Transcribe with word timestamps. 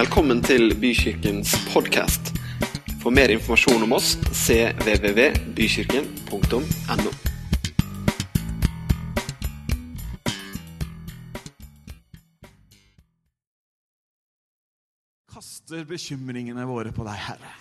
Velkommen 0.00 0.38
til 0.40 0.70
Bykirkens 0.80 1.50
podkast. 1.74 2.30
For 3.02 3.12
mer 3.12 3.28
informasjon 3.34 3.82
om 3.84 3.92
oss 3.92 4.14
cvvvbykirken.no. 4.32 7.10
kaster 15.28 15.84
bekymringene 15.84 16.64
våre 16.64 16.96
på 16.96 17.04
deg, 17.04 17.20
Herre. 17.26 17.52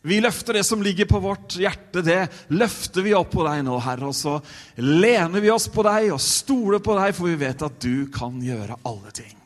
Vi 0.00 0.24
løfter 0.24 0.56
det 0.56 0.64
som 0.64 0.80
ligger 0.80 1.04
på 1.12 1.20
vårt 1.20 1.60
hjerte, 1.60 2.00
det 2.00 2.32
løfter 2.56 3.04
vi 3.04 3.12
opp 3.20 3.36
på 3.36 3.44
deg 3.50 3.60
nå, 3.68 3.76
Herre. 3.84 4.08
Og 4.08 4.16
så 4.16 4.40
lener 4.80 5.44
vi 5.44 5.52
oss 5.52 5.68
på 5.68 5.84
deg 5.84 6.08
og 6.16 6.24
stoler 6.24 6.80
på 6.80 6.96
deg, 7.02 7.12
for 7.12 7.28
vi 7.28 7.36
vet 7.44 7.68
at 7.68 7.76
du 7.84 8.08
kan 8.08 8.40
gjøre 8.40 8.80
alle 8.80 9.12
ting. 9.20 9.36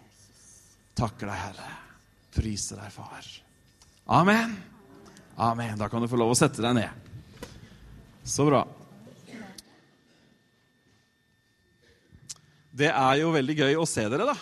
Takker 0.94 1.26
deg, 1.26 1.34
Herre. 1.50 1.89
Priser 2.40 2.78
deg, 2.80 2.88
Far. 2.94 3.26
Amen. 4.16 4.54
Amen. 5.36 5.74
Da 5.76 5.90
kan 5.92 6.00
du 6.00 6.08
få 6.08 6.16
lov 6.16 6.32
å 6.32 6.36
sette 6.38 6.62
deg 6.64 6.72
ned. 6.78 7.10
Så 8.24 8.46
bra. 8.48 8.62
Det 12.72 12.88
er 12.88 13.18
jo 13.20 13.34
veldig 13.34 13.56
gøy 13.58 13.76
å 13.76 13.84
se 13.88 14.06
dere, 14.08 14.30
da. 14.30 14.36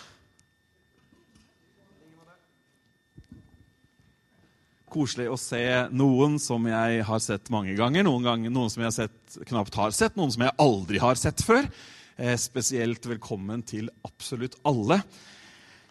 Koselig 4.89 5.27
å 5.27 5.35
se 5.37 5.63
noen 5.91 6.37
som 6.39 6.69
jeg 6.71 7.03
har 7.05 7.19
sett 7.21 7.51
mange 7.51 7.75
ganger, 7.77 8.07
noen, 8.07 8.23
ganger, 8.29 8.53
noen 8.53 8.71
som 8.71 8.85
jeg 8.85 8.95
sett, 8.95 9.41
knapt 9.49 9.75
har 9.75 9.91
sett, 9.97 10.15
noen 10.15 10.31
som 10.31 10.47
jeg 10.47 10.55
aldri 10.63 11.03
har 11.03 11.19
sett 11.19 11.43
før. 11.43 11.67
Eh, 12.15 12.37
spesielt 12.39 13.11
velkommen 13.11 13.65
til 13.67 13.91
absolutt 14.07 14.55
alle. 14.63 15.01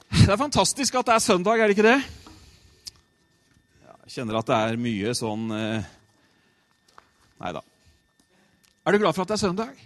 Det 0.08 0.32
er 0.32 0.40
fantastisk 0.40 0.96
at 0.98 1.08
det 1.08 1.14
er 1.14 1.24
søndag, 1.24 1.60
er 1.60 1.68
det 1.68 1.76
ikke 1.76 1.88
det? 1.88 1.98
Jeg 4.08 4.14
kjenner 4.16 4.38
at 4.40 4.48
det 4.48 4.56
er 4.56 4.80
mye 4.80 5.12
sånn 5.16 5.50
eh... 5.52 5.88
Nei 7.38 7.50
da. 7.54 7.60
Er 8.88 8.94
du 8.94 9.02
glad 9.02 9.14
for 9.14 9.22
at 9.26 9.30
det 9.30 9.36
er 9.36 9.42
søndag? 9.44 9.82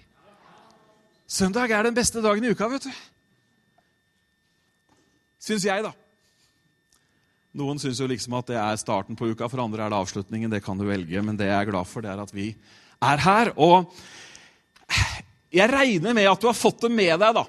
Søndag 1.27 1.75
er 1.75 1.89
den 1.89 1.97
beste 1.97 2.23
dagen 2.23 2.45
i 2.47 2.53
uka, 2.55 2.69
vet 2.71 2.87
du. 2.87 2.93
Syns 5.43 5.67
jeg, 5.67 5.83
da. 5.83 5.91
Noen 7.59 7.81
syns 7.83 7.99
jo 8.01 8.07
liksom 8.09 8.39
at 8.39 8.49
det 8.49 8.61
er 8.63 8.79
starten 8.81 9.19
på 9.19 9.33
uka, 9.33 9.49
for 9.51 9.61
andre 9.65 9.85
er 9.85 9.93
det 9.93 9.99
avslutningen. 9.99 10.53
Det 10.55 10.63
kan 10.65 10.79
du 10.79 10.87
velge, 10.87 11.23
men 11.25 11.37
det 11.37 11.51
jeg 11.51 11.59
er 11.59 11.71
glad 11.73 11.91
for, 11.91 12.05
det 12.05 12.13
er 12.13 12.23
at 12.23 12.33
vi 12.33 12.53
er 13.03 13.25
her. 13.27 13.53
Og 13.59 13.91
jeg 15.53 15.69
regner 15.69 16.15
med 16.17 16.31
at 16.31 16.41
du 16.41 16.49
har 16.49 16.57
fått 16.57 16.87
det 16.87 16.93
med 16.95 17.13
deg, 17.19 17.43
da. 17.43 17.45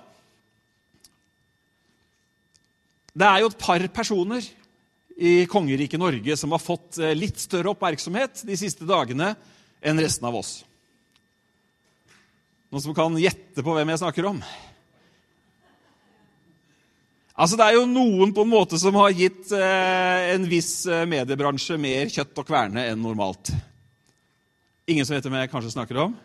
Det 3.13 3.29
er 3.29 3.43
jo 3.43 3.49
et 3.51 3.61
par 3.61 3.83
personer 3.93 4.45
i 5.13 5.43
kongeriket 5.49 6.01
Norge 6.01 6.37
som 6.39 6.53
har 6.55 6.61
fått 6.61 6.97
eh, 6.97 7.13
litt 7.13 7.37
større 7.41 7.73
oppmerksomhet 7.75 8.41
de 8.47 8.57
siste 8.57 8.87
dagene 8.89 9.35
enn 9.83 10.01
resten 10.01 10.25
av 10.25 10.37
oss. 10.39 10.63
Noen 12.73 12.81
som 12.81 12.95
kan 12.97 13.17
gjette 13.21 13.61
på 13.61 13.75
hvem 13.75 13.91
jeg 13.93 14.01
snakker 14.01 14.25
om? 14.31 14.39
Altså, 17.33 17.57
Det 17.57 17.65
er 17.65 17.77
jo 17.77 17.85
noen 17.89 18.33
på 18.33 18.45
en 18.45 18.49
måte 18.49 18.79
som 18.81 18.97
har 18.97 19.13
gitt 19.13 19.53
eh, 19.57 20.33
en 20.33 20.49
viss 20.49 20.87
eh, 20.89 21.05
mediebransje 21.09 21.77
mer 21.81 22.09
kjøtt 22.13 22.41
og 22.41 22.49
kverne 22.49 22.87
enn 22.89 23.01
normalt. 23.01 23.53
Ingen 24.89 25.05
som 25.05 25.15
vet 25.15 25.29
hvem 25.29 25.37
jeg 25.37 25.53
kanskje 25.53 25.75
snakker 25.77 26.01
om? 26.07 26.17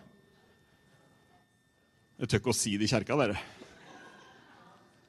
Jeg 2.18 2.32
tør 2.32 2.40
ikke 2.42 2.56
å 2.56 2.60
si 2.64 2.76
det 2.80 2.88
i 2.88 2.92
kjerka, 2.96 3.16
dere. 3.20 3.57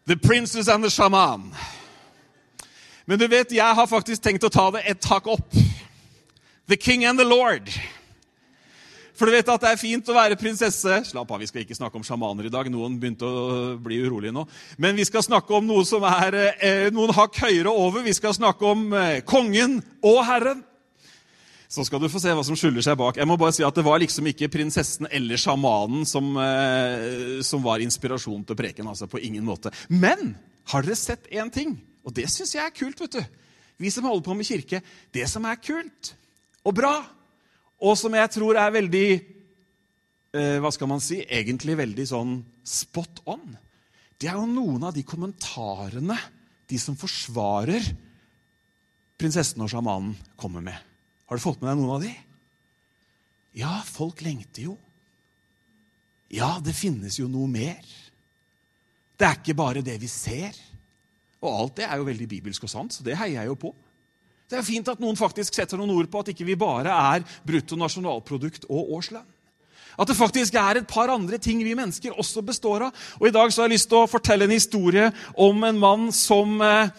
The 0.09 0.17
Princess 0.17 0.67
and 0.67 0.83
the 0.83 0.89
Shaman. 0.89 1.51
Men 3.05 3.19
du 3.19 3.27
vet, 3.27 3.51
jeg 3.53 3.75
har 3.75 3.85
faktisk 3.85 4.23
tenkt 4.25 4.41
å 4.41 4.49
ta 4.49 4.63
det 4.73 4.81
et 4.89 4.97
tak 4.97 5.27
opp. 5.29 5.53
The 6.65 6.77
King 6.81 7.05
and 7.05 7.21
the 7.21 7.27
Lord. 7.29 7.69
For 9.13 9.29
du 9.29 9.35
vet 9.35 9.51
at 9.53 9.61
det 9.61 9.69
er 9.69 9.77
fint 9.77 10.09
å 10.09 10.15
være 10.17 10.39
prinsesse. 10.39 10.97
Slapp 11.11 11.29
av, 11.29 11.37
vi 11.37 11.45
skal 11.51 11.61
ikke 11.61 11.77
snakke 11.77 12.01
om 12.01 12.07
sjamaner 12.07 12.49
i 12.49 12.51
dag. 12.55 12.71
Noen 12.73 12.97
begynte 12.97 13.29
å 13.29 13.75
bli 13.77 13.99
urolige 14.01 14.33
nå. 14.33 14.47
Men 14.81 14.97
vi 14.97 15.05
skal 15.05 15.27
snakke 15.27 15.53
om 15.59 15.69
noe 15.69 15.85
som 15.85 16.01
er 16.09 16.39
eh, 16.55 16.89
noen 16.89 17.13
hakk 17.13 17.37
høyere 17.43 17.69
over. 17.69 18.01
Vi 18.01 18.17
skal 18.17 18.33
snakke 18.33 18.65
om 18.65 18.89
eh, 18.97 19.19
kongen 19.29 19.77
og 20.01 20.23
herren. 20.25 20.65
Så 21.69 21.85
skal 21.85 22.01
du 22.01 22.09
få 22.09 22.17
se 22.21 22.31
hva 22.33 22.43
som 22.45 22.57
skjuler 22.57 22.81
seg 22.81 22.97
bak. 22.97 23.19
Jeg 23.19 23.29
må 23.29 23.37
bare 23.37 23.53
si 23.53 23.61
at 23.65 23.75
Det 23.77 23.85
var 23.85 24.01
liksom 24.01 24.25
ikke 24.31 24.49
prinsessen 24.49 25.05
eller 25.11 25.37
sjamanen 25.37 26.01
som, 26.09 26.31
eh, 26.41 27.41
som 27.45 27.61
var 27.61 27.83
inspirasjon 27.83 28.43
til 28.43 28.57
preken. 28.57 28.87
altså 28.87 29.05
På 29.07 29.21
ingen 29.21 29.45
måte. 29.45 29.71
Men 29.87 30.35
har 30.73 30.81
dere 30.81 30.95
sett 30.95 31.29
én 31.29 31.51
ting? 31.53 31.79
Og 32.03 32.13
det 32.13 32.25
syns 32.29 32.55
jeg 32.55 32.65
er 32.65 32.73
kult. 32.73 32.99
vet 32.99 33.11
du. 33.11 33.25
Vi 33.77 33.89
som 33.91 34.03
holder 34.03 34.25
på 34.25 34.35
med 34.35 34.45
kirke. 34.45 34.81
Det 35.13 35.29
som 35.29 35.45
er 35.45 35.61
kult 35.61 36.15
og 36.65 36.73
bra, 36.75 37.05
og 37.79 37.95
som 37.97 38.13
jeg 38.13 38.29
tror 38.29 38.57
er 38.57 38.71
veldig 38.71 39.07
eh, 40.33 40.57
Hva 40.59 40.71
skal 40.71 40.87
man 40.87 40.99
si? 40.99 41.21
Egentlig 41.21 41.77
veldig 41.77 42.05
sånn 42.05 42.45
spot 42.65 43.21
on. 43.25 43.57
Det 44.19 44.27
er 44.27 44.35
jo 44.35 44.49
noen 44.49 44.83
av 44.83 44.93
de 44.93 45.03
kommentarene 45.03 46.17
de 46.67 46.77
som 46.77 46.97
forsvarer 46.99 47.81
prinsessen 49.19 49.61
og 49.61 49.69
sjamanen, 49.71 50.15
kommer 50.39 50.61
med. 50.63 50.88
Har 51.29 51.37
du 51.37 51.43
fått 51.43 51.61
med 51.61 51.69
deg 51.69 51.79
noen 51.79 51.95
av 51.95 52.03
de? 52.03 52.13
Ja, 53.61 53.75
folk 53.85 54.23
lengter 54.25 54.65
jo. 54.65 54.75
Ja, 56.33 56.55
det 56.61 56.73
finnes 56.77 57.17
jo 57.19 57.27
noe 57.29 57.49
mer. 57.49 57.81
Det 59.19 59.27
er 59.27 59.37
ikke 59.37 59.57
bare 59.57 59.83
det 59.85 59.97
vi 60.01 60.09
ser. 60.09 60.57
Og 61.39 61.49
alt 61.51 61.77
det 61.79 61.85
er 61.87 61.99
jo 61.99 62.07
veldig 62.07 62.27
bibelsk 62.29 62.65
og 62.65 62.71
sant, 62.71 62.95
så 62.95 63.05
det 63.05 63.17
heier 63.17 63.41
jeg 63.41 63.51
jo 63.51 63.57
på. 63.61 63.73
Det 64.49 64.57
er 64.57 64.65
fint 64.65 64.89
at 64.89 65.01
noen 65.01 65.17
faktisk 65.17 65.53
setter 65.53 65.77
noen 65.77 65.93
ord 65.93 66.09
på 66.09 66.23
at 66.23 66.31
ikke 66.33 66.47
vi 66.47 66.57
bare 66.57 66.93
er 67.13 67.25
brutto 67.45 67.77
nasjonalprodukt 67.77 68.65
og 68.69 68.95
årslønn. 68.97 69.27
At 69.99 70.07
det 70.07 70.15
faktisk 70.17 70.55
er 70.55 70.79
et 70.79 70.87
par 70.89 71.11
andre 71.11 71.37
ting 71.41 71.59
vi 71.61 71.75
mennesker 71.75 72.15
også 72.17 72.41
består 72.47 72.87
av. 72.87 73.05
Og 73.19 73.27
I 73.27 73.35
dag 73.35 73.51
så 73.51 73.61
har 73.61 73.69
jeg 73.69 73.75
lyst 73.75 73.89
til 73.91 73.99
å 73.99 74.09
fortelle 74.09 74.47
en 74.47 74.55
historie 74.55 75.09
om 75.35 75.65
en 75.67 75.81
mann 75.81 76.07
som 76.15 76.55
eh, 76.63 76.93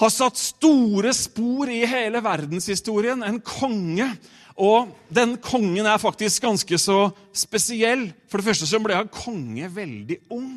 har 0.00 0.12
satt 0.12 0.40
store 0.40 1.12
spor 1.16 1.70
i 1.70 1.82
hele 1.88 2.22
verdenshistorien. 2.24 3.24
En 3.24 3.40
konge. 3.44 4.08
Og 4.62 4.92
den 5.12 5.36
kongen 5.42 5.88
er 5.88 6.00
faktisk 6.00 6.44
ganske 6.44 6.78
så 6.80 7.06
spesiell. 7.36 8.08
For 8.28 8.40
det 8.40 8.48
første 8.50 8.68
så 8.68 8.80
ble 8.82 8.96
han 8.98 9.12
konge 9.12 9.68
veldig 9.72 10.18
ung. 10.32 10.54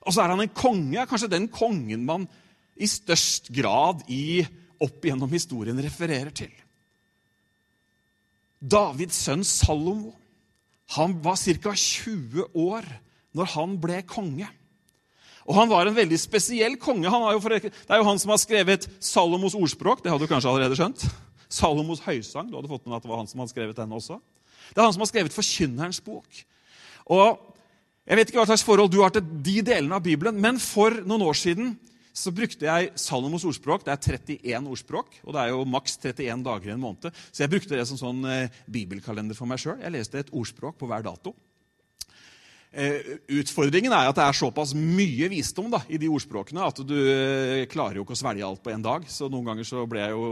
Og 0.00 0.14
så 0.14 0.24
er 0.24 0.32
han 0.32 0.40
en 0.42 0.56
konge, 0.56 1.04
kanskje 1.08 1.32
den 1.32 1.48
kongen 1.52 2.06
man 2.08 2.24
i 2.80 2.88
størst 2.88 3.50
grad 3.52 4.06
i, 4.08 4.40
opp 4.80 5.04
gjennom 5.04 5.28
historien 5.28 5.76
refererer 5.84 6.32
til. 6.32 6.52
Davids 8.60 9.18
sønn 9.26 9.44
Salomo 9.44 10.14
han 10.96 11.14
var 11.22 11.36
ca. 11.38 11.72
20 11.76 12.48
år 12.58 12.86
når 13.36 13.52
han 13.54 13.76
ble 13.80 14.00
konge. 14.08 14.48
Og 15.50 15.56
Han 15.56 15.70
var 15.72 15.88
en 15.88 15.96
veldig 15.96 16.18
spesiell 16.22 16.76
konge. 16.78 17.10
For, 17.42 17.56
det 17.58 17.72
er 17.90 17.98
jo 17.98 18.06
han 18.06 18.20
som 18.22 18.30
har 18.30 18.38
skrevet 18.38 18.86
Salomos 19.02 19.56
ordspråk. 19.58 20.04
Det 20.04 20.12
hadde 20.12 20.22
du 20.22 20.30
kanskje 20.30 20.52
allerede 20.52 20.78
skjønt. 20.78 21.02
Salomos 21.50 22.04
høysang. 22.04 22.52
Du 22.52 22.54
hadde 22.60 22.70
fått 22.70 22.86
med 22.86 23.00
at 23.00 23.02
det 23.02 23.10
var 23.10 23.18
han 23.18 23.30
som 23.30 23.42
hadde 23.42 23.50
skrevet 23.50 23.80
den 23.80 23.96
også. 23.96 24.20
Det 24.70 24.78
er 24.78 24.86
han 24.86 24.94
som 24.94 25.02
har 25.02 25.10
skrevet 25.10 25.34
Forkynnerens 25.34 25.98
bok. 26.06 26.44
Og 27.10 27.46
Jeg 28.10 28.16
vet 28.16 28.30
ikke 28.30 28.40
hva 28.40 28.48
slags 28.48 28.64
forhold 28.66 28.90
du 28.90 29.02
har 29.04 29.12
til 29.14 29.22
de 29.22 29.60
delene 29.62 29.94
av 29.94 30.02
Bibelen, 30.02 30.38
men 30.42 30.56
for 30.58 30.96
noen 31.06 31.22
år 31.22 31.36
siden 31.38 31.74
så 32.16 32.32
brukte 32.34 32.66
jeg 32.66 32.88
Salomos 32.98 33.44
ordspråk. 33.46 33.84
Det 33.86 33.92
er 33.92 34.16
31 34.40 34.66
ordspråk, 34.72 35.20
og 35.22 35.36
det 35.36 35.42
er 35.42 35.52
jo 35.52 35.60
maks 35.68 35.94
31 36.00 36.42
dager 36.42 36.72
i 36.72 36.74
en 36.74 36.82
måned. 36.82 37.20
Så 37.30 37.44
jeg 37.44 37.52
brukte 37.52 37.76
det 37.76 37.84
som 37.86 38.00
sånn 38.00 38.24
eh, 38.26 38.56
bibelkalender 38.66 39.38
for 39.38 39.46
meg 39.50 39.62
sjøl. 39.62 39.78
Jeg 39.84 39.94
leste 39.94 40.18
et 40.24 40.32
ordspråk 40.34 40.80
på 40.80 40.90
hver 40.90 41.06
dato. 41.06 41.36
Eh, 42.70 43.16
utfordringen 43.34 43.90
er 43.90 44.06
at 44.06 44.14
det 44.14 44.22
er 44.22 44.36
såpass 44.38 44.76
mye 44.78 45.26
visdom 45.32 45.72
da, 45.72 45.80
i 45.90 45.98
de 45.98 46.06
ordspråkene 46.06 46.62
at 46.62 46.78
du 46.86 46.94
eh, 46.94 47.64
klarer 47.66 47.98
jo 47.98 48.04
ikke 48.04 48.14
å 48.14 48.20
svelge 48.20 48.44
alt 48.46 48.62
på 48.62 48.70
én 48.70 48.84
dag. 48.84 49.08
Så 49.10 49.26
noen 49.26 49.48
ganger 49.48 49.66
så 49.66 49.82
ble 49.90 50.04
jeg 50.04 50.14
jo 50.14 50.28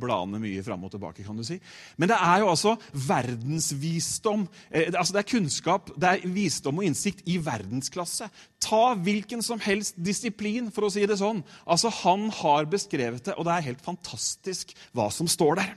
bladene 0.00 0.40
mye 0.40 0.62
fram 0.64 0.86
og 0.88 0.94
tilbake. 0.94 1.24
kan 1.26 1.36
du 1.36 1.44
si. 1.44 1.58
Men 2.00 2.08
det 2.08 2.16
er 2.16 2.40
jo 2.40 2.48
altså 2.48 2.72
verdensvisdom. 2.96 4.46
Eh, 4.70 4.88
altså 4.94 5.12
Det 5.12 5.20
er 5.20 5.32
kunnskap, 5.34 5.92
det 6.00 6.14
er 6.14 6.24
visdom 6.32 6.80
og 6.80 6.88
innsikt 6.88 7.20
i 7.28 7.36
verdensklasse. 7.36 8.30
Ta 8.64 8.82
hvilken 8.96 9.44
som 9.44 9.60
helst 9.60 10.00
disiplin, 10.00 10.72
for 10.72 10.88
å 10.88 10.92
si 10.94 11.04
det 11.04 11.20
sånn. 11.20 11.44
Altså 11.68 11.92
Han 12.00 12.30
har 12.40 12.64
beskrevet 12.72 13.28
det, 13.28 13.36
og 13.36 13.44
det 13.44 13.58
er 13.58 13.68
helt 13.68 13.84
fantastisk 13.84 14.72
hva 14.96 15.10
som 15.12 15.28
står 15.28 15.60
der. 15.60 15.76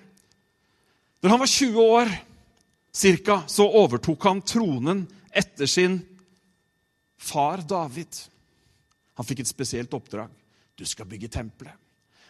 Når 1.20 1.34
han 1.34 1.44
var 1.44 1.52
20 1.52 1.92
år, 2.00 2.18
cirka, 2.98 3.42
så 3.52 3.68
overtok 3.68 4.24
han 4.30 4.42
tronen 4.48 5.04
etter 5.38 5.70
sin 5.70 6.00
far 7.18 7.64
David. 7.68 8.22
Han 9.18 9.28
fikk 9.28 9.44
et 9.44 9.50
spesielt 9.50 9.94
oppdrag. 9.98 10.32
Du 10.78 10.86
skal 10.86 11.10
bygge 11.10 11.30
tempelet. 11.34 11.74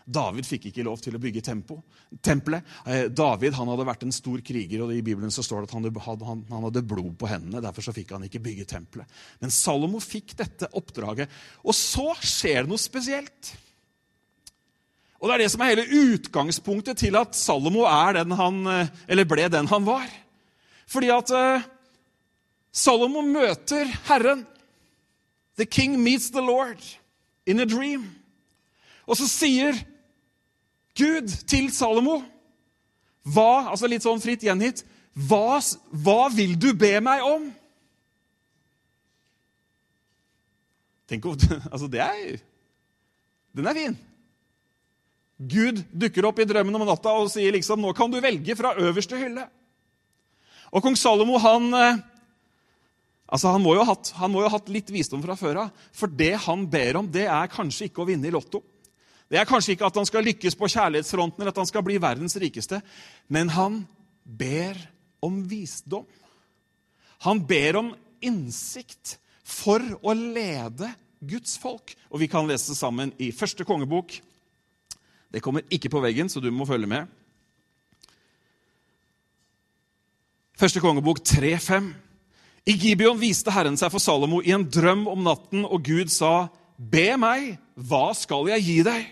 David 0.08 0.48
fikk 0.48 0.70
ikke 0.70 0.86
lov 0.88 1.02
til 1.04 1.18
å 1.18 1.20
bygge 1.20 1.42
tempo, 1.44 1.82
tempelet. 2.24 2.64
Eh, 2.88 3.10
David 3.12 3.58
han 3.58 3.68
hadde 3.68 3.86
vært 3.90 4.06
en 4.06 4.16
stor 4.16 4.40
kriger, 4.40 4.86
og 4.86 4.94
i 4.96 5.02
Bibelen 5.04 5.34
så 5.36 5.44
står 5.44 5.66
det 5.66 5.68
at 5.68 5.74
han 5.76 5.90
han, 6.24 6.46
han 6.48 6.68
hadde 6.70 6.84
blod 6.88 7.18
på 7.20 7.28
hendene. 7.28 7.60
Derfor 7.64 7.84
så 7.84 7.94
fikk 7.96 8.14
han 8.16 8.24
ikke 8.24 8.40
bygge 8.46 8.70
tempelet. 8.72 9.18
Men 9.44 9.52
Salomo 9.52 10.00
fikk 10.00 10.32
dette 10.40 10.72
oppdraget. 10.80 11.28
Og 11.60 11.76
så 11.76 12.14
skjer 12.24 12.64
det 12.64 12.72
noe 12.72 12.80
spesielt. 12.80 13.52
Og 15.20 15.28
Det 15.28 15.36
er 15.36 15.44
det 15.44 15.52
som 15.52 15.66
er 15.66 15.74
hele 15.74 16.04
utgangspunktet 16.16 17.04
til 17.04 17.20
at 17.20 17.36
Salomo 17.36 17.84
er 17.90 18.22
den 18.22 18.32
han, 18.40 18.64
eh, 18.72 18.94
eller 19.12 19.28
ble 19.28 19.50
den 19.52 19.68
han 19.68 19.84
var. 19.84 20.08
Fordi 20.88 21.12
at 21.12 21.36
uh, 21.36 21.68
Salomo 22.78 23.24
møter 23.26 23.90
Herren. 24.08 24.46
The 25.58 25.66
king 25.66 25.98
meets 26.04 26.30
the 26.30 26.42
Lord 26.42 26.84
in 27.46 27.60
a 27.60 27.66
dream. 27.66 28.06
Og 29.08 29.18
så 29.18 29.28
sier 29.30 29.78
Gud 30.98 31.32
til 31.50 31.72
Salomo 31.74 32.22
hva, 33.28 33.68
altså 33.74 33.90
litt 33.90 34.06
sånn 34.06 34.22
fritt 34.24 34.46
gjengitt 34.46 34.86
hva, 35.28 35.58
hva 35.92 36.28
vil 36.32 36.54
du 36.60 36.70
be 36.78 36.94
meg 37.04 37.24
om? 37.26 37.48
Tenk 41.10 41.26
om, 41.26 41.38
altså 41.74 41.90
det 41.92 42.04
er, 42.04 42.38
Den 43.58 43.66
er 43.66 43.78
fin. 43.78 43.98
Gud 45.38 45.82
dukker 45.90 46.28
opp 46.30 46.40
i 46.42 46.46
drømmen 46.50 46.78
om 46.78 46.86
natta 46.86 47.14
og 47.18 47.32
sier 47.34 47.54
liksom, 47.56 47.82
nå 47.82 47.94
kan 47.98 48.12
du 48.12 48.20
velge 48.22 48.56
fra 48.58 48.76
øverste 48.78 49.18
hylle. 49.18 49.48
Og 50.74 50.84
kong 50.84 50.98
Salomo 51.00 51.40
han, 51.42 51.68
eh, 51.74 52.00
altså 53.28 53.52
han, 53.54 53.62
må 53.64 53.76
jo 53.76 53.84
ha 53.84 54.52
hatt, 54.56 54.72
litt 54.72 54.90
visdom 54.94 55.22
fra 55.24 55.36
før 55.40 55.62
av. 55.66 55.86
For 55.96 56.12
det 56.12 56.34
han 56.48 56.66
ber 56.72 57.02
om, 57.02 57.12
det 57.12 57.28
er 57.28 57.52
kanskje 57.52 57.90
ikke 57.90 58.04
å 58.04 58.10
vinne 58.10 58.30
i 58.30 58.34
Lotto. 58.34 58.64
Det 59.28 59.40
er 59.40 59.48
kanskje 59.48 59.76
ikke 59.76 59.90
at 59.90 59.98
han 60.00 60.08
skal 60.08 60.24
lykkes 60.24 60.56
på 60.56 60.70
kjærlighetsfronten 60.72 61.44
eller 61.44 61.52
at 61.52 61.60
han 61.60 61.68
skal 61.68 61.84
bli 61.84 61.98
verdens 62.00 62.38
rikeste. 62.40 62.80
Men 63.28 63.52
han 63.52 63.82
ber 64.24 64.80
om 65.24 65.42
visdom. 65.50 66.08
Han 67.28 67.42
ber 67.50 67.82
om 67.82 67.92
innsikt 68.24 69.18
for 69.48 69.84
å 70.02 70.16
lede 70.16 70.90
Guds 71.20 71.58
folk. 71.60 71.92
Og 72.12 72.22
vi 72.24 72.32
kan 72.32 72.48
lese 72.48 72.76
sammen 72.78 73.12
i 73.20 73.34
første 73.36 73.68
kongebok. 73.68 74.16
Det 75.34 75.44
kommer 75.44 75.66
ikke 75.74 75.92
på 75.92 76.02
veggen, 76.04 76.30
så 76.32 76.40
du 76.40 76.48
må 76.54 76.68
følge 76.70 76.88
med. 76.88 77.08
Første 80.58 80.82
kongebok 80.82 81.20
3.5. 81.22 81.92
I 82.68 82.74
Gibeon 82.76 83.16
viste 83.16 83.52
Herren 83.56 83.78
seg 83.80 83.94
for 83.94 84.04
Salomo 84.04 84.42
i 84.44 84.52
en 84.52 84.66
drøm 84.68 85.06
om 85.08 85.22
natten, 85.24 85.64
og 85.64 85.86
Gud 85.88 86.12
sa, 86.12 86.50
Be 86.76 87.14
meg, 87.16 87.54
hva 87.80 88.12
skal 88.12 88.50
jeg 88.52 88.66
gi 88.66 88.76
deg? 88.84 89.06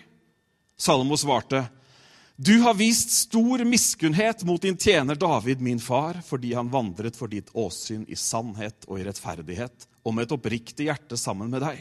Salomo 0.76 1.16
svarte, 1.16 1.62
Du 2.36 2.52
har 2.60 2.76
vist 2.76 3.14
stor 3.16 3.64
miskunnhet 3.64 4.44
mot 4.44 4.60
din 4.60 4.76
tjener 4.76 5.16
David, 5.16 5.62
min 5.64 5.80
far, 5.80 6.18
fordi 6.20 6.52
han 6.52 6.68
vandret 6.68 7.16
for 7.16 7.32
ditt 7.32 7.48
åsyn 7.56 8.04
i 8.12 8.18
sannhet 8.20 8.84
og 8.90 9.00
i 9.00 9.06
rettferdighet, 9.06 9.88
og 10.04 10.12
med 10.12 10.26
et 10.26 10.34
oppriktig 10.36 10.90
hjerte 10.90 11.16
sammen 11.16 11.48
med 11.48 11.64
deg. 11.64 11.80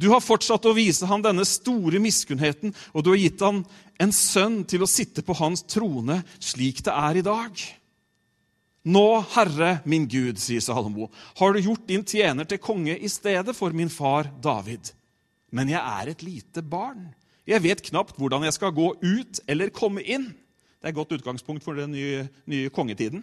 Du 0.00 0.08
har 0.14 0.24
fortsatt 0.24 0.64
å 0.64 0.72
vise 0.72 1.04
ham 1.10 1.20
denne 1.20 1.44
store 1.44 2.00
miskunnheten, 2.00 2.72
og 2.96 3.04
du 3.04 3.12
har 3.12 3.20
gitt 3.20 3.44
ham 3.44 3.60
en 4.00 4.14
sønn 4.14 4.62
til 4.64 4.86
å 4.86 4.88
sitte 4.88 5.20
på 5.26 5.36
hans 5.36 5.66
trone, 5.68 6.22
slik 6.40 6.80
det 6.86 6.96
er 6.96 7.20
i 7.20 7.26
dag. 7.28 7.68
Nå, 8.88 9.06
Herre 9.34 9.78
min 9.84 10.06
Gud, 10.08 10.40
sier 10.40 10.64
Salomo, 10.64 11.10
har 11.36 11.52
du 11.52 11.60
gjort 11.60 11.86
din 11.88 12.06
tjener 12.08 12.48
til 12.48 12.60
konge 12.62 12.96
i 12.96 13.10
stedet 13.12 13.52
for 13.56 13.74
min 13.76 13.92
far 13.92 14.30
David. 14.42 14.94
Men 15.52 15.68
jeg 15.72 15.80
er 15.80 16.12
et 16.12 16.24
lite 16.24 16.64
barn 16.64 17.08
jeg 17.48 17.64
vet 17.64 17.80
knapt 17.88 18.18
hvordan 18.20 18.44
jeg 18.44 18.58
skal 18.58 18.74
gå 18.76 18.90
ut 19.00 19.40
eller 19.48 19.72
komme 19.72 20.02
inn. 20.04 20.28
Det 20.78 20.90
er 20.90 20.92
et 20.92 20.98
godt 20.98 21.14
utgangspunkt 21.16 21.64
for 21.64 21.78
den 21.78 21.94
nye, 21.96 22.26
nye 22.44 22.72
kongetiden. 22.74 23.22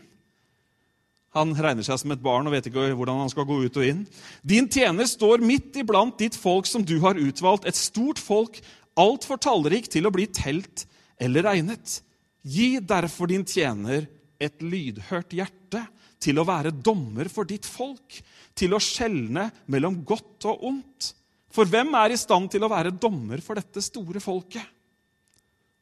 Han 1.36 1.52
regner 1.54 1.86
seg 1.86 2.00
som 2.00 2.14
et 2.16 2.24
barn 2.24 2.48
og 2.48 2.56
vet 2.56 2.70
ikke 2.70 2.88
hvordan 2.96 3.22
han 3.22 3.30
skal 3.30 3.46
gå 3.46 3.60
ut 3.68 3.78
og 3.78 3.86
inn. 3.86 4.02
Din 4.42 4.70
tjener 4.72 5.06
står 5.10 5.44
midt 5.46 5.78
iblant 5.78 6.18
ditt 6.18 6.38
folk 6.40 6.66
som 6.66 6.84
du 6.88 6.96
har 7.04 7.20
utvalgt, 7.20 7.68
et 7.68 7.78
stort 7.78 8.22
folk, 8.24 8.58
altfor 8.98 9.38
tallrikt 9.44 9.92
til 9.94 10.08
å 10.08 10.14
bli 10.16 10.26
telt 10.32 10.88
eller 11.22 11.46
regnet. 11.46 12.00
Gi 12.42 12.80
derfor 12.80 13.30
din 13.30 13.46
tjener 13.46 14.08
et 14.40 14.64
lydhørt 14.64 15.34
hjerte 15.36 15.82
til 16.22 16.40
å 16.40 16.46
være 16.48 16.74
dommer 16.74 17.30
for 17.32 17.48
ditt 17.48 17.68
folk, 17.68 18.20
til 18.56 18.76
å 18.76 18.82
skjelne 18.82 19.50
mellom 19.72 20.02
godt 20.08 20.48
og 20.52 20.64
ondt. 20.70 21.12
For 21.56 21.70
hvem 21.72 21.94
er 22.00 22.16
i 22.16 22.20
stand 22.20 22.52
til 22.52 22.66
å 22.66 22.72
være 22.72 22.96
dommer 22.96 23.44
for 23.44 23.60
dette 23.60 23.84
store 23.84 24.22
folket? 24.24 24.64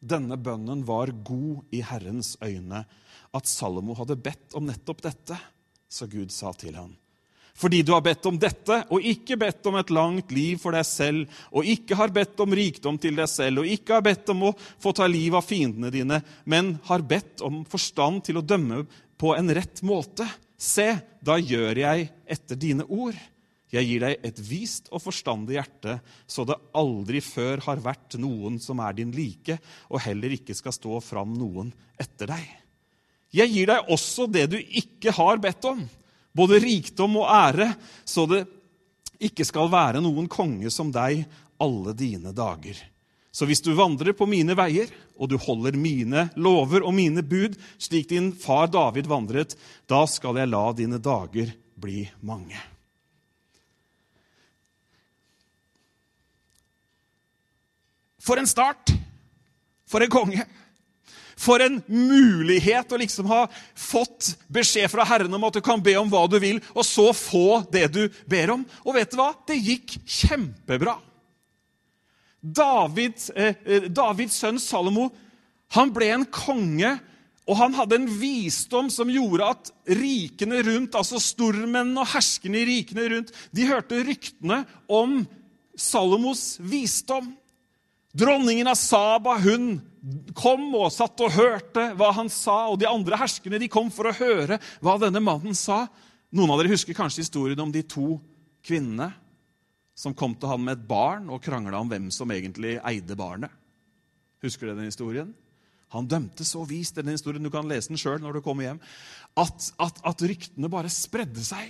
Denne 0.04 0.36
bønnen 0.36 0.84
var 0.86 1.14
god 1.26 1.74
i 1.74 1.80
Herrens 1.86 2.36
øyne, 2.44 2.84
at 3.34 3.50
Salomo 3.50 3.96
hadde 3.98 4.20
bedt 4.20 4.58
om 4.60 4.68
nettopp 4.68 5.02
dette. 5.06 5.38
Så 5.88 6.10
Gud 6.12 6.34
sa 6.34 6.52
til 6.58 6.76
ham, 6.76 6.92
fordi 7.58 7.84
du 7.86 7.92
har 7.94 8.02
bedt 8.02 8.26
om 8.26 8.38
dette, 8.42 8.80
og 8.90 9.06
ikke 9.06 9.38
bedt 9.40 9.68
om 9.70 9.78
et 9.78 9.92
langt 9.94 10.32
liv 10.34 10.58
for 10.62 10.74
deg 10.76 10.86
selv, 10.88 11.42
og 11.54 11.68
ikke 11.70 11.98
har 12.00 12.14
bedt 12.14 12.40
om 12.42 12.56
rikdom 12.58 12.98
til 13.02 13.20
deg 13.20 13.30
selv, 13.30 13.62
og 13.62 13.70
ikke 13.70 14.00
har 14.00 14.06
bedt 14.06 14.32
om 14.34 14.48
å 14.50 14.54
få 14.82 14.94
ta 14.98 15.08
liv 15.10 15.38
av 15.38 15.46
fiendene 15.46 15.94
dine, 15.94 16.20
men 16.50 16.78
har 16.90 17.06
bedt 17.06 17.44
om 17.46 17.62
forstand 17.70 18.26
til 18.28 18.42
å 18.42 18.46
dømme 18.46 18.84
på 19.22 19.36
en 19.38 19.54
rett 19.54 19.84
måte, 19.86 20.26
se, 20.58 20.90
da 21.22 21.38
gjør 21.38 21.84
jeg 21.84 22.10
etter 22.34 22.60
dine 22.60 22.88
ord. 22.90 23.16
Jeg 23.74 23.90
gir 23.90 24.04
deg 24.04 24.26
et 24.28 24.40
vist 24.46 24.90
og 24.94 25.02
forstandig 25.02 25.58
hjerte, 25.58 25.98
så 26.30 26.46
det 26.46 26.60
aldri 26.78 27.24
før 27.26 27.64
har 27.66 27.82
vært 27.82 28.20
noen 28.22 28.60
som 28.62 28.82
er 28.86 28.98
din 28.98 29.14
like, 29.14 29.58
og 29.90 30.04
heller 30.06 30.36
ikke 30.36 30.54
skal 30.58 30.76
stå 30.76 31.00
fram 31.02 31.34
noen 31.38 31.72
etter 32.02 32.30
deg. 32.34 32.46
Jeg 33.34 33.50
gir 33.50 33.72
deg 33.72 33.90
også 33.94 34.28
det 34.30 34.46
du 34.52 34.60
ikke 34.62 35.14
har 35.18 35.42
bedt 35.42 35.66
om, 35.66 35.82
både 36.36 36.60
rikdom 36.64 37.20
og 37.22 37.30
ære, 37.30 37.70
så 38.06 38.26
det 38.30 38.44
ikke 39.24 39.46
skal 39.48 39.72
være 39.72 40.02
noen 40.04 40.28
konge 40.32 40.72
som 40.74 40.92
deg 40.94 41.24
alle 41.62 41.94
dine 41.96 42.34
dager. 42.36 42.76
Så 43.34 43.48
hvis 43.50 43.64
du 43.66 43.72
vandrer 43.74 44.14
på 44.14 44.28
mine 44.30 44.54
veier, 44.58 44.92
og 45.18 45.30
du 45.30 45.40
holder 45.42 45.78
mine 45.78 46.28
lover 46.38 46.84
og 46.86 46.94
mine 46.94 47.24
bud, 47.26 47.56
slik 47.82 48.10
din 48.12 48.32
far 48.38 48.68
David 48.70 49.10
vandret, 49.10 49.56
da 49.90 50.04
skal 50.10 50.38
jeg 50.38 50.52
la 50.52 50.68
dine 50.78 51.00
dager 51.02 51.54
bli 51.80 52.06
mange. 52.22 52.60
For 58.24 58.40
en 58.40 58.48
start! 58.48 58.94
For 59.90 60.04
en 60.04 60.14
konge! 60.14 60.46
For 61.44 61.64
en 61.64 61.82
mulighet 61.88 62.94
å 62.94 63.00
liksom 63.02 63.28
ha 63.32 63.46
fått 63.76 64.34
beskjed 64.54 64.92
fra 64.92 65.06
Herren 65.08 65.34
om 65.36 65.48
at 65.48 65.58
du 65.58 65.64
kan 65.66 65.82
be 65.84 65.96
om 66.00 66.12
hva 66.12 66.24
du 66.32 66.38
vil, 66.40 66.62
og 66.72 66.88
så 66.88 67.10
få 67.16 67.64
det 67.74 67.90
du 67.96 68.06
ber 68.30 68.56
om. 68.56 68.64
Og 68.86 68.96
vet 68.96 69.12
du 69.12 69.20
hva? 69.20 69.34
Det 69.48 69.60
gikk 69.60 69.98
kjempebra. 70.06 70.96
David, 72.44 73.20
eh, 73.36 73.56
eh 73.64 73.90
Davids 73.92 74.40
sønn 74.40 74.60
Salomo 74.60 75.10
han 75.74 75.90
ble 75.94 76.10
en 76.14 76.26
konge, 76.30 76.92
og 77.50 77.58
han 77.60 77.74
hadde 77.76 77.98
en 77.98 78.10
visdom 78.20 78.92
som 78.94 79.10
gjorde 79.12 79.48
at 79.56 79.72
rikene 79.90 80.62
rundt, 80.64 80.96
altså 80.96 81.20
stormennene 81.20 82.04
og 82.04 82.12
herskerne 82.14 82.62
i 82.62 82.68
rikene 82.70 83.08
rundt, 83.12 83.34
de 83.52 83.66
hørte 83.68 84.04
ryktene 84.06 84.62
om 84.88 85.24
Salomos 85.76 86.60
visdom. 86.62 87.34
Dronningen 88.14 88.70
av 88.70 88.78
Saba 88.78 89.40
hun 89.42 89.82
kom 90.36 90.66
og 90.76 90.92
satt 90.92 91.22
og 91.24 91.36
hørte 91.36 91.90
hva 91.98 92.12
han 92.18 92.30
sa, 92.32 92.68
og 92.72 92.80
de 92.82 92.90
andre 92.90 93.20
herskerne 93.22 93.60
de 93.62 93.72
kom 93.72 93.92
for 93.94 94.10
å 94.10 94.16
høre 94.18 94.60
hva 94.84 94.98
denne 95.02 95.22
mannen 95.24 95.56
sa. 95.56 95.86
Noen 96.34 96.52
av 96.52 96.60
dere 96.60 96.74
husker 96.74 96.98
kanskje 96.98 97.24
historien 97.24 97.62
om 97.64 97.72
de 97.72 97.86
to 97.88 98.18
kvinnene 98.66 99.12
som 99.96 100.16
kom 100.18 100.34
til 100.36 100.50
han 100.50 100.64
med 100.64 100.80
et 100.80 100.88
barn 100.90 101.30
og 101.32 101.44
krangla 101.46 101.80
om 101.80 101.92
hvem 101.92 102.10
som 102.12 102.32
egentlig 102.34 102.80
eide 102.82 103.16
barnet. 103.18 103.54
Husker 104.44 104.68
dere 104.68 104.82
den 104.82 104.90
historien? 104.92 105.32
Han 105.94 106.10
dømte 106.10 106.46
så 106.48 106.64
vist 106.66 106.98
denne 106.98 107.14
historien, 107.14 107.44
du 107.46 107.54
kan 107.54 107.70
lese 107.70 107.92
den 107.92 108.02
sjøl 108.02 108.18
når 108.20 108.40
du 108.40 108.46
kommer 108.46 108.66
hjem, 108.66 108.82
at, 109.38 109.70
at, 109.78 110.02
at, 110.02 110.26
ryktene 110.26 110.72
bare 110.74 110.90
spredde 110.92 111.44
seg. 111.46 111.70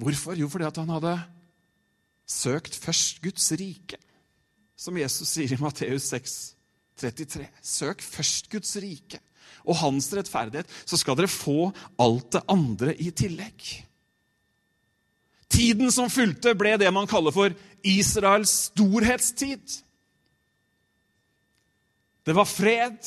Hvorfor? 0.00 0.34
Jo, 0.40 0.48
fordi 0.50 0.70
han 0.80 0.94
hadde 0.96 1.14
Søkt 2.24 2.72
først 2.80 3.20
Guds 3.20 3.50
rike, 3.60 3.98
som 4.76 4.98
Jesus 4.98 5.30
sier 5.30 5.54
i 5.54 5.60
Matteus 5.60 6.08
6, 6.10 6.34
33. 7.00 7.46
Søk 7.62 8.02
først 8.04 8.50
Guds 8.52 8.76
rike 8.82 9.20
og 9.64 9.78
hans 9.80 10.10
rettferdighet, 10.12 10.68
så 10.84 10.98
skal 11.00 11.16
dere 11.16 11.30
få 11.30 11.70
alt 12.00 12.34
det 12.36 12.44
andre 12.52 12.94
i 13.00 13.10
tillegg. 13.16 13.64
Tiden 15.54 15.92
som 15.94 16.10
fulgte, 16.12 16.56
ble 16.58 16.74
det 16.80 16.90
man 16.92 17.08
kaller 17.08 17.32
for 17.34 17.54
Israels 17.86 18.52
storhetstid. 18.70 19.80
Det 22.24 22.34
var 22.36 22.48
fred, 22.48 22.98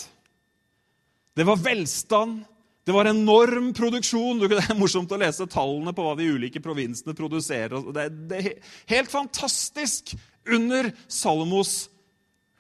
det 1.38 1.46
var 1.46 1.60
velstand, 1.62 2.40
det 2.88 2.94
var 2.96 3.10
enorm 3.10 3.74
produksjon. 3.76 4.40
Det 4.40 4.62
er 4.62 4.78
morsomt 4.80 5.12
å 5.12 5.20
lese 5.20 5.44
tallene 5.52 5.92
på 5.94 6.06
hva 6.06 6.14
de 6.16 6.30
ulike 6.32 6.62
provinsene 6.64 7.18
produserer. 7.18 7.90
Det 7.92 8.38
er, 8.38 8.48
helt 8.94 9.12
fantastisk 9.12 10.14
under 10.54 10.92
Salomos 11.08 11.88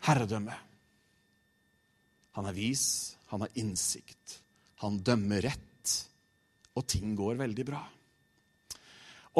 herredømme. 0.07 0.55
Han 2.37 2.49
er 2.49 2.55
vis, 2.55 3.15
han 3.31 3.41
har 3.43 3.53
innsikt, 3.57 4.39
han 4.83 4.99
dømmer 5.01 5.41
rett, 5.47 5.93
og 6.77 6.85
ting 6.85 7.15
går 7.17 7.39
veldig 7.39 7.65
bra. 7.65 7.81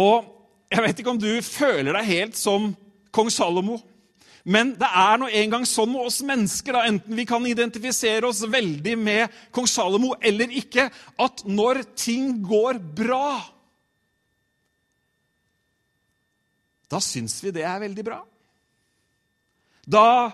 Og 0.01 0.33
jeg 0.71 0.83
vet 0.83 0.99
ikke 0.99 1.13
om 1.13 1.21
du 1.21 1.29
føler 1.45 1.93
deg 1.93 2.09
helt 2.09 2.39
som 2.39 2.71
kong 3.13 3.29
Salomo. 3.33 3.77
Men 4.47 4.71
det 4.79 4.87
er 4.87 5.19
nå 5.19 5.27
engang 5.35 5.65
sånn 5.67 5.91
med 5.91 6.07
oss 6.07 6.21
mennesker, 6.23 6.73
da, 6.73 6.85
enten 6.87 7.17
vi 7.19 7.25
kan 7.27 7.43
identifisere 7.45 8.29
oss 8.29 8.45
veldig 8.47 8.95
med 8.99 9.39
kong 9.55 9.67
Salomo 9.67 10.13
eller 10.23 10.53
ikke, 10.55 10.87
at 11.19 11.43
når 11.45 11.83
ting 11.99 12.39
går 12.47 12.79
bra 12.79 13.29
Da 16.87 17.01
syns 17.03 17.41
vi 17.43 17.51
det 17.51 17.65
er 17.67 17.81
veldig 17.83 18.03
bra. 18.07 18.21
Da 19.87 20.31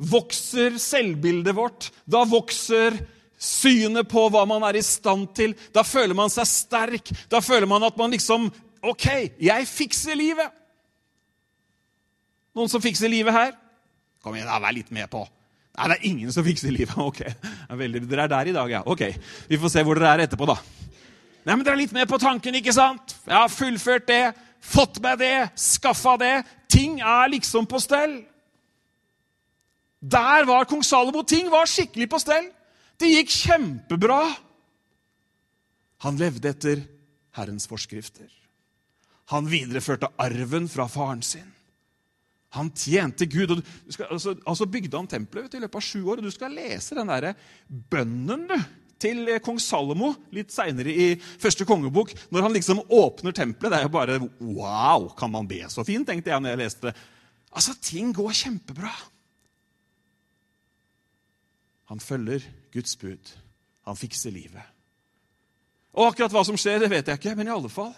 vokser 0.00 0.76
selvbildet 0.80 1.56
vårt. 1.56 1.88
Da 2.04 2.24
vokser 2.28 2.98
synet 3.40 4.08
på 4.12 4.26
hva 4.32 4.44
man 4.48 4.64
er 4.68 4.76
i 4.80 4.84
stand 4.84 5.30
til. 5.36 5.56
Da 5.72 5.84
føler 5.86 6.16
man 6.16 6.32
seg 6.32 6.48
sterk. 6.48 7.12
Da 7.32 7.40
føler 7.44 7.68
man 7.68 7.84
at 7.88 7.96
man 8.00 8.12
liksom 8.12 8.50
OK, 8.80 9.06
jeg 9.40 9.68
fikser 9.68 10.16
livet. 10.16 10.52
Noen 12.56 12.70
som 12.72 12.82
fikser 12.82 13.12
livet 13.12 13.34
her? 13.34 13.52
Kom 14.24 14.34
igjen, 14.36 14.48
da, 14.48 14.58
vær 14.60 14.74
litt 14.76 14.90
med 14.92 15.08
på. 15.12 15.22
Nei, 15.76 15.86
det 15.88 15.96
er 15.96 16.06
ingen 16.10 16.32
som 16.34 16.44
fikser 16.44 16.72
livet. 16.74 16.96
Ok, 17.10 17.22
veldig, 17.76 18.02
Dere 18.08 18.26
er 18.26 18.32
der 18.32 18.50
i 18.50 18.54
dag, 18.56 18.72
ja. 18.72 18.80
Ok, 18.84 19.04
Vi 19.48 19.58
får 19.60 19.72
se 19.72 19.84
hvor 19.86 20.00
dere 20.00 20.14
er 20.16 20.24
etterpå, 20.26 20.48
da. 20.48 20.58
Nei, 21.46 21.54
men 21.54 21.64
Dere 21.64 21.76
er 21.76 21.82
litt 21.84 21.94
med 21.96 22.08
på 22.10 22.18
tanken, 22.20 22.56
ikke 22.58 22.74
sant? 22.76 23.14
Jeg 23.24 23.36
har 23.36 23.52
fullført 23.52 24.08
det, 24.10 24.24
fått 24.60 25.00
meg 25.04 25.20
det, 25.22 25.34
skaffa 25.60 26.16
det. 26.20 26.34
Ting 26.72 26.98
er 27.00 27.32
liksom 27.32 27.68
på 27.68 27.80
stell. 27.80 28.18
Der 30.00 30.46
var 30.48 30.64
kong 30.64 30.82
Salomo. 30.84 31.22
Ting 31.22 31.50
var 31.52 31.68
skikkelig 31.68 32.08
på 32.10 32.20
stell. 32.22 32.48
Det 33.00 33.08
gikk 33.12 33.32
kjempebra. 33.32 34.20
Han 36.04 36.20
levde 36.20 36.48
etter 36.48 36.84
Herrens 37.36 37.68
forskrifter. 37.68 38.28
Han 39.30 39.46
videreførte 39.46 40.08
arven 40.18 40.66
fra 40.68 40.88
faren 40.90 41.22
sin. 41.22 41.46
Han 42.56 42.72
tjente 42.74 43.28
Gud. 43.30 43.52
og 43.52 43.62
skal, 43.92 44.08
altså, 44.10 44.34
altså, 44.46 44.66
bygde 44.66 44.96
han 44.96 45.06
tempelet 45.06 45.54
i 45.54 45.60
løpet 45.62 45.78
av 45.78 45.84
sju 45.86 46.00
år. 46.02 46.18
og 46.18 46.26
Du 46.26 46.34
skal 46.34 46.56
lese 46.56 46.96
den 46.98 47.12
der 47.12 47.34
bønnen 47.68 48.48
du, 48.50 48.56
til 49.00 49.30
kong 49.40 49.56
Salomo 49.62 50.10
litt 50.34 50.50
seinere 50.52 50.92
i 50.92 51.06
første 51.20 51.64
kongebok. 51.68 52.12
Når 52.32 52.42
han 52.48 52.56
liksom 52.56 52.82
åpner 52.88 53.36
tempelet. 53.36 53.70
Det 53.70 53.78
er 53.78 53.86
jo 53.86 53.94
bare 53.94 54.18
Wow! 54.40 55.12
Kan 55.16 55.30
man 55.30 55.48
be 55.48 55.62
så 55.68 55.84
fint? 55.86 56.08
tenkte 56.08 56.32
jeg 56.32 56.42
når 56.42 56.56
jeg 56.56 56.62
leste 56.64 56.90
det. 56.90 56.96
Altså, 57.52 57.76
ting 57.80 58.12
går 58.16 58.34
kjempebra. 58.34 58.92
Han 61.90 62.00
følger 62.02 62.44
Guds 62.72 62.94
bud. 62.96 63.32
Han 63.88 63.98
fikser 63.98 64.30
livet. 64.34 64.62
Og 65.98 66.06
akkurat 66.06 66.32
hva 66.32 66.44
som 66.46 66.58
skjer, 66.58 66.78
det 66.78 66.90
vet 66.92 67.08
jeg 67.10 67.18
ikke, 67.18 67.34
men 67.34 67.50
i 67.50 67.54
alle 67.54 67.70
fall 67.72 67.92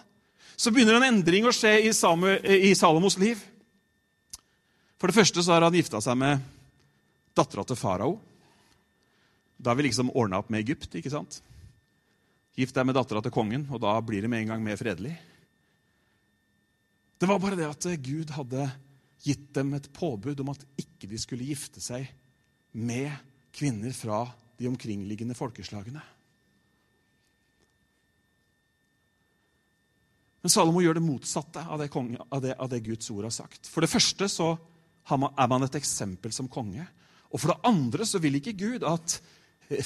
så 0.56 0.70
begynner 0.72 0.98
en 0.98 1.08
endring 1.08 1.46
å 1.48 1.52
skje 1.54 1.72
i, 1.80 1.90
i 1.90 2.72
Salomos 2.76 3.16
liv. 3.20 3.40
For 5.00 5.10
det 5.10 5.16
første 5.16 5.42
så 5.42 5.54
har 5.54 5.64
han 5.66 5.74
gifta 5.74 6.00
seg 6.04 6.18
med 6.20 6.44
dattera 7.34 7.64
til 7.66 7.78
farao. 7.80 8.12
Da 9.56 9.72
har 9.72 9.80
vi 9.80 9.88
liksom 9.88 10.12
ordna 10.14 10.38
opp 10.42 10.52
med 10.52 10.62
Egypt. 10.62 10.94
ikke 10.94 11.10
sant? 11.12 11.40
Gift 12.58 12.76
deg 12.76 12.86
med 12.86 12.96
dattera 12.96 13.22
til 13.24 13.34
kongen, 13.34 13.66
og 13.72 13.80
da 13.82 13.96
blir 14.04 14.22
det 14.22 14.30
med 14.30 14.44
en 14.44 14.54
gang 14.54 14.64
mer 14.64 14.78
fredelig. 14.78 15.16
Det 17.18 17.28
var 17.30 17.40
bare 17.42 17.58
det 17.58 17.68
at 17.68 17.88
Gud 18.02 18.32
hadde 18.36 18.68
gitt 19.22 19.52
dem 19.54 19.74
et 19.76 19.88
påbud 19.94 20.40
om 20.42 20.50
at 20.52 20.64
ikke 20.80 21.08
de 21.10 21.20
skulle 21.22 21.46
gifte 21.46 21.80
seg 21.82 22.08
med 22.72 23.12
kvinner 23.52 23.94
fra 23.96 24.24
de 24.58 24.68
omkringliggende 24.70 25.36
folkeslagene. 25.36 26.02
Men 30.42 30.50
Salomo 30.50 30.82
gjør 30.82 30.98
det 30.98 31.04
motsatte 31.06 31.62
av 31.62 31.78
det, 31.78 31.90
konge, 31.92 32.18
av 32.28 32.42
det, 32.42 32.56
av 32.58 32.70
det 32.72 32.82
Guds 32.82 33.10
ord 33.14 33.28
har 33.28 33.34
sagt. 33.34 33.68
For 33.70 33.84
det 33.84 33.92
første 33.92 34.26
så 34.30 34.56
er 35.06 35.50
man 35.50 35.66
et 35.66 35.78
eksempel 35.78 36.34
som 36.34 36.50
konge. 36.50 36.82
Og 37.30 37.38
for 37.38 37.52
det 37.52 37.62
andre 37.68 38.06
så 38.08 38.18
vil 38.22 38.40
ikke 38.40 38.56
Gud 38.58 38.86
at 38.86 39.20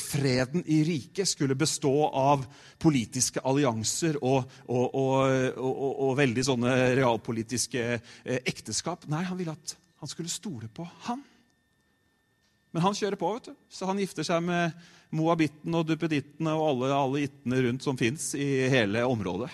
freden 0.00 0.64
i 0.66 0.80
riket 0.84 1.28
skulle 1.28 1.54
bestå 1.54 1.92
av 2.08 2.42
politiske 2.82 3.42
allianser 3.46 4.16
og, 4.22 4.48
og, 4.72 4.96
og, 4.96 5.92
og 6.08 6.16
veldig 6.18 6.44
sånne 6.48 6.74
realpolitiske 6.96 7.84
eh, 7.92 8.40
ekteskap. 8.40 9.06
Nei, 9.12 9.22
han 9.28 9.38
ville 9.38 9.54
at 9.54 9.76
han 10.00 10.10
skulle 10.10 10.32
stole 10.32 10.72
på 10.72 10.86
han. 11.06 11.22
Men 12.76 12.84
han 12.84 12.96
kjører 12.98 13.16
på, 13.16 13.28
vet 13.32 13.46
du. 13.48 13.52
Så 13.72 13.86
han 13.88 13.96
gifter 13.96 14.26
seg 14.28 14.42
med 14.44 14.74
moabitten 15.16 15.72
og 15.78 15.86
duppedittene 15.88 16.52
og 16.52 16.66
alle, 16.74 16.90
alle 16.92 17.22
ittene 17.24 17.60
rundt 17.64 17.86
som 17.86 17.96
fins 17.96 18.34
i 18.36 18.66
hele 18.68 19.00
området. 19.08 19.48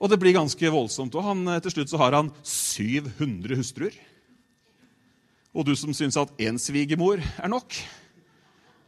Og 0.00 0.08
det 0.08 0.16
blir 0.22 0.32
ganske 0.32 0.70
voldsomt. 0.72 1.12
Og 1.12 1.28
eh, 1.52 1.58
til 1.66 1.74
slutt 1.74 1.92
så 1.92 2.00
har 2.00 2.16
han 2.16 2.30
700 2.40 3.58
hustruer. 3.60 3.98
Og 5.52 5.68
du 5.68 5.74
som 5.76 5.92
syns 5.92 6.16
at 6.16 6.32
én 6.40 6.56
svigermor 6.56 7.20
er 7.20 7.52
nok, 7.52 7.76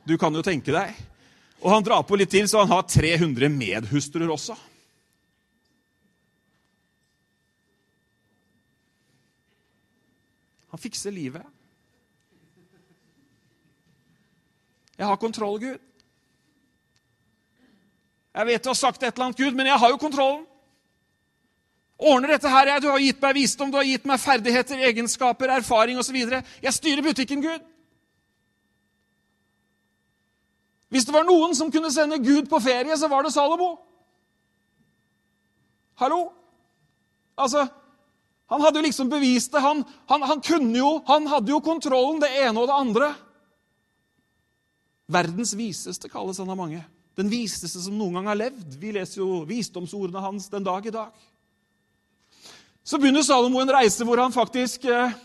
du 0.08 0.16
kan 0.16 0.32
jo 0.32 0.40
tenke 0.40 0.72
deg. 0.72 0.96
Og 1.60 1.68
han 1.74 1.84
drar 1.84 2.08
på 2.08 2.16
litt 2.16 2.32
til, 2.32 2.48
så 2.48 2.64
han 2.64 2.72
har 2.72 2.88
300 2.88 3.52
medhustruer 3.52 4.32
også. 4.32 4.56
Han 10.72 10.80
fikser 10.80 11.12
livet. 11.12 11.44
Jeg 14.98 15.06
har 15.06 15.16
kontroll, 15.16 15.60
Gud. 15.62 15.78
Jeg 18.34 18.46
vet 18.46 18.64
du 18.64 18.70
har 18.70 18.78
sagt 18.78 19.02
et 19.02 19.14
eller 19.14 19.30
annet, 19.30 19.38
Gud, 19.38 19.54
men 19.56 19.66
jeg 19.66 19.78
har 19.78 19.90
jo 19.90 20.00
kontrollen 20.00 20.46
ordner 21.98 22.28
dette 22.34 22.48
her. 22.48 22.70
Du 22.80 22.88
har 22.90 23.02
gitt 23.02 23.22
meg 23.22 23.34
visdom, 23.34 23.72
du 23.72 23.78
har 23.78 23.86
gitt 23.86 24.06
meg 24.06 24.20
ferdigheter, 24.22 24.80
egenskaper, 24.88 25.50
erfaring 25.58 25.98
osv. 25.98 26.16
Jeg 26.62 26.74
styrer 26.74 27.02
butikken, 27.04 27.42
Gud. 27.42 27.66
Hvis 30.88 31.04
det 31.04 31.12
var 31.12 31.26
noen 31.28 31.52
som 31.56 31.72
kunne 31.72 31.90
sende 31.92 32.20
Gud 32.22 32.48
på 32.48 32.60
ferie, 32.64 32.96
så 32.96 33.10
var 33.12 33.26
det 33.26 33.34
Salomo. 33.34 33.74
Hallo? 35.98 36.30
Altså, 37.36 37.66
Han 38.48 38.62
hadde 38.64 38.78
jo 38.80 38.82
liksom 38.86 39.10
bevist 39.12 39.52
det. 39.52 39.60
Han, 39.60 39.82
han, 40.08 40.22
han, 40.24 40.40
kunne 40.40 40.72
jo, 40.72 41.02
han 41.04 41.26
hadde 41.28 41.50
jo 41.52 41.58
kontrollen, 41.60 42.16
det 42.22 42.30
ene 42.32 42.56
og 42.56 42.70
det 42.70 42.78
andre. 42.80 43.08
Verdens 45.08 45.54
viseste 45.56 46.10
kalles 46.12 46.38
han 46.38 46.50
av 46.52 46.58
mange. 46.60 46.82
Den 47.16 47.30
viseste 47.32 47.80
som 47.82 47.96
noen 47.98 48.18
gang 48.18 48.28
har 48.30 48.38
levd. 48.38 48.76
Vi 48.78 48.92
leser 48.94 49.22
jo 49.22 49.42
visdomsordene 49.48 50.22
hans 50.22 50.50
den 50.52 50.66
dag 50.66 50.86
i 50.86 50.92
dag. 50.94 51.14
Så 52.84 53.00
begynner 53.00 53.24
Salomo 53.24 53.60
en 53.60 53.72
reise 53.72 54.04
hvor 54.06 54.20
han 54.20 54.32
faktisk 54.32 54.84
eh, 54.88 55.16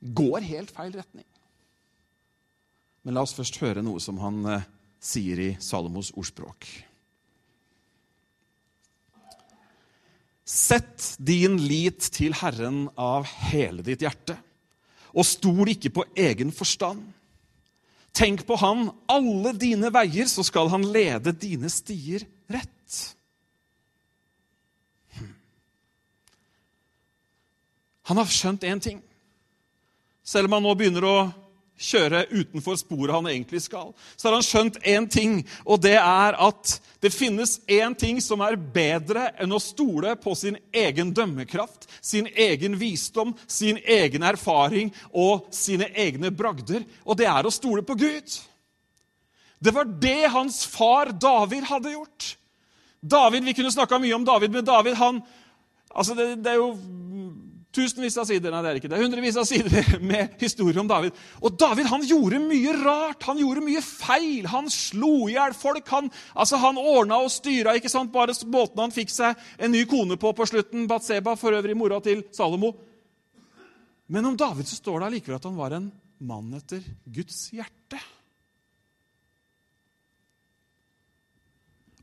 går 0.00 0.48
helt 0.48 0.72
feil 0.74 0.92
retning. 0.96 1.28
Men 3.02 3.16
la 3.16 3.24
oss 3.24 3.34
først 3.36 3.60
høre 3.62 3.84
noe 3.84 4.00
som 4.02 4.18
han 4.22 4.40
eh, 4.48 4.66
sier 5.02 5.40
i 5.42 5.50
Salomos 5.60 6.12
ordspråk. 6.18 6.68
Sett 10.44 11.14
din 11.22 11.56
lit 11.62 12.10
til 12.12 12.34
Herren 12.36 12.84
av 13.00 13.26
hele 13.52 13.84
ditt 13.86 14.02
hjerte, 14.04 14.36
og 15.12 15.26
stol 15.28 15.72
ikke 15.74 15.92
på 15.92 16.04
egen 16.16 16.52
forstand. 16.54 17.02
Tenk 18.12 18.44
på 18.48 18.56
Han 18.60 18.90
alle 19.10 19.54
dine 19.56 19.92
veier, 19.92 20.28
så 20.28 20.44
skal 20.44 20.70
Han 20.72 20.84
lede 20.92 21.32
dine 21.32 21.70
stier 21.72 22.24
rett. 22.52 22.70
Han 28.10 28.18
har 28.18 28.28
skjønt 28.28 28.64
én 28.66 28.80
ting. 28.82 28.98
Selv 30.26 30.48
om 30.48 30.56
han 30.58 30.64
nå 30.66 30.72
begynner 30.78 31.04
å 31.06 31.16
kjøre 31.82 32.26
utenfor 32.30 32.78
sporet 32.80 33.14
han 33.16 33.28
egentlig 33.30 33.62
skal, 33.64 33.90
så 34.16 34.28
har 34.28 34.36
han 34.38 34.46
skjønt 34.46 34.78
én 34.88 35.08
ting, 35.10 35.40
og 35.66 35.82
det 35.84 35.96
er 35.98 36.38
at 36.38 36.76
det 37.02 37.12
finnes 37.14 37.58
én 37.66 37.96
ting 37.98 38.20
som 38.22 38.42
er 38.44 38.56
bedre 38.56 39.28
enn 39.42 39.54
å 39.54 39.60
stole 39.62 40.14
på 40.22 40.36
sin 40.38 40.58
egen 40.72 41.12
dømmekraft, 41.16 41.88
sin 42.00 42.28
egen 42.30 42.78
visdom, 42.80 43.34
sin 43.46 43.80
egen 43.82 44.22
erfaring 44.26 44.92
og 45.10 45.48
sine 45.54 45.90
egne 45.98 46.30
bragder, 46.30 46.86
og 47.04 47.18
det 47.18 47.28
er 47.30 47.46
å 47.46 47.54
stole 47.54 47.84
på 47.86 47.98
Gud. 47.98 48.38
Det 49.62 49.74
var 49.74 49.90
det 50.02 50.32
hans 50.34 50.64
far 50.66 51.12
David 51.14 51.68
hadde 51.70 51.94
gjort. 51.94 52.36
David, 53.02 53.44
Vi 53.44 53.54
kunne 53.54 53.72
snakka 53.74 53.98
mye 53.98 54.14
om 54.14 54.24
David, 54.24 54.50
men 54.50 54.64
David 54.64 54.94
han, 54.94 55.22
altså 55.90 56.14
det, 56.14 56.36
det 56.42 56.52
er 56.52 56.60
jo 56.60 56.76
Tusenvis 57.72 58.18
av 58.20 58.26
sider 58.28 58.52
nei, 58.52 58.60
det 58.60 58.68
er 58.68 58.78
ikke 58.82 58.88
det, 58.92 58.98
hundrevis 59.00 59.36
av 59.40 59.46
sider 59.48 59.94
med 60.10 60.34
historier 60.42 60.82
om 60.82 60.88
David. 60.90 61.16
Og 61.40 61.54
David 61.56 61.88
han 61.88 62.04
gjorde 62.04 62.42
mye 62.44 62.74
rart. 62.82 63.24
Han 63.24 63.40
gjorde 63.40 63.64
mye 63.64 63.80
feil. 63.84 64.44
Han 64.52 64.68
slo 64.72 65.30
i 65.30 65.38
hjel 65.38 65.56
folk. 65.56 65.88
Han, 65.94 66.10
altså, 66.36 66.60
han 66.60 66.80
ordna 66.80 67.22
og 67.24 67.32
styra. 67.32 67.72
ikke 67.78 67.92
sant? 67.92 68.12
Bare 68.12 68.36
måten 68.44 68.82
han 68.84 68.92
fikk 68.92 69.12
seg 69.14 69.40
en 69.56 69.72
ny 69.72 69.86
kone 69.88 70.20
på 70.20 70.34
på 70.36 70.48
slutten. 70.50 70.84
Batseba, 70.90 71.32
for 71.40 71.56
øvrig 71.56 71.78
mora 71.80 72.02
til 72.04 72.26
Salomo. 72.36 72.74
Men 74.12 74.28
om 74.28 74.36
David 74.36 74.68
så 74.68 74.76
står 74.76 75.00
det 75.00 75.08
allikevel 75.08 75.40
at 75.40 75.48
han 75.48 75.56
var 75.56 75.78
en 75.78 75.88
mann 76.28 76.52
etter 76.58 76.84
Guds 77.08 77.46
hjerte. 77.56 78.00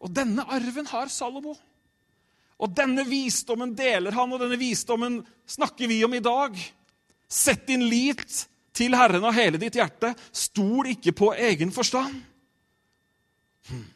Og 0.01 0.09
denne 0.17 0.49
arven 0.49 0.89
har 0.89 1.13
Salomo. 1.13 1.53
Og 2.59 2.71
denne 2.75 3.05
visdommen 3.07 3.71
deler 3.77 4.15
han, 4.15 4.33
og 4.33 4.41
denne 4.41 4.59
visdommen 4.59 5.21
snakker 5.47 5.87
vi 5.87 6.01
om 6.03 6.13
i 6.13 6.23
dag. 6.23 6.57
Sett 7.29 7.67
din 7.69 7.85
lit 7.87 8.41
til 8.75 8.95
Herren 8.97 9.23
av 9.27 9.37
hele 9.37 9.61
ditt 9.61 9.77
hjerte. 9.79 10.11
Stol 10.31 10.91
ikke 10.91 11.15
på 11.15 11.31
egen 11.39 11.71
forstand. 11.75 12.19
Hm. 13.69 13.87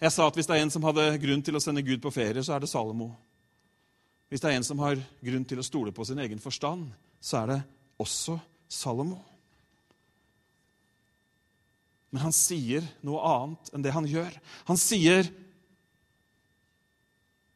Jeg 0.00 0.12
sa 0.14 0.28
at 0.28 0.36
hvis 0.36 0.48
det 0.48 0.56
er 0.56 0.64
en 0.64 0.72
som 0.72 0.84
hadde 0.88 1.10
grunn 1.20 1.42
til 1.44 1.56
å 1.56 1.60
sende 1.60 1.84
Gud 1.84 2.00
på 2.00 2.12
ferie, 2.12 2.44
så 2.44 2.56
er 2.56 2.64
det 2.64 2.70
Salomo. 2.72 3.10
Hvis 4.32 4.40
det 4.40 4.48
er 4.48 4.56
en 4.56 4.64
som 4.64 4.80
har 4.80 5.00
grunn 5.24 5.44
til 5.48 5.60
å 5.60 5.66
stole 5.66 5.92
på 5.92 6.06
sin 6.08 6.20
egen 6.22 6.40
forstand, 6.40 6.86
så 7.20 7.42
er 7.42 7.50
det 7.50 7.58
også 8.00 8.38
Salomo. 8.70 9.18
Men 12.10 12.24
han 12.24 12.34
sier 12.34 12.86
noe 13.06 13.20
annet 13.26 13.70
enn 13.74 13.84
det 13.84 13.92
han 13.94 14.08
gjør. 14.08 14.32
Han 14.70 14.80
sier 14.80 15.28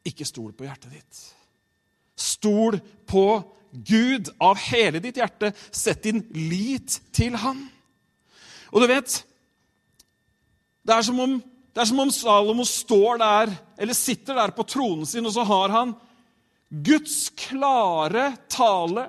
ikke 0.05 0.27
stol 0.27 0.53
på 0.55 0.67
hjertet 0.67 0.93
ditt. 0.93 1.21
Stol 2.15 2.77
på 3.09 3.25
Gud 3.75 4.29
av 4.39 4.59
hele 4.69 5.01
ditt 5.03 5.17
hjerte. 5.19 5.51
Sett 5.71 6.05
din 6.05 6.23
lit 6.35 6.99
til 7.15 7.35
Han. 7.41 7.65
Og 8.71 8.83
du 8.83 8.89
vet 8.91 9.21
Det 10.85 10.93
er 10.93 11.01
som 11.01 11.19
om, 11.19 11.39
er 11.75 11.87
som 11.89 11.99
om 11.99 12.11
Salomo 12.13 12.63
står 12.69 13.17
der, 13.17 13.53
eller 13.81 13.97
sitter 13.97 14.37
der 14.37 14.51
på 14.53 14.63
tronen 14.69 15.05
sin, 15.09 15.25
og 15.25 15.33
så 15.33 15.41
har 15.43 15.71
han 15.73 15.95
Guds 16.69 17.31
klare 17.33 18.35
tale, 18.47 19.07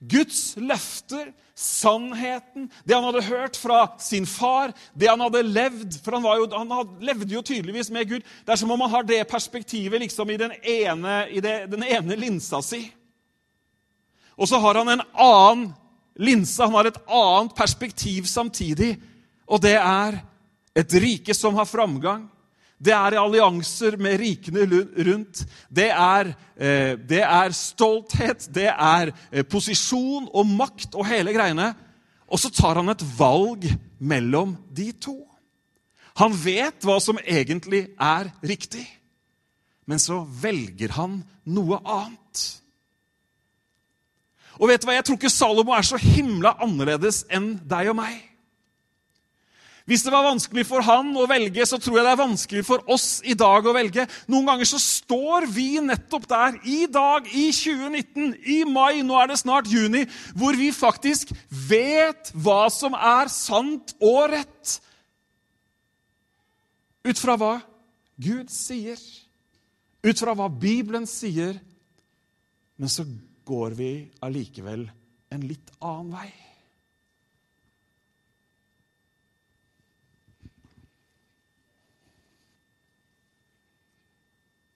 Guds 0.00 0.54
løfter, 0.56 1.34
sannheten, 1.54 2.70
det 2.84 2.94
han 2.94 3.04
hadde 3.04 3.24
hørt 3.26 3.58
fra 3.60 3.84
sin 4.00 4.26
far, 4.26 4.72
det 4.94 5.10
han 5.10 5.20
hadde 5.20 5.42
levd 5.44 5.98
For 6.04 6.16
han, 6.16 6.24
jo, 6.24 6.48
han 6.54 6.72
hadde, 6.72 7.04
levde 7.04 7.34
jo 7.34 7.42
tydeligvis 7.44 7.90
med 7.92 8.08
Gud. 8.08 8.24
Det 8.44 8.54
er 8.54 8.60
som 8.60 8.72
om 8.72 8.80
han 8.86 8.94
har 8.94 9.06
det 9.06 9.20
perspektivet 9.30 10.00
liksom 10.00 10.32
i 10.32 10.40
den 10.40 10.54
ene, 10.62 11.26
i 11.28 11.44
det, 11.44 11.66
den 11.72 11.84
ene 11.84 12.16
linsa 12.16 12.62
si. 12.64 12.86
Og 14.36 14.48
så 14.48 14.58
har 14.58 14.80
han 14.80 14.94
en 14.94 15.06
annen 15.12 15.70
linse, 16.16 16.62
han 16.62 16.74
har 16.74 16.88
et 16.88 17.02
annet 17.06 17.56
perspektiv 17.56 18.24
samtidig. 18.30 18.96
Og 19.46 19.60
det 19.60 19.76
er 19.76 20.22
et 20.74 20.94
rike 21.04 21.36
som 21.36 21.54
har 21.60 21.68
framgang. 21.68 22.24
Det 22.82 22.92
er 22.94 23.14
allianser 23.20 23.96
med 24.00 24.18
rikene 24.18 24.66
rundt. 25.06 25.44
Det 25.70 25.88
er, 25.90 26.32
eh, 26.56 26.94
det 26.98 27.22
er 27.22 27.54
stolthet, 27.54 28.48
det 28.54 28.70
er 28.72 29.12
eh, 29.30 29.44
posisjon 29.44 30.26
og 30.34 30.46
makt 30.46 30.96
og 30.98 31.06
hele 31.06 31.34
greiene. 31.34 31.72
Og 32.26 32.40
så 32.40 32.50
tar 32.50 32.80
han 32.80 32.90
et 32.90 33.04
valg 33.18 33.68
mellom 34.00 34.56
de 34.74 34.90
to. 34.92 35.20
Han 36.18 36.34
vet 36.36 36.82
hva 36.84 36.98
som 37.00 37.20
egentlig 37.22 37.86
er 38.00 38.32
riktig, 38.42 38.84
men 39.86 40.02
så 40.02 40.22
velger 40.42 40.92
han 40.98 41.22
noe 41.44 41.78
annet. 41.84 42.42
Og 44.58 44.68
vet 44.68 44.82
du 44.82 44.88
hva? 44.88 44.98
Jeg 44.98 45.06
tror 45.06 45.20
ikke 45.20 45.32
Salomo 45.32 45.72
er 45.76 45.86
så 45.86 46.00
himla 46.00 46.56
annerledes 46.62 47.22
enn 47.32 47.54
deg 47.68 47.94
og 47.94 47.98
meg. 48.02 48.18
Hvis 49.88 50.04
det 50.06 50.12
var 50.14 50.28
vanskelig 50.28 50.62
for 50.68 50.84
han 50.86 51.10
å 51.18 51.24
velge, 51.30 51.64
så 51.66 51.78
tror 51.82 51.98
jeg 51.98 52.06
det 52.06 52.12
er 52.12 52.20
vanskelig 52.20 52.62
for 52.66 52.84
oss 52.92 53.06
i 53.26 53.34
dag 53.38 53.66
å 53.66 53.74
velge. 53.74 54.04
Noen 54.30 54.46
ganger 54.52 54.68
så 54.70 54.78
står 54.78 55.48
vi 55.50 55.80
nettopp 55.82 56.28
der, 56.30 56.60
i 56.62 56.84
dag, 56.86 57.26
i 57.26 57.48
2019, 57.50 58.36
i 58.46 58.60
mai, 58.68 59.02
nå 59.02 59.18
er 59.18 59.32
det 59.32 59.40
snart 59.42 59.70
juni, 59.70 60.04
hvor 60.38 60.58
vi 60.58 60.70
faktisk 60.74 61.34
vet 61.68 62.30
hva 62.34 62.68
som 62.70 62.94
er 62.94 63.32
sant 63.32 63.96
og 63.98 64.30
rett. 64.36 64.76
Ut 67.02 67.18
fra 67.18 67.34
hva 67.40 67.56
Gud 68.22 68.52
sier, 68.54 69.00
ut 70.06 70.22
fra 70.22 70.36
hva 70.38 70.46
Bibelen 70.46 71.08
sier. 71.10 71.58
Men 72.78 72.90
så 72.90 73.06
går 73.46 73.74
vi 73.78 73.90
allikevel 74.22 74.86
en 75.32 75.46
litt 75.46 75.74
annen 75.82 76.14
vei. 76.14 76.30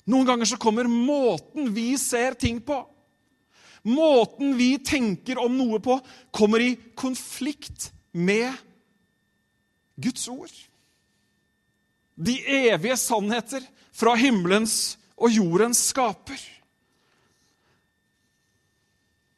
Noen 0.07 0.29
ganger 0.29 0.47
så 0.47 0.59
kommer 0.61 0.87
måten 0.91 1.73
vi 1.75 1.97
ser 1.99 2.37
ting 2.39 2.61
på, 2.63 2.79
måten 3.87 4.55
vi 4.59 4.77
tenker 4.83 5.39
om 5.43 5.55
noe 5.59 5.81
på, 5.83 5.99
kommer 6.35 6.63
i 6.63 6.75
konflikt 6.99 7.91
med 8.15 8.55
Guds 9.99 10.29
ord. 10.31 10.53
De 12.17 12.39
evige 12.71 12.97
sannheter 12.99 13.65
fra 13.97 14.15
himmelens 14.19 14.97
og 15.17 15.33
jordens 15.33 15.83
skaper. 15.91 16.39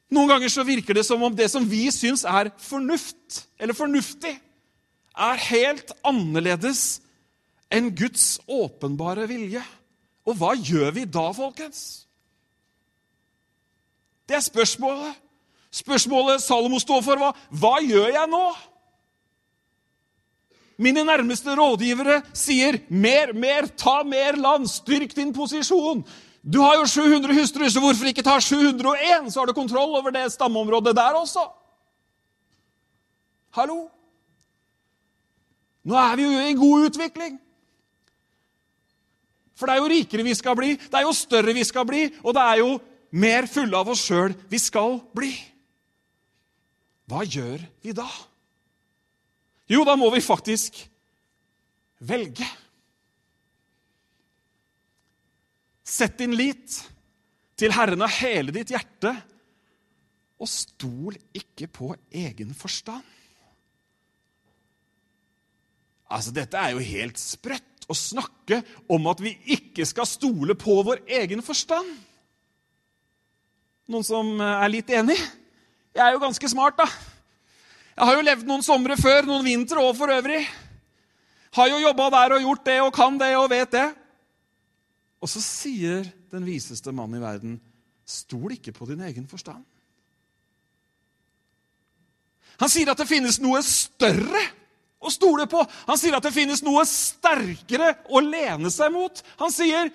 Noen 0.09 0.31
ganger 0.31 0.49
så 0.49 0.65
virker 0.65 0.97
det 0.97 1.05
som 1.05 1.21
om 1.23 1.35
det 1.35 1.49
som 1.51 1.65
vi 1.69 1.85
syns 1.93 2.25
er 2.25 2.49
fornuft, 2.61 3.43
eller 3.61 3.77
fornuftig, 3.77 4.33
er 5.19 5.45
helt 5.49 5.91
annerledes 6.07 7.01
enn 7.69 7.91
Guds 7.93 8.39
åpenbare 8.49 9.27
vilje. 9.29 9.61
Og 10.27 10.35
hva 10.37 10.53
gjør 10.55 10.91
vi 10.95 11.05
da, 11.09 11.29
folkens? 11.35 12.05
Det 14.29 14.37
er 14.37 14.45
spørsmålet. 14.45 15.15
Spørsmålet 15.71 16.41
Salomo 16.41 16.79
står 16.81 17.01
for, 17.05 17.21
var 17.21 17.37
hva 17.61 17.77
gjør 17.85 18.09
jeg 18.13 18.29
nå? 18.29 18.45
Mine 20.79 21.03
nærmeste 21.03 21.53
rådgivere 21.59 22.21
sier 22.33 22.79
mer, 22.89 23.33
mer, 23.35 23.67
ta 23.77 23.99
mer 24.07 24.37
land, 24.39 24.67
styrk 24.69 25.11
din 25.17 25.33
posisjon. 25.35 26.05
Du 26.39 26.61
har 26.63 26.77
jo 26.79 26.85
700 26.87 27.35
hustruer, 27.35 27.69
så 27.69 27.81
hvorfor 27.83 28.07
ikke 28.07 28.23
ta 28.23 28.37
701? 28.39 29.27
Så 29.33 29.41
har 29.41 29.49
du 29.49 29.53
kontroll 29.53 29.97
over 29.99 30.13
det 30.15 30.31
stammeområdet 30.31 30.95
der 30.95 31.19
også. 31.19 31.43
Hallo? 33.57 33.89
Nå 35.83 35.97
er 35.99 36.15
vi 36.15 36.23
jo 36.23 36.39
i 36.47 36.55
god 36.57 36.85
utvikling. 36.89 37.39
For 39.59 39.67
det 39.67 39.75
er 39.75 39.83
jo 39.83 39.91
rikere 39.91 40.23
vi 40.23 40.37
skal 40.37 40.55
bli, 40.55 40.71
det 40.79 40.95
er 40.95 41.03
jo 41.03 41.15
større 41.15 41.55
vi 41.55 41.65
skal 41.67 41.83
bli, 41.87 42.05
og 42.23 42.31
det 42.37 42.45
er 42.45 42.61
jo 42.61 42.77
mer 43.19 43.47
fulle 43.51 43.75
av 43.75 43.91
oss 43.91 44.05
sjøl 44.07 44.35
vi 44.47 44.61
skal 44.61 45.01
bli. 45.15 45.33
Hva 47.09 47.25
gjør 47.25 47.65
vi 47.83 47.91
da? 47.97 48.07
Jo, 49.69 49.83
da 49.85 49.97
må 49.99 50.07
vi 50.13 50.21
faktisk 50.23 50.79
velge. 52.07 52.47
Sett 55.83 56.19
din 56.21 56.37
lit 56.37 56.77
til 57.59 57.73
Herren 57.75 58.05
av 58.05 58.13
hele 58.21 58.53
ditt 58.55 58.71
hjerte, 58.71 59.11
og 60.39 60.47
stol 60.47 61.17
ikke 61.35 61.67
på 61.67 61.91
egen 62.15 62.53
forstand. 62.55 63.03
Altså, 66.09 66.31
Dette 66.33 66.57
er 66.57 66.73
jo 66.73 66.85
helt 66.85 67.19
sprøtt 67.21 67.68
å 67.89 67.97
snakke 67.97 68.61
om 68.91 69.07
at 69.09 69.21
vi 69.23 69.33
ikke 69.57 69.85
skal 69.87 70.07
stole 70.07 70.55
på 70.59 70.77
vår 70.85 71.01
egen 71.19 71.41
forstand. 71.45 71.89
Noen 73.89 74.05
som 74.05 74.35
eh, 74.37 74.57
er 74.63 74.73
litt 74.73 74.91
enig? 74.93 75.17
Jeg 75.97 76.03
er 76.05 76.13
jo 76.13 76.21
ganske 76.21 76.51
smart, 76.51 76.77
da. 76.77 76.85
Jeg 77.95 78.07
har 78.07 78.15
jo 78.15 78.25
levd 78.27 78.45
noen 78.47 78.63
somre 78.63 78.95
før, 78.99 79.25
noen 79.27 79.43
vintre 79.43 79.81
òg 79.81 79.97
for 79.97 80.13
øvrig. 80.13 80.43
Har 81.57 81.71
jo 81.71 81.81
jobba 81.81 82.11
der 82.13 82.37
og 82.37 82.45
gjort 82.45 82.67
det 82.69 82.77
og 82.83 82.93
kan 82.95 83.17
det 83.19 83.33
og 83.39 83.49
vet 83.51 83.73
det. 83.73 83.87
Og 85.19 85.27
så 85.27 85.41
sier 85.43 86.05
den 86.31 86.45
viseste 86.47 86.93
mannen 86.95 87.17
i 87.17 87.23
verden, 87.23 87.57
stol 88.07 88.53
ikke 88.55 88.71
på 88.77 88.87
din 88.87 89.01
egen 89.09 89.25
forstand. 89.27 89.65
Han 92.59 92.71
sier 92.71 92.91
at 92.91 92.99
det 92.99 93.09
finnes 93.09 93.39
noe 93.41 93.61
større 93.65 94.45
å 94.99 95.11
stole 95.13 95.47
på. 95.49 95.63
Han 95.87 95.99
sier 95.99 96.17
at 96.17 96.25
det 96.25 96.35
finnes 96.35 96.61
noe 96.65 96.83
sterkere 96.87 97.93
å 98.11 98.21
lene 98.23 98.71
seg 98.73 98.91
mot. 98.93 99.23
Han 99.39 99.51
sier, 99.53 99.91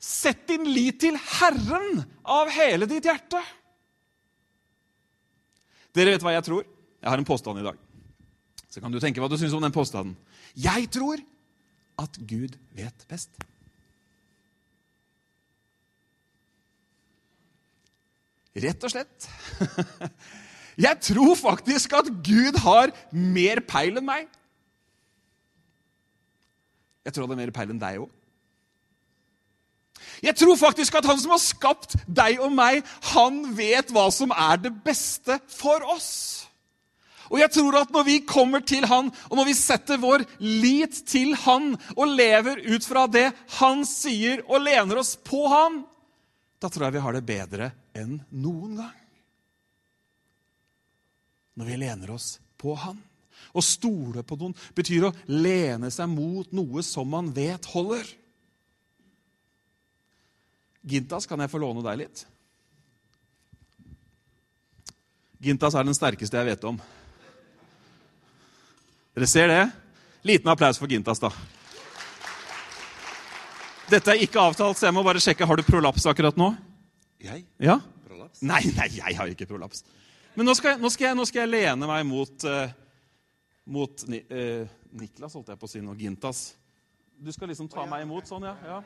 'Sett 0.00 0.46
din 0.48 0.64
lit 0.64 0.96
til 1.00 1.16
Herren 1.16 2.04
av 2.24 2.48
hele 2.48 2.86
ditt 2.88 3.04
hjerte'. 3.04 3.42
Dere 5.92 6.14
vet 6.14 6.22
hva 6.24 6.32
jeg 6.32 6.46
tror? 6.46 6.64
Jeg 7.02 7.10
har 7.10 7.18
en 7.18 7.28
påstand 7.28 7.60
i 7.60 7.66
dag. 7.66 7.76
Så 8.70 8.80
kan 8.80 8.92
du 8.92 9.00
tenke 9.02 9.20
hva 9.20 9.28
du 9.28 9.36
syns 9.36 9.52
om 9.52 9.60
den 9.60 9.74
påstanden. 9.74 10.16
Jeg 10.54 10.88
tror 10.94 11.20
at 11.98 12.16
Gud 12.16 12.56
vet 12.72 13.04
best. 13.10 13.28
Rett 18.54 18.84
og 18.84 18.90
slett. 18.90 19.28
Jeg 20.80 20.96
tror 21.04 21.34
faktisk 21.36 21.92
at 21.98 22.08
Gud 22.24 22.56
har 22.64 22.92
mer 23.12 23.60
peil 23.68 24.00
enn 24.00 24.06
meg. 24.06 24.28
Jeg 27.04 27.14
tror 27.14 27.26
han 27.26 27.34
har 27.34 27.42
mer 27.42 27.52
peil 27.54 27.74
enn 27.74 27.82
deg 27.82 28.00
òg. 28.04 28.10
Jeg 30.24 30.36
tror 30.36 30.56
faktisk 30.60 30.96
at 30.98 31.06
han 31.08 31.18
som 31.20 31.32
har 31.32 31.40
skapt 31.40 31.96
deg 32.08 32.40
og 32.44 32.52
meg, 32.52 32.84
han 33.12 33.42
vet 33.56 33.92
hva 33.92 34.08
som 34.12 34.32
er 34.36 34.60
det 34.60 34.72
beste 34.84 35.38
for 35.52 35.84
oss. 35.92 36.10
Og 37.30 37.38
jeg 37.38 37.52
tror 37.54 37.78
at 37.78 37.92
når 37.94 38.06
vi 38.08 38.16
kommer 38.26 38.62
til 38.66 38.84
han, 38.90 39.08
og 39.30 39.38
når 39.38 39.50
vi 39.52 39.56
setter 39.56 40.00
vår 40.02 40.24
lit 40.42 41.04
til 41.08 41.36
han 41.44 41.72
og 41.94 42.16
lever 42.18 42.64
ut 42.72 42.84
fra 42.84 43.06
det 43.06 43.28
han 43.60 43.84
sier, 43.86 44.42
og 44.48 44.64
lener 44.66 45.00
oss 45.00 45.14
på 45.14 45.44
han, 45.52 45.82
da 46.60 46.68
tror 46.68 46.88
jeg 46.88 46.98
vi 46.98 47.04
har 47.04 47.16
det 47.16 47.24
bedre 47.24 47.70
enn 47.96 48.18
noen 48.28 48.80
gang. 48.82 48.96
Når 51.58 51.68
vi 51.68 51.78
lener 51.80 52.12
oss 52.14 52.34
på 52.60 52.74
han. 52.78 52.98
Å 53.56 53.62
stole 53.64 54.22
på 54.26 54.36
noen 54.38 54.54
betyr 54.76 55.08
å 55.08 55.14
lene 55.30 55.90
seg 55.92 56.10
mot 56.12 56.50
noe 56.54 56.84
som 56.86 57.08
man 57.10 57.30
vet 57.34 57.66
holder. 57.72 58.04
Gintas, 60.86 61.26
kan 61.28 61.40
jeg 61.42 61.52
få 61.52 61.60
låne 61.60 61.82
deg 61.84 62.04
litt? 62.04 62.24
Gintas 65.40 65.76
er 65.76 65.86
den 65.88 65.96
sterkeste 65.96 66.36
jeg 66.36 66.52
vet 66.52 66.66
om. 66.68 66.78
Dere 69.16 69.28
ser 69.28 69.48
det? 69.50 69.62
Liten 70.28 70.52
applaus 70.52 70.78
for 70.80 70.88
Gintas, 70.88 71.20
da. 71.20 71.32
Dette 73.90 74.12
er 74.12 74.22
ikke 74.22 74.40
avtalt, 74.40 74.78
så 74.78 74.86
jeg 74.86 74.94
må 74.94 75.02
bare 75.04 75.20
sjekke. 75.22 75.48
Har 75.48 75.58
du 75.58 75.64
prolaps 75.66 76.04
akkurat 76.06 76.36
nå? 76.38 76.52
Jeg? 77.24 77.42
Ja? 77.58 77.80
Prolaps? 78.06 78.44
Nei, 78.46 78.62
nei, 78.76 78.88
jeg 79.00 79.16
har 79.18 79.32
ikke 79.32 79.48
prolaps. 79.50 79.82
Men 80.34 80.46
nå 80.46 80.54
skal 80.54 80.74
jeg, 80.74 80.80
nå 80.82 80.90
skal 80.94 81.08
jeg, 81.08 81.18
nå 81.18 81.26
skal 81.26 81.42
jeg 81.42 81.50
lene 81.50 81.88
meg 81.90 82.04
mot, 82.06 82.44
uh, 82.46 82.70
mot 83.66 84.04
Ni, 84.10 84.22
uh, 84.30 84.68
Niklas, 85.00 85.34
holdt 85.34 85.50
jeg 85.50 85.58
på 85.58 85.66
å 85.66 85.72
si 85.72 85.82
nå. 85.82 85.94
Gintas. 85.98 86.42
Du 87.20 87.32
skal 87.34 87.50
liksom 87.50 87.68
ta 87.70 87.84
meg 87.88 88.06
imot 88.06 88.30
sånn, 88.30 88.46
ja? 88.48 88.54
ja. 88.64 88.78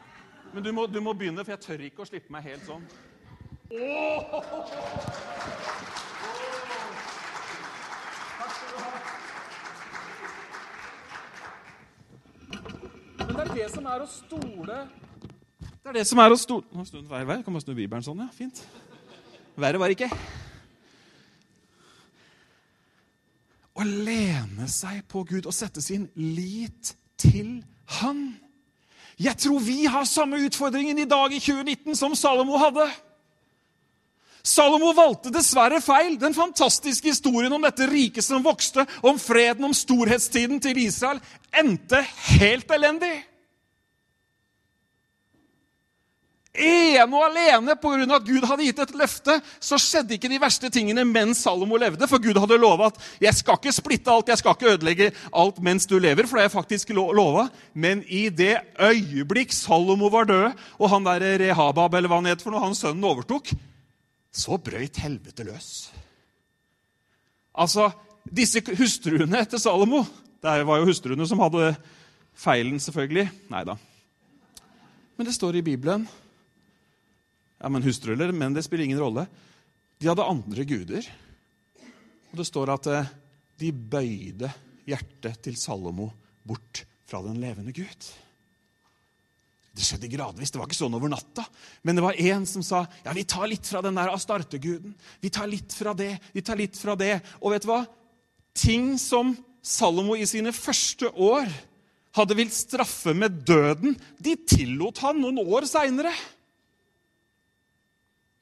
Men 0.54 0.64
du 0.64 0.72
må, 0.74 0.86
du 0.90 1.00
må 1.04 1.12
begynne, 1.16 1.44
for 1.44 1.54
jeg 1.54 1.62
tør 1.62 1.84
ikke 1.86 2.02
å 2.04 2.08
slippe 2.08 2.32
meg 2.34 2.48
helt 2.48 2.64
sånn. 2.66 2.84
Men 13.24 13.36
det 13.36 13.44
er 13.44 13.52
det 13.54 13.68
som 13.72 13.86
er 13.88 14.04
å 14.04 14.08
stole 14.10 14.76
Det 15.80 15.90
er 15.90 15.96
det 15.96 16.04
som 16.06 16.20
er 16.20 16.34
å 16.34 16.36
stole 16.38 16.68
Nå 16.70 16.84
snudde 16.84 17.04
den 17.06 17.10
feil 17.10 17.28
vei. 17.28 17.38
Kan 17.46 17.56
man 17.56 17.64
snu 17.64 17.72
Bibelen 17.74 18.04
sånn, 18.04 18.20
ja. 18.24 18.28
Fint. 18.36 18.64
Verre 19.58 19.80
var 19.80 19.90
det 19.90 19.98
ikke. 19.98 20.10
Å 23.74 23.84
lene 23.84 24.68
seg 24.70 25.02
på 25.10 25.24
Gud 25.26 25.48
og 25.48 25.54
sette 25.54 25.82
sin 25.82 26.06
lit 26.14 26.94
til 27.18 27.58
Han. 28.00 28.36
Jeg 29.18 29.38
tror 29.38 29.60
vi 29.62 29.84
har 29.86 30.06
samme 30.06 30.38
utfordringen 30.46 30.98
i 30.98 31.08
dag 31.10 31.34
i 31.34 31.42
2019 31.42 31.98
som 31.98 32.14
Salomo 32.18 32.58
hadde. 32.58 32.86
Salomo 34.44 34.92
valgte 34.92 35.32
dessverre 35.32 35.80
feil. 35.80 36.18
Den 36.20 36.34
fantastiske 36.36 37.08
historien 37.08 37.52
om 37.54 37.62
dette 37.64 37.86
riket 37.90 38.26
som 38.26 38.44
vokste, 38.44 38.84
om 39.02 39.18
freden, 39.18 39.64
om 39.64 39.74
storhetstiden 39.74 40.60
til 40.62 40.82
Israel, 40.84 41.22
endte 41.56 42.02
helt 42.38 42.70
elendig. 42.74 43.14
Ene 46.54 47.02
og 47.10 47.24
alene 47.26 47.74
pga. 47.82 48.04
at 48.14 48.26
Gud 48.28 48.44
hadde 48.46 48.62
gitt 48.62 48.78
et 48.78 48.92
løfte, 48.94 49.34
så 49.58 49.74
skjedde 49.74 50.14
ikke 50.14 50.28
de 50.30 50.38
verste 50.38 50.68
tingene 50.70 51.02
mens 51.04 51.40
Salomo 51.42 51.74
levde. 51.76 52.06
For 52.06 52.22
Gud 52.22 52.38
hadde 52.38 52.60
lova 52.62 52.86
at 52.86 52.98
'jeg 53.20 53.34
skal 53.34 53.58
ikke 53.58 53.72
splitte 53.72 54.10
alt, 54.10 54.28
jeg 54.28 54.38
skal 54.38 54.54
ikke 54.54 54.72
ødelegge 54.74 55.12
alt 55.34 55.60
mens 55.60 55.86
du 55.86 55.98
lever'. 55.98 56.26
For 56.28 56.36
det 56.36 56.44
er 56.44 56.54
faktisk 56.54 56.90
lova. 56.90 57.48
Men 57.74 58.04
i 58.06 58.28
det 58.28 58.60
øyeblikk 58.78 59.52
Salomo 59.52 60.08
var 60.08 60.24
død, 60.24 60.52
og 60.78 60.90
han 60.90 61.04
der 61.04 61.38
Rehabab 61.38 61.94
eller 61.94 62.08
hva 62.08 62.22
han 62.22 62.26
het 62.26 62.42
for 62.42 62.50
noe, 62.50 62.60
han 62.60 62.74
sønnen 62.74 63.04
overtok, 63.04 63.50
så 64.32 64.56
brøyt 64.56 64.96
helvete 64.96 65.44
løs. 65.44 65.90
Altså, 67.54 67.90
disse 68.30 68.60
hustruene 68.78 69.44
til 69.44 69.58
Salomo 69.58 70.04
Det 70.42 70.66
var 70.66 70.76
jo 70.76 70.84
hustruene 70.84 71.26
som 71.26 71.38
hadde 71.38 71.76
feilen, 72.34 72.78
selvfølgelig. 72.78 73.30
Nei 73.50 73.64
da. 73.64 73.76
Men 75.16 75.26
det 75.26 75.34
står 75.34 75.56
i 75.56 75.62
Bibelen 75.62 76.06
ja, 77.64 77.70
men 77.72 77.84
hustru 77.86 78.12
eller 78.12 78.32
menn, 78.36 78.52
det 78.52 78.66
spiller 78.66 78.84
ingen 78.84 79.00
rolle. 79.00 79.24
De 79.96 80.10
hadde 80.10 80.26
andre 80.28 80.66
guder. 80.68 81.06
Og 82.32 82.36
det 82.36 82.44
står 82.44 82.72
at 82.74 82.88
eh, 82.92 83.12
de 83.62 83.70
bøyde 83.72 84.50
hjertet 84.84 85.40
til 85.46 85.56
Salomo 85.56 86.10
bort 86.44 86.82
fra 87.08 87.22
den 87.24 87.38
levende 87.40 87.72
Gud. 87.72 88.10
Det 89.74 89.82
skjedde 89.82 90.10
gradvis. 90.12 90.52
Det 90.52 90.60
var 90.60 90.68
ikke 90.68 90.76
sånn 90.82 90.98
over 90.98 91.08
natta. 91.10 91.46
Men 91.88 91.96
det 91.96 92.04
var 92.04 92.20
en 92.20 92.44
som 92.46 92.62
sa 92.66 92.84
ja, 93.00 93.16
vi 93.16 93.24
tar 93.24 93.48
litt 93.48 93.64
fra 93.70 93.80
den 93.86 93.96
der 93.96 94.12
Astarte-guden. 94.12 94.92
Vi 95.24 95.32
tar 95.32 95.48
litt 95.48 95.72
fra 95.72 95.96
det, 95.96 96.12
vi 96.36 96.44
tar 96.44 96.60
litt 96.60 96.76
fra 96.78 96.98
det. 97.00 97.16
Og 97.40 97.54
vet 97.54 97.64
du 97.64 97.72
hva? 97.72 97.80
Ting 98.54 98.92
som 99.00 99.32
Salomo 99.64 100.18
i 100.20 100.28
sine 100.28 100.52
første 100.52 101.08
år 101.16 101.48
hadde 102.14 102.36
vilt 102.36 102.54
straffe 102.54 103.16
med 103.16 103.40
døden, 103.48 103.96
de 104.20 104.36
tillot 104.46 105.00
han 105.02 105.16
noen 105.24 105.40
år 105.42 105.64
seinere 105.66 106.12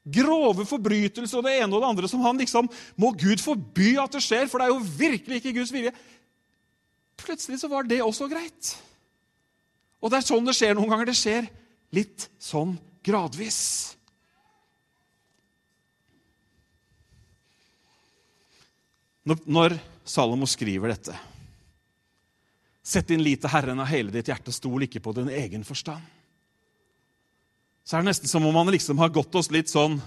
grove 0.02 0.66
forbrytelser 0.66 1.38
og 1.38 1.46
det 1.46 1.54
ene 1.60 1.70
og 1.70 1.82
det 1.82 1.90
andre 1.92 2.08
som 2.10 2.22
han 2.24 2.40
liksom 2.40 2.68
Må 2.98 3.12
Gud 3.14 3.42
forby 3.42 3.94
at 4.02 4.14
det 4.16 4.22
skjer, 4.24 4.48
for 4.50 4.58
det 4.58 4.68
er 4.68 4.74
jo 4.74 4.94
virkelig 4.98 5.38
ikke 5.38 5.54
Guds 5.60 5.72
vilje. 5.74 5.92
Plutselig 7.22 7.60
så 7.62 7.70
var 7.70 7.86
det 7.86 8.02
også 8.02 8.26
greit. 8.30 8.74
Og 10.02 10.10
det 10.10 10.18
er 10.18 10.26
sånn 10.26 10.46
det 10.46 10.56
skjer 10.58 10.74
noen 10.74 10.90
ganger. 10.90 11.12
Det 11.12 11.18
skjer 11.18 11.46
litt 11.94 12.26
sånn 12.42 12.74
gradvis. 13.06 13.60
Når 19.22 19.76
Salomo 20.02 20.48
skriver 20.50 20.90
dette 20.90 21.14
Sett 22.82 23.06
din 23.06 23.22
lit 23.22 23.38
til 23.38 23.52
Herren 23.52 23.78
av 23.78 23.86
hele 23.86 24.10
ditt 24.10 24.26
hjerte, 24.26 24.50
stol 24.50 24.82
ikke 24.82 24.98
på 25.04 25.12
din 25.14 25.28
egen 25.30 25.62
forstand 25.62 26.02
så 27.82 27.96
er 27.96 28.02
det 28.02 28.12
nesten 28.12 28.30
som 28.30 28.44
om 28.46 28.58
han 28.60 28.70
liksom 28.72 29.00
har 29.02 29.12
gått 29.12 29.34
oss 29.38 29.50
litt 29.50 29.70
sånn 29.72 29.98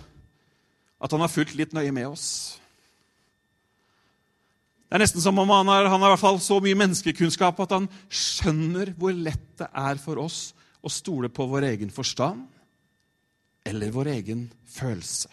At 1.03 1.11
han 1.11 1.21
har 1.21 1.29
fulgt 1.29 1.57
litt 1.59 1.73
nøye 1.75 1.91
med 1.91 2.07
oss. 2.07 2.55
Det 4.87 4.95
er 4.95 5.03
nesten 5.03 5.21
som 5.21 5.37
om 5.37 5.49
han 5.51 5.67
har, 5.67 5.89
han 5.91 6.01
har 6.01 6.13
i 6.13 6.13
hvert 6.13 6.21
fall 6.21 6.39
så 6.41 6.61
mye 6.63 6.77
menneskekunnskap 6.79 7.59
at 7.65 7.73
han 7.75 7.87
skjønner 8.07 8.93
hvor 8.97 9.11
lett 9.11 9.57
det 9.59 9.67
er 9.67 9.99
for 10.01 10.21
oss 10.23 10.53
å 10.85 10.91
stole 10.93 11.27
på 11.33 11.47
vår 11.51 11.67
egen 11.73 11.91
forstand 11.93 12.45
eller 13.65 13.91
vår 13.91 14.11
egen 14.13 14.45
følelse. 14.71 15.29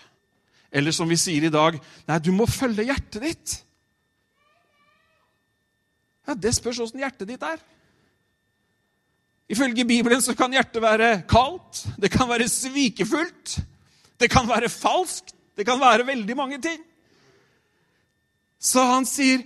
Eller 0.72 0.94
som 0.96 1.08
vi 1.08 1.18
sier 1.20 1.44
i 1.46 1.52
dag 1.52 1.76
Nei, 2.08 2.18
du 2.18 2.32
må 2.34 2.48
følge 2.48 2.88
hjertet 2.88 3.22
ditt. 3.22 3.54
Ja, 6.26 6.34
Det 6.34 6.54
spørs 6.56 6.80
åssen 6.80 7.02
hjertet 7.02 7.28
ditt 7.28 7.44
er. 7.44 7.60
Ifølge 9.52 9.84
Bibelen 9.84 10.22
så 10.24 10.34
kan 10.36 10.54
hjertet 10.54 10.80
være 10.80 11.10
kaldt, 11.28 11.84
det 12.00 12.08
kan 12.12 12.28
være 12.30 12.48
svikefullt, 12.48 13.58
det 14.20 14.30
kan 14.32 14.48
være 14.48 14.70
falskt, 14.72 15.34
det 15.56 15.66
kan 15.68 15.80
være 15.80 16.06
veldig 16.08 16.36
mange 16.38 16.60
ting. 16.62 16.80
Så 18.62 18.84
han 18.88 19.04
sier, 19.08 19.42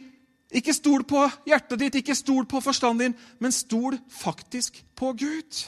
ikke 0.55 0.75
stol 0.77 1.03
på 1.09 1.25
hjertet 1.49 1.81
ditt, 1.81 1.99
ikke 1.99 2.15
stol 2.15 2.47
på 2.47 2.61
forstanden 2.63 3.09
din, 3.09 3.17
men 3.43 3.55
stol 3.55 3.97
faktisk 4.15 4.79
på 4.95 5.11
Gud. 5.19 5.65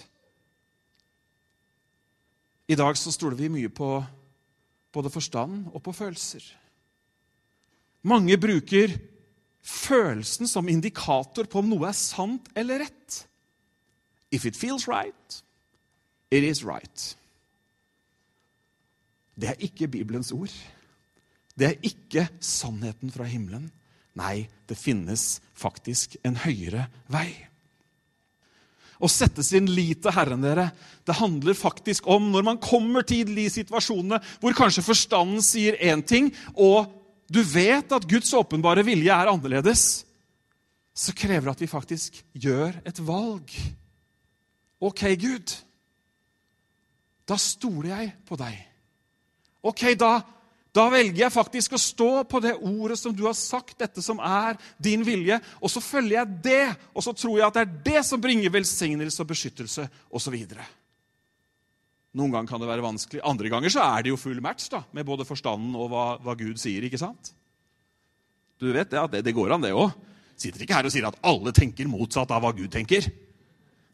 I 2.68 2.76
dag 2.78 2.98
så 3.00 3.10
stoler 3.10 3.38
vi 3.40 3.50
mye 3.50 3.72
på 3.72 3.90
både 4.94 5.10
forstand 5.10 5.72
og 5.72 5.82
på 5.82 5.94
følelser. 5.96 6.44
Mange 8.06 8.38
bruker 8.38 8.92
følelsen 9.64 10.46
som 10.46 10.68
indikator 10.70 11.48
på 11.50 11.58
om 11.62 11.72
noe 11.72 11.88
er 11.88 11.96
sant 11.96 12.46
eller 12.54 12.84
rett. 12.84 13.24
If 14.30 14.44
it 14.46 14.56
feels 14.56 14.86
right, 14.88 15.42
it 16.30 16.44
is 16.44 16.64
right. 16.64 17.16
Det 19.38 19.48
er 19.52 19.62
ikke 19.62 19.88
Bibelens 19.88 20.32
ord. 20.32 20.52
Det 21.58 21.66
er 21.66 21.86
ikke 21.86 22.28
sannheten 22.40 23.10
fra 23.14 23.26
himmelen. 23.26 23.70
Nei, 24.18 24.48
det 24.66 24.78
finnes 24.78 25.38
faktisk 25.58 26.16
en 26.26 26.38
høyere 26.42 26.88
vei. 27.10 27.30
Å 28.98 29.06
sette 29.10 29.44
sin 29.46 29.68
lit 29.70 30.00
til 30.02 30.14
Herren, 30.14 30.42
dere, 30.42 30.72
det 31.06 31.14
handler 31.20 31.54
faktisk 31.54 32.08
om 32.10 32.32
når 32.32 32.46
man 32.48 32.58
kommer 32.62 33.06
til 33.06 33.30
de 33.36 33.46
situasjonene 33.52 34.18
hvor 34.42 34.56
kanskje 34.58 34.82
forstanden 34.82 35.42
sier 35.44 35.78
én 35.78 36.02
ting, 36.02 36.32
og 36.58 36.90
du 37.30 37.38
vet 37.46 37.92
at 37.94 38.08
Guds 38.10 38.32
åpenbare 38.34 38.82
vilje 38.86 39.14
er 39.14 39.30
annerledes, 39.30 39.84
så 40.98 41.14
krever 41.14 41.46
det 41.46 41.54
at 41.54 41.62
vi 41.62 41.70
faktisk 41.70 42.18
gjør 42.34 42.80
et 42.88 42.98
valg. 43.06 43.54
Ok, 44.78 45.04
Gud, 45.18 45.52
da 47.26 47.36
stoler 47.40 47.90
jeg 47.90 48.10
på 48.28 48.38
deg. 48.38 48.58
Ok, 49.66 49.88
da, 49.98 50.20
Da 50.78 50.84
velger 50.92 51.24
jeg 51.24 51.34
faktisk 51.34 51.74
å 51.74 51.80
stå 51.80 52.10
på 52.28 52.40
det 52.44 52.52
ordet 52.54 52.98
som 53.00 53.14
du 53.16 53.24
har 53.24 53.34
sagt, 53.34 53.78
dette 53.80 54.02
som 54.04 54.20
er 54.22 54.58
din 54.78 55.00
vilje, 55.02 55.38
og 55.64 55.72
så 55.72 55.80
følger 55.82 56.20
jeg 56.20 56.36
det. 56.44 56.66
Og 56.92 57.02
så 57.02 57.14
tror 57.16 57.38
jeg 57.38 57.46
at 57.48 57.56
det 57.56 57.64
er 57.64 57.72
det 57.88 58.02
som 58.06 58.20
bringer 58.22 58.52
velsignelse 58.52 59.24
og 59.24 59.30
beskyttelse 59.32 59.88
osv. 60.14 60.36
Noen 62.18 62.34
ganger 62.34 62.50
kan 62.52 62.62
det 62.62 62.70
være 62.70 62.84
vanskelig. 62.84 63.24
Andre 63.26 63.50
ganger 63.50 63.74
så 63.74 63.82
er 63.88 64.04
det 64.04 64.12
jo 64.12 64.20
full 64.20 64.38
match 64.44 64.68
da, 64.70 64.84
med 64.94 65.08
både 65.08 65.26
forstanden 65.26 65.74
og 65.74 65.90
hva, 65.90 66.06
hva 66.22 66.36
Gud 66.38 66.60
sier. 66.60 66.84
ikke 66.84 67.00
sant? 67.00 67.32
Du 68.60 68.68
vet 68.70 68.92
det, 68.92 69.02
det, 69.16 69.24
det 69.26 69.34
går 69.34 69.56
an, 69.56 69.64
det 69.64 69.74
òg. 69.74 69.96
Sitter 70.38 70.62
ikke 70.62 70.78
her 70.78 70.86
og 70.86 70.94
sier 70.94 71.08
at 71.08 71.18
alle 71.26 71.50
tenker 71.56 71.90
motsatt 71.90 72.30
av 72.30 72.44
hva 72.44 72.52
Gud 72.54 72.70
tenker. 72.70 73.08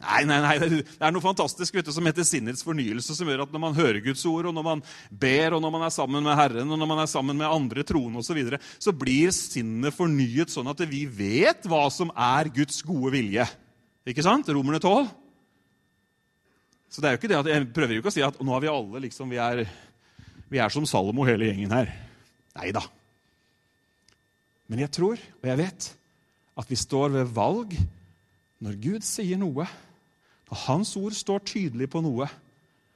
Nei, 0.05 0.21
nei, 0.29 0.38
nei, 0.45 0.55
Det 0.69 1.01
er 1.01 1.12
noe 1.14 1.25
fantastisk 1.25 1.75
vet 1.77 1.88
du, 1.88 1.93
som 1.95 2.07
heter 2.09 2.27
sinnets 2.29 2.64
fornyelse, 2.67 3.17
som 3.17 3.29
gjør 3.29 3.45
at 3.47 3.55
når 3.55 3.62
man 3.62 3.77
hører 3.77 4.03
Guds 4.05 4.25
ord, 4.29 4.51
og 4.51 4.55
når 4.57 4.67
man 4.67 4.85
ber, 5.11 5.57
og 5.57 5.62
når 5.64 5.75
man 5.75 5.87
er 5.87 5.95
sammen 5.95 6.25
med 6.27 6.37
Herren, 6.38 6.71
og 6.71 6.81
når 6.81 6.90
man 6.90 7.03
er 7.03 7.11
sammen 7.11 7.38
med 7.40 7.49
andre 7.49 7.85
troende 7.87 8.21
osv., 8.21 8.31
så, 8.31 8.37
videre, 8.37 8.59
så 8.83 8.95
blir 8.97 9.33
sinnet 9.35 9.95
fornyet 9.95 10.53
sånn 10.53 10.71
at 10.71 10.81
vi 10.90 11.05
vet 11.07 11.69
hva 11.71 11.85
som 11.93 12.11
er 12.12 12.51
Guds 12.55 12.81
gode 12.87 13.14
vilje. 13.14 13.47
Ikke 14.11 14.25
sant? 14.27 14.51
Romerne 14.53 14.81
12. 14.83 15.07
Så 16.93 17.03
det 17.03 17.09
er 17.09 17.17
jo 17.17 17.21
ikke 17.23 17.31
det 17.33 17.38
at, 17.40 17.51
Jeg 17.51 17.71
prøver 17.75 17.97
jo 17.97 18.03
ikke 18.03 18.12
å 18.12 18.14
si 18.14 18.23
at 18.23 18.37
nå 18.38 18.55
er 18.55 18.62
vi 18.62 18.71
alle 18.71 19.01
liksom, 19.07 19.33
vi 19.33 19.40
er, 19.43 19.64
vi 20.51 20.61
er 20.62 20.71
som 20.71 20.87
Salomo, 20.87 21.25
hele 21.27 21.49
gjengen 21.49 21.75
her. 21.75 21.90
Nei 22.55 22.71
da. 22.75 22.85
Men 24.71 24.85
jeg 24.85 24.93
tror, 24.95 25.19
og 25.19 25.49
jeg 25.51 25.61
vet, 25.61 25.88
at 26.55 26.71
vi 26.71 26.79
står 26.79 27.17
ved 27.17 27.33
valg 27.35 27.75
når 28.64 28.79
Gud 28.81 29.05
sier 29.07 29.40
noe, 29.40 29.67
Hans 30.64 30.95
ord 31.01 31.14
står 31.17 31.45
tydelig 31.49 31.88
på 31.93 32.03
noe. 32.05 32.27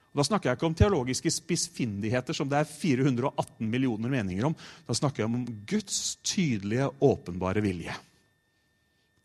Og 0.08 0.20
Da 0.20 0.24
snakker 0.26 0.50
jeg 0.50 0.58
ikke 0.58 0.68
om 0.68 0.76
teologiske 0.76 1.30
spissfindigheter 1.32 2.36
som 2.36 2.48
det 2.50 2.60
er 2.62 2.70
418 2.70 3.68
millioner 3.68 4.10
meninger 4.12 4.48
om. 4.48 4.56
Da 4.88 4.96
snakker 4.96 5.22
jeg 5.22 5.30
om 5.30 5.44
Guds 5.68 6.16
tydelige, 6.26 6.88
åpenbare 7.04 7.62
vilje. 7.64 7.94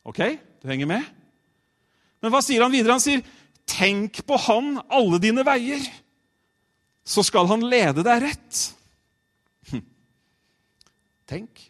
Ok? 0.03 0.19
Du 0.61 0.67
henger 0.69 0.89
med? 0.89 1.07
Men 2.21 2.31
hva 2.33 2.43
sier 2.43 2.63
han 2.63 2.73
videre? 2.73 2.95
Han 2.95 3.03
sier 3.03 3.23
Tenk 3.63 4.25
på 4.27 4.37
Han 4.43 4.75
alle 4.91 5.21
dine 5.23 5.45
veier, 5.47 5.79
så 7.07 7.23
skal 7.23 7.47
Han 7.47 7.63
lede 7.71 8.03
deg 8.03 8.25
rett. 8.25 8.59
Hm. 9.71 9.85
Tenk, 11.31 11.63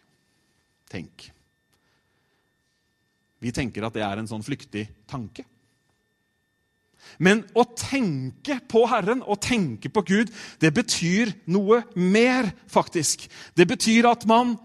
tenk. 0.90 1.28
Vi 3.38 3.52
tenker 3.54 3.86
at 3.86 3.94
det 3.94 4.02
er 4.02 4.18
en 4.18 4.28
sånn 4.30 4.42
flyktig 4.42 4.88
tanke. 5.10 5.46
Men 7.18 7.44
å 7.54 7.66
tenke 7.78 8.58
på 8.70 8.84
Herren 8.90 9.22
og 9.22 9.40
tenke 9.44 9.90
på 9.92 10.04
Gud, 10.06 10.32
det 10.60 10.72
betyr 10.74 11.32
noe 11.50 11.82
mer, 11.94 12.50
faktisk. 12.70 13.26
Det 13.56 13.66
betyr 13.70 14.08
at 14.10 14.26
man 14.28 14.56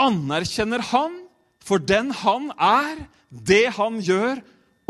anerkjenner 0.00 0.82
Han 0.90 1.20
for 1.64 1.82
den 1.82 2.10
Han 2.22 2.50
er, 2.56 3.04
det 3.30 3.66
Han 3.76 4.00
gjør, 4.02 4.40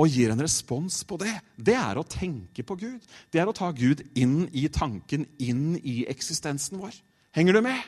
og 0.00 0.08
gir 0.08 0.32
en 0.32 0.40
respons 0.40 1.02
på 1.04 1.18
det. 1.20 1.34
Det 1.60 1.76
er 1.76 1.98
å 2.00 2.06
tenke 2.08 2.64
på 2.64 2.76
Gud. 2.80 3.00
Det 3.28 3.40
er 3.42 3.48
å 3.50 3.56
ta 3.56 3.68
Gud 3.76 4.00
inn 4.16 4.46
i 4.56 4.64
tanken, 4.72 5.26
inn 5.36 5.74
i 5.76 6.06
eksistensen 6.08 6.80
vår. 6.80 6.94
Henger 7.36 7.58
du 7.58 7.60
med? 7.66 7.82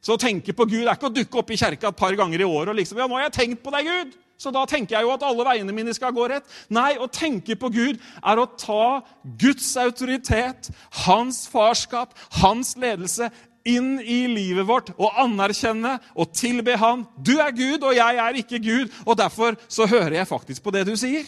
Så 0.00 0.14
å 0.14 0.20
tenke 0.20 0.54
på 0.56 0.64
Gud 0.70 0.86
er 0.86 0.94
ikke 0.94 1.10
å 1.10 1.12
dukke 1.12 1.42
opp 1.42 1.50
i 1.52 1.58
kjerka 1.60 1.90
et 1.90 1.98
par 1.98 2.14
ganger 2.16 2.40
i 2.40 2.48
året 2.48 2.72
og 2.72 2.78
liksom 2.78 3.00
Ja, 3.00 3.08
nå 3.10 3.18
har 3.18 3.26
jeg 3.26 3.36
tenkt 3.36 3.64
på 3.64 3.74
deg, 3.74 3.90
Gud! 3.90 4.16
Så 4.36 4.52
da 4.52 4.66
tenker 4.68 4.98
jeg 4.98 5.06
jo 5.06 5.14
at 5.14 5.24
alle 5.24 5.46
veiene 5.48 5.74
mine 5.74 5.94
skal 5.96 6.12
gå 6.16 6.26
rett. 6.28 6.46
Nei, 6.68 6.94
å 7.00 7.08
tenke 7.08 7.56
på 7.56 7.70
Gud 7.72 8.00
er 8.20 8.40
å 8.40 8.48
ta 8.60 9.00
Guds 9.40 9.70
autoritet, 9.80 10.70
hans 11.06 11.46
farskap, 11.48 12.12
hans 12.42 12.74
ledelse 12.80 13.30
inn 13.66 13.96
i 14.00 14.22
livet 14.30 14.66
vårt 14.68 14.92
og 14.94 15.16
anerkjenne 15.18 15.96
og 16.14 16.30
tilbe 16.36 16.76
Han. 16.78 17.04
Du 17.18 17.36
er 17.42 17.50
Gud, 17.56 17.82
og 17.82 17.96
jeg 17.96 18.20
er 18.22 18.38
ikke 18.38 18.62
Gud, 18.62 18.92
og 19.04 19.18
derfor 19.18 19.58
så 19.68 19.88
hører 19.90 20.20
jeg 20.20 20.30
faktisk 20.30 20.62
på 20.62 20.74
det 20.74 20.86
du 20.86 20.94
sier. 20.96 21.26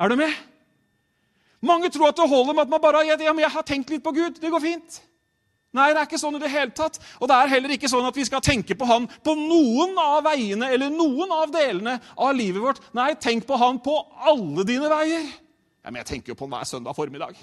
Er 0.00 0.10
du 0.10 0.16
med? 0.18 0.32
Mange 1.64 1.90
tror 1.90 2.10
at 2.10 2.18
det 2.18 2.28
holder 2.28 2.54
med 2.54 2.66
at 2.66 2.72
man 2.72 2.82
bare 2.82 3.04
ja, 3.06 3.16
men 3.32 3.44
jeg 3.44 3.54
har 3.54 3.64
tenkt 3.66 3.90
litt 3.90 4.04
på 4.04 4.12
Gud. 4.16 4.40
Det 4.40 4.50
går 4.52 4.62
fint. 4.62 5.00
Nei, 5.74 5.90
det 5.92 6.00
er 6.00 6.06
ikke 6.06 6.20
sånn 6.20 6.38
i 6.38 6.40
det 6.40 6.52
hele 6.52 6.72
tatt. 6.76 7.00
Og 7.20 7.28
det 7.28 7.36
er 7.36 7.50
heller 7.52 7.74
ikke 7.74 7.90
sånn 7.90 8.06
at 8.08 8.16
vi 8.16 8.24
skal 8.28 8.44
tenke 8.44 8.76
på 8.78 8.86
Han 8.88 9.08
på 9.24 9.34
noen 9.38 9.96
av 10.00 10.22
veiene 10.24 10.70
eller 10.72 10.92
noen 10.92 11.34
av 11.34 11.50
delene 11.52 11.98
av 12.14 12.32
livet 12.36 12.62
vårt. 12.62 12.80
Nei, 12.96 13.10
tenk 13.20 13.44
på 13.48 13.58
Han 13.60 13.82
på 13.84 13.98
alle 14.30 14.64
dine 14.68 14.88
veier. 14.92 15.26
Ja, 15.82 15.90
men 15.90 16.00
jeg 16.00 16.10
tenker 16.14 16.32
jo 16.32 16.38
på 16.38 16.48
Han 16.48 16.56
hver 16.56 16.70
søndag 16.70 16.96
formiddag. 16.96 17.36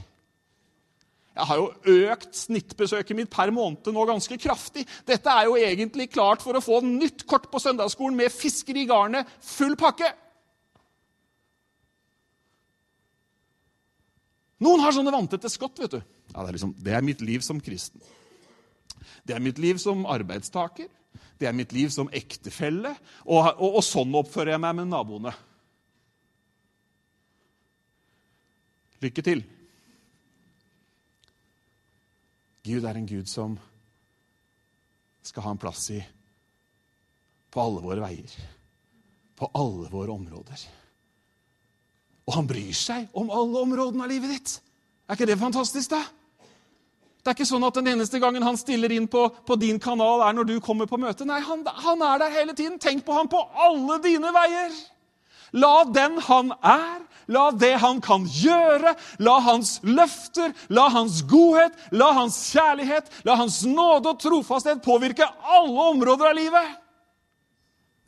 Jeg 1.34 1.50
har 1.50 1.58
jo 1.58 1.96
økt 2.14 2.36
snittbesøket 2.38 3.18
mitt 3.18 3.30
per 3.34 3.50
måned 3.54 3.88
nå 3.90 4.04
ganske 4.06 4.36
kraftig. 4.38 4.84
Dette 5.08 5.34
er 5.34 5.48
jo 5.50 5.56
egentlig 5.58 6.12
klart 6.14 6.44
for 6.46 6.54
å 6.54 6.62
få 6.62 6.82
nytt 6.86 7.26
kort 7.30 7.48
på 7.50 7.62
søndagsskolen 7.62 8.18
med 8.20 8.34
fisker 8.34 8.78
i 8.78 8.86
garnet, 8.90 9.30
full 9.42 9.74
pakke. 9.80 10.12
Noen 14.62 14.84
har 14.84 14.94
sånne 14.96 15.13
vanntette 15.13 15.50
skott. 15.50 15.80
vet 15.80 15.96
du. 15.96 16.02
Ja, 16.34 16.42
det, 16.42 16.48
er 16.48 16.58
liksom, 16.58 16.76
det 16.78 16.94
er 16.94 17.06
mitt 17.06 17.22
liv 17.22 17.42
som 17.46 17.62
kristen. 17.62 18.04
Det 19.24 19.36
er 19.36 19.42
mitt 19.44 19.58
liv 19.58 19.80
som 19.82 20.06
arbeidstaker. 20.06 20.92
Det 21.39 21.48
er 21.48 21.56
mitt 21.56 21.74
liv 21.74 21.89
som 21.89 22.12
ektefelle. 22.13 22.94
Og, 23.26 23.42
og, 23.58 23.80
og 23.80 23.84
sånn 23.86 24.13
oppfører 24.20 24.56
jeg 24.56 24.63
meg 24.63 24.78
med 24.82 24.92
naboene. 24.92 25.34
Lykke 29.04 29.26
til. 29.26 29.44
Gud 32.63 32.86
er 32.88 32.96
en 32.96 33.10
Gud 33.10 33.28
som 33.28 33.58
skal 35.24 35.44
ha 35.44 35.52
en 35.52 35.60
plass 35.60 35.89
i 35.92 36.00
på 37.54 37.62
alle 37.62 37.84
våre 37.84 38.02
veier, 38.02 38.32
på 39.38 39.50
alle 39.60 39.92
våre 39.92 40.16
områder. 40.16 40.63
Og 42.28 42.38
han 42.38 42.48
bryr 42.48 42.76
seg 42.78 43.08
om 43.18 43.32
alle 43.34 43.64
områdene 43.66 44.06
av 44.06 44.12
livet 44.12 44.36
ditt. 44.36 44.58
Er 45.08 45.18
ikke 45.18 45.28
det 45.28 45.40
fantastisk, 45.42 45.92
da? 45.92 46.04
Det 47.24 47.32
er 47.32 47.38
ikke 47.38 47.48
sånn 47.48 47.64
at 47.64 47.78
den 47.80 47.88
eneste 47.94 48.20
gangen 48.20 48.44
han 48.44 48.58
stiller 48.60 48.92
inn 48.92 49.06
på, 49.08 49.30
på 49.48 49.56
din 49.60 49.78
kanal, 49.80 50.26
er 50.28 50.36
når 50.36 50.48
du 50.50 50.58
kommer 50.64 50.90
på 50.92 51.00
møte. 51.00 51.24
Nei, 51.28 51.40
han, 51.44 51.62
han 51.64 52.04
er 52.04 52.20
der 52.20 52.36
hele 52.36 52.56
tiden. 52.56 52.76
Tenk 52.84 53.06
på 53.08 53.16
ham 53.16 53.30
på 53.32 53.40
alle 53.64 53.96
dine 54.04 54.32
veier. 54.36 54.76
La 55.56 55.86
den 55.86 56.18
han 56.26 56.52
er, 56.66 57.04
la 57.32 57.46
det 57.56 57.76
han 57.80 58.02
kan 58.04 58.26
gjøre, 58.28 58.96
la 59.24 59.38
hans 59.46 59.78
løfter, 59.86 60.52
la 60.74 60.90
hans 60.92 61.22
godhet, 61.30 61.76
la 61.94 62.10
hans 62.18 62.40
kjærlighet, 62.52 63.12
la 63.24 63.38
hans 63.40 63.62
nåde 63.70 64.16
og 64.16 64.20
trofasthet 64.24 64.84
påvirke 64.84 65.28
alle 65.46 65.90
områder 65.94 66.32
av 66.32 66.40
livet. 66.40 66.80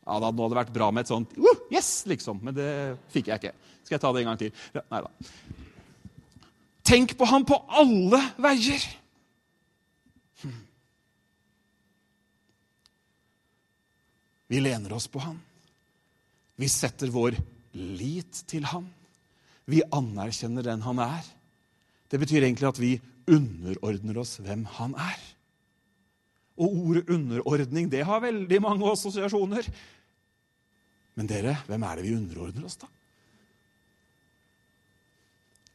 Ja, 0.05 0.19
da 0.21 0.29
hadde 0.29 0.49
det 0.51 0.59
vært 0.59 0.73
bra 0.73 0.91
med 0.93 1.05
et 1.05 1.09
sånt 1.09 1.31
uh, 1.33 1.61
Yes! 1.73 2.03
liksom. 2.09 2.41
Men 2.45 2.53
det 2.57 2.69
fikk 3.13 3.31
jeg 3.31 3.41
ikke. 3.41 3.53
Skal 3.85 3.97
jeg 3.97 4.03
ta 4.03 4.11
det 4.13 4.21
en 4.21 4.29
gang 4.31 4.41
til? 4.41 4.51
Ja, 4.75 4.83
nei 4.93 5.01
da. 5.05 5.11
Tenk 6.85 7.15
på 7.17 7.25
ham 7.25 7.45
på 7.49 7.57
alle 7.81 8.19
veier. 8.37 8.85
Hm. 10.43 10.59
Vi 14.53 14.61
lener 14.61 14.93
oss 14.93 15.09
på 15.09 15.23
ham. 15.25 15.39
Vi 16.61 16.69
setter 16.71 17.09
vår 17.11 17.39
lit 17.73 18.45
til 18.47 18.67
han. 18.69 18.85
Vi 19.65 19.81
anerkjenner 19.89 20.65
den 20.65 20.85
han 20.85 21.01
er. 21.01 21.25
Det 22.13 22.21
betyr 22.21 22.45
egentlig 22.45 22.69
at 22.69 22.79
vi 22.79 22.93
underordner 23.25 24.21
oss 24.21 24.37
hvem 24.45 24.67
han 24.77 24.93
er. 25.01 25.17
Og 26.55 26.75
ordet 26.89 27.09
underordning 27.11 27.89
det 27.91 28.05
har 28.07 28.23
veldig 28.23 28.59
mange 28.63 28.91
assosiasjoner. 28.91 29.67
Men 31.15 31.31
dere, 31.31 31.57
hvem 31.67 31.83
er 31.87 31.97
det 31.97 32.05
vi 32.05 32.13
underordner 32.15 32.67
oss, 32.67 32.77
da? 32.79 32.91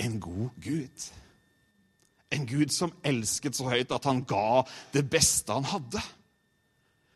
En 0.00 0.16
god 0.20 0.48
Gud. 0.64 1.10
En 2.32 2.46
Gud 2.48 2.72
som 2.72 2.92
elsket 3.04 3.58
så 3.58 3.68
høyt 3.68 3.92
at 3.92 4.08
han 4.08 4.22
ga 4.28 4.62
det 4.94 5.04
beste 5.12 5.52
han 5.52 5.68
hadde. 5.68 6.00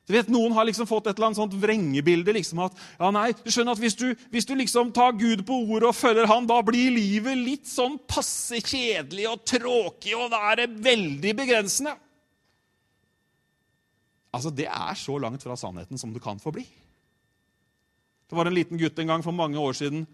Du 0.05 0.13
vet, 0.13 0.29
Noen 0.29 0.53
har 0.53 0.67
liksom 0.69 0.89
fått 0.89 1.07
et 1.09 1.17
eller 1.17 1.31
annet 1.31 1.41
sånt 1.41 1.55
vrengebilde. 1.57 2.33
liksom 2.37 2.61
at, 2.67 2.77
ja 3.01 3.09
nei, 3.15 3.31
du 3.41 3.49
skjønner 3.49 3.73
at 3.73 3.81
Hvis 3.81 3.97
du, 3.97 4.11
hvis 4.33 4.45
du 4.45 4.53
liksom 4.59 4.93
tar 4.93 5.17
Gud 5.17 5.47
på 5.49 5.57
ordet 5.65 5.89
og 5.89 5.97
følger 5.97 6.29
han, 6.29 6.49
da 6.49 6.61
blir 6.61 6.93
livet 6.93 7.41
litt 7.41 7.71
sånn 7.71 7.97
passe 8.09 8.61
kjedelig 8.61 9.31
og 9.31 9.47
tråkig, 9.49 10.13
og 10.19 10.29
da 10.35 10.43
er 10.51 10.65
det 10.65 10.85
veldig 10.85 11.33
begrensende. 11.41 11.97
Altså, 14.35 14.51
Det 14.51 14.67
er 14.67 14.95
så 14.99 15.19
langt 15.19 15.43
fra 15.43 15.57
sannheten 15.57 15.99
som 15.99 16.13
du 16.13 16.19
kan 16.19 16.41
få 16.43 16.51
bli. 16.51 16.65
Det 18.29 18.37
var 18.37 18.47
en 18.47 18.57
liten 18.57 18.79
gutt 18.79 18.99
en 18.99 19.07
gang 19.07 19.23
for 19.23 19.33
mange 19.33 19.59
år 19.59 19.73
siden 19.73 20.07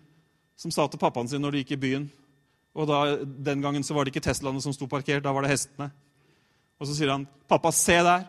som 0.56 0.70
sa 0.70 0.87
til 0.87 1.00
pappaen 1.00 1.28
sin 1.28 1.40
når 1.40 1.54
de 1.54 1.62
gikk 1.62 1.78
i 1.78 1.80
byen 1.80 2.11
og 2.74 2.87
da, 2.87 2.98
Den 3.24 3.62
gangen 3.62 3.83
så 3.83 3.94
var 3.94 4.04
det 4.04 4.14
ikke 4.14 4.24
Teslaene 4.28 4.62
som 4.62 4.74
sto 4.74 4.87
parkert, 4.87 5.24
da 5.24 5.33
var 5.35 5.42
det 5.42 5.50
hestene. 5.50 5.90
Og 6.80 6.87
så 6.87 6.94
sier 6.94 7.11
han, 7.11 7.26
'Pappa, 7.48 7.72
se 7.72 7.92
der.' 7.92 8.28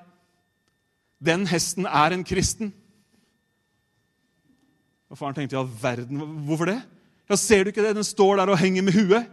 Den 1.23 1.45
hesten 1.47 1.86
er 1.86 2.12
en 2.12 2.23
kristen. 2.23 2.73
Og 5.10 5.17
faren 5.17 5.36
tenkte 5.36 5.56
'Ja, 5.56 5.67
verden, 5.82 6.17
hvorfor 6.45 6.65
det? 6.65 6.82
Ja, 7.30 7.36
Ser 7.36 7.63
du 7.63 7.69
ikke 7.69 7.84
det? 7.84 7.95
Den 7.95 8.04
står 8.04 8.36
der 8.36 8.51
og 8.51 8.58
henger 8.58 8.82
med 8.82 8.93
huet. 8.93 9.27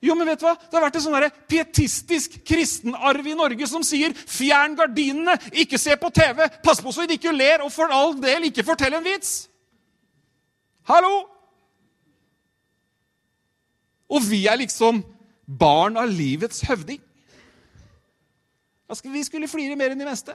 Jo, 0.00 0.14
men 0.16 0.30
vet 0.30 0.40
du 0.40 0.46
hva? 0.46 0.54
Det 0.56 0.76
har 0.78 0.86
vært 0.86 0.96
en 0.96 1.04
sånn 1.04 1.26
pietistisk 1.50 2.38
kristenarv 2.48 3.26
i 3.28 3.36
Norge 3.36 3.66
som 3.68 3.82
sier 3.84 4.14
'fjern 4.16 4.76
gardinene, 4.76 5.36
ikke 5.52 5.78
se 5.78 5.96
på 5.96 6.08
TV', 6.08 6.48
pass 6.64 6.80
på 6.80 6.92
så 6.92 7.06
de 7.06 7.18
ikke 7.18 7.36
ler, 7.36 7.60
og 7.60 7.72
for 7.72 7.92
all 7.92 8.14
del 8.16 8.48
ikke 8.48 8.64
fortell 8.64 8.94
en 8.94 9.04
vits. 9.04 9.48
Hallo? 10.88 11.28
Og 14.08 14.22
vi 14.30 14.46
er 14.46 14.56
liksom 14.56 15.04
barn 15.46 15.96
av 15.96 16.08
livets 16.08 16.60
høvding. 16.60 17.00
Vi 19.04 19.22
skulle 19.22 19.48
flire 19.48 19.76
mer 19.76 19.92
enn 19.92 20.00
de 20.00 20.08
meste. 20.08 20.34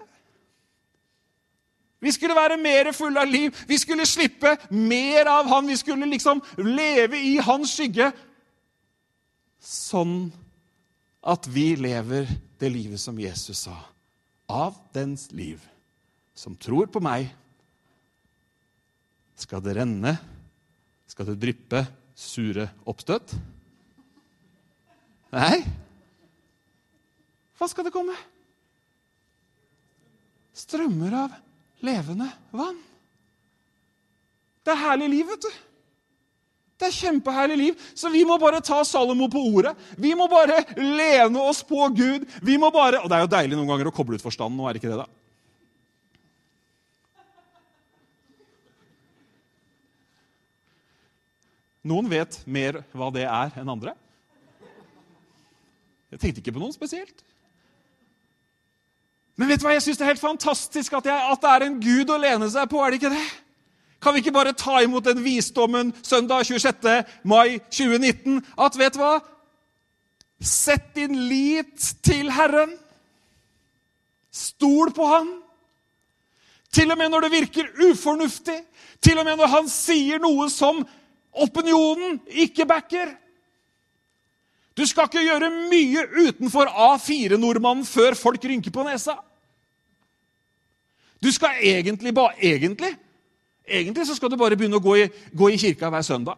Vi 2.05 2.11
skulle 2.11 2.35
være 2.35 2.57
mer 2.61 2.91
fulle 2.93 3.19
av 3.19 3.27
liv. 3.27 3.55
Vi 3.67 3.77
skulle 3.77 4.05
slippe 4.05 4.57
mer 4.69 5.27
av 5.27 5.47
han. 5.49 5.67
Vi 5.67 5.75
skulle 5.75 6.05
liksom 6.05 6.41
leve 6.57 7.19
i 7.19 7.37
hans 7.37 7.73
skygge 7.75 8.11
sånn 9.65 10.29
at 11.25 11.47
vi 11.49 11.73
lever 11.79 12.29
det 12.61 12.69
livet 12.69 13.01
som 13.01 13.17
Jesus 13.19 13.65
sa. 13.65 13.75
Av 14.45 14.77
dens 14.93 15.31
liv 15.33 15.61
som 16.37 16.53
tror 16.59 16.87
på 16.91 17.01
meg, 17.03 17.31
skal 19.35 19.63
det 19.65 19.75
renne, 19.79 20.13
skal 21.09 21.31
det 21.31 21.39
dryppe 21.41 21.81
sure 22.15 22.69
oppstøt? 22.87 23.33
Nei. 25.35 25.59
Hva 27.55 27.67
skal 27.71 27.87
det 27.87 27.95
komme? 27.95 28.15
Strømmer 30.55 31.17
av 31.25 31.39
levende 31.83 32.29
vann. 32.55 32.77
Det 34.65 34.73
er 34.73 34.81
herlig 34.81 35.09
liv, 35.11 35.27
vet 35.29 35.43
du. 35.43 35.57
Det 36.75 36.89
er 36.89 36.95
kjempeherlig 36.95 37.55
liv, 37.55 37.83
så 37.95 38.09
vi 38.11 38.25
må 38.27 38.35
bare 38.39 38.59
ta 38.63 38.81
Salomo 38.83 39.29
på 39.31 39.39
ordet. 39.47 39.71
Vi 39.95 40.11
må 40.17 40.27
bare 40.27 40.59
lene 40.75 41.39
oss 41.39 41.61
på 41.63 41.87
Gud. 41.95 42.25
Vi 42.43 42.57
må 42.59 42.67
bare, 42.71 42.99
Og 42.99 43.07
det 43.09 43.15
er 43.15 43.23
jo 43.23 43.31
deilig 43.31 43.55
noen 43.55 43.69
ganger 43.71 43.87
å 43.87 43.95
koble 43.95 44.19
ut 44.19 44.25
forstanden 44.25 44.59
nå, 44.59 44.67
er 44.67 44.75
det 44.75 44.83
ikke 44.83 44.91
det, 44.91 45.05
da? 45.05 45.07
Noen 51.85 52.09
vet 52.09 52.39
mer 52.49 52.81
hva 52.97 53.11
det 53.13 53.23
er, 53.29 53.53
enn 53.61 53.69
andre. 53.69 53.93
Jeg 56.11 56.21
tenkte 56.21 56.41
ikke 56.41 56.55
på 56.57 56.63
noen 56.63 56.73
spesielt. 56.73 57.23
Men 59.35 59.51
vet 59.51 59.61
du 59.61 59.67
hva, 59.67 59.75
jeg 59.75 59.83
syns 59.85 59.99
det 59.99 60.05
er 60.05 60.13
helt 60.13 60.23
fantastisk 60.23 60.95
at, 60.97 61.07
jeg, 61.07 61.31
at 61.31 61.41
det 61.43 61.51
er 61.51 61.65
en 61.67 61.79
Gud 61.83 62.11
å 62.11 62.19
lene 62.19 62.47
seg 62.51 62.67
på. 62.71 62.81
er 62.81 62.91
det 62.91 62.99
ikke 63.01 63.15
det? 63.15 63.25
Kan 64.01 64.13
vi 64.13 64.21
ikke 64.21 64.35
bare 64.35 64.53
ta 64.53 64.81
imot 64.83 65.05
den 65.05 65.23
visdommen 65.23 65.93
søndag 66.03 66.45
26. 66.45 67.03
mai 67.23 67.59
2019? 67.69 68.41
At 68.57 68.77
vet 68.77 68.93
du 68.93 69.01
hva? 69.01 69.19
Sett 70.41 70.93
din 70.95 71.15
lit 71.29 71.95
til 72.03 72.29
Herren. 72.31 72.75
Stol 74.31 74.91
på 74.93 75.07
Han. 75.07 75.31
Til 76.75 76.91
og 76.91 76.97
med 76.99 77.09
når 77.09 77.25
det 77.25 77.31
virker 77.31 77.69
ufornuftig. 77.87 78.57
Til 79.01 79.19
og 79.19 79.25
med 79.25 79.39
når 79.39 79.51
han 79.53 79.69
sier 79.71 80.19
noe 80.19 80.49
som 80.51 80.81
opinionen 81.31 82.19
ikke 82.27 82.67
backer. 82.67 83.13
Du 84.75 84.83
skal 84.83 85.07
ikke 85.07 85.23
gjøre 85.23 85.49
mye 85.71 86.03
utenfor 86.27 86.67
A4-nordmannen 86.67 87.87
før 87.87 88.17
folk 88.19 88.43
rynker 88.43 88.73
på 88.75 88.83
nesa. 88.83 89.15
Du 91.23 91.31
skal 91.31 91.63
egentlig, 91.63 92.11
bare 92.13 92.35
egentlig 92.43 92.91
Egentlig 93.65 94.05
så 94.07 94.15
skal 94.15 94.29
du 94.29 94.37
bare 94.37 94.57
begynne 94.57 94.77
å 94.77 94.83
gå 94.83 94.93
i, 95.01 95.07
gå 95.33 95.49
i 95.49 95.57
kirka 95.57 95.89
hver 95.89 96.05
søndag. 96.05 96.37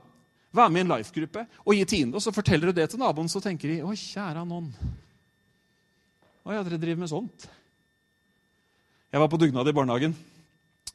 Være 0.56 0.72
med 0.72 0.80
i 0.80 0.86
en 0.86 0.94
life-gruppe 0.96 1.44
og 1.66 1.76
gi 1.76 1.84
tiende. 1.86 2.16
Og 2.16 2.24
så 2.24 2.32
forteller 2.32 2.72
du 2.72 2.80
det 2.80 2.88
til 2.92 3.02
naboen, 3.02 3.28
så 3.30 3.42
tenker 3.44 3.68
de 3.68 3.82
'Å, 3.82 3.92
kjære 3.92 4.46
noen'. 4.48 4.72
Å 6.48 6.54
ja, 6.54 6.63
dere 6.63 6.80
driver 6.80 7.00
med 7.00 7.10
sånt. 7.10 7.50
Jeg 9.12 9.20
var 9.20 9.28
på 9.28 9.38
dugnad 9.38 9.68
i 9.68 9.76
barnehagen, 9.76 10.16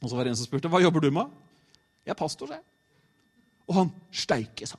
og 0.01 0.09
så 0.09 0.15
var 0.15 0.23
det 0.23 0.29
en 0.31 0.35
som 0.35 0.45
spurte 0.45 0.69
'Hva 0.69 0.81
jobber 0.81 1.01
du 1.01 1.11
med?' 1.11 1.29
'Jeg 2.05 2.11
er 2.11 2.13
pastor', 2.13 2.47
sa 2.47 2.53
jeg. 2.53 2.63
Og 3.67 3.75
han 3.75 3.91
'Steike', 4.11 4.67
sa 4.67 4.77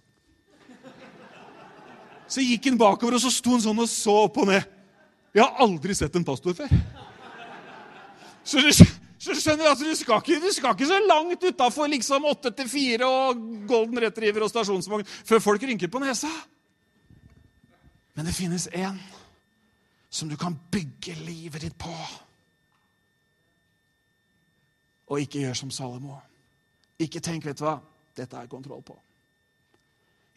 Så 2.29 2.41
gikk 2.41 2.65
han 2.65 2.79
bakover, 2.79 3.15
og 3.15 3.21
så 3.21 3.31
sto 3.31 3.51
han 3.51 3.61
sånn 3.61 3.79
og 3.79 3.89
så 3.89 4.25
opp 4.25 4.39
og 4.39 4.47
ned. 4.47 4.65
Jeg 5.35 5.43
har 5.45 5.55
aldri 5.59 5.95
sett 5.95 6.17
en 6.17 6.25
pastor 6.25 6.53
før. 6.53 6.69
Så 8.45 8.61
det, 8.61 8.94
så 9.25 9.35
skjønner 9.39 9.71
at 9.71 9.81
du 9.81 9.89
skal 9.97 10.21
ikke, 10.21 10.41
du 10.43 10.51
skal 10.53 10.75
ikke 10.75 10.89
så 10.91 10.99
langt 11.01 11.45
utafor 11.45 11.89
liksom 11.89 12.27
8 12.29 12.51
til 12.59 12.69
4 12.69 13.09
og 13.09 13.45
Golden 13.69 14.03
Retriever 14.05 14.45
og 14.45 14.53
stasjonsvogn 14.53 15.07
før 15.09 15.41
folk 15.41 15.65
rynker 15.65 15.89
på 15.89 16.03
nesa. 16.03 16.29
Men 18.15 18.29
det 18.29 18.37
finnes 18.37 18.69
én 18.69 19.01
som 20.15 20.29
du 20.29 20.37
kan 20.39 20.55
bygge 20.71 21.17
livet 21.25 21.65
ditt 21.65 21.79
på. 21.81 21.95
Og 25.11 25.25
ikke 25.25 25.43
gjør 25.43 25.59
som 25.59 25.73
Salomo. 25.75 26.21
Ikke 27.01 27.23
tenk, 27.25 27.49
vet 27.49 27.59
du 27.59 27.65
hva, 27.67 27.79
dette 28.15 28.39
er 28.39 28.51
kontroll 28.51 28.85
på. 28.87 28.95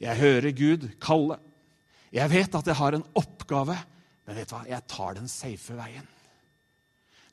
Jeg 0.02 0.18
hører 0.18 0.56
Gud 0.58 0.88
kalle. 1.02 1.38
Jeg 2.14 2.32
vet 2.32 2.56
at 2.56 2.68
jeg 2.72 2.80
har 2.80 2.96
en 2.96 3.06
oppgave, 3.20 3.76
men 4.26 4.40
vet 4.40 4.50
du 4.50 4.56
hva, 4.56 4.64
jeg 4.70 4.88
tar 4.90 5.20
den 5.20 5.30
safe 5.32 5.76
veien. 5.78 6.08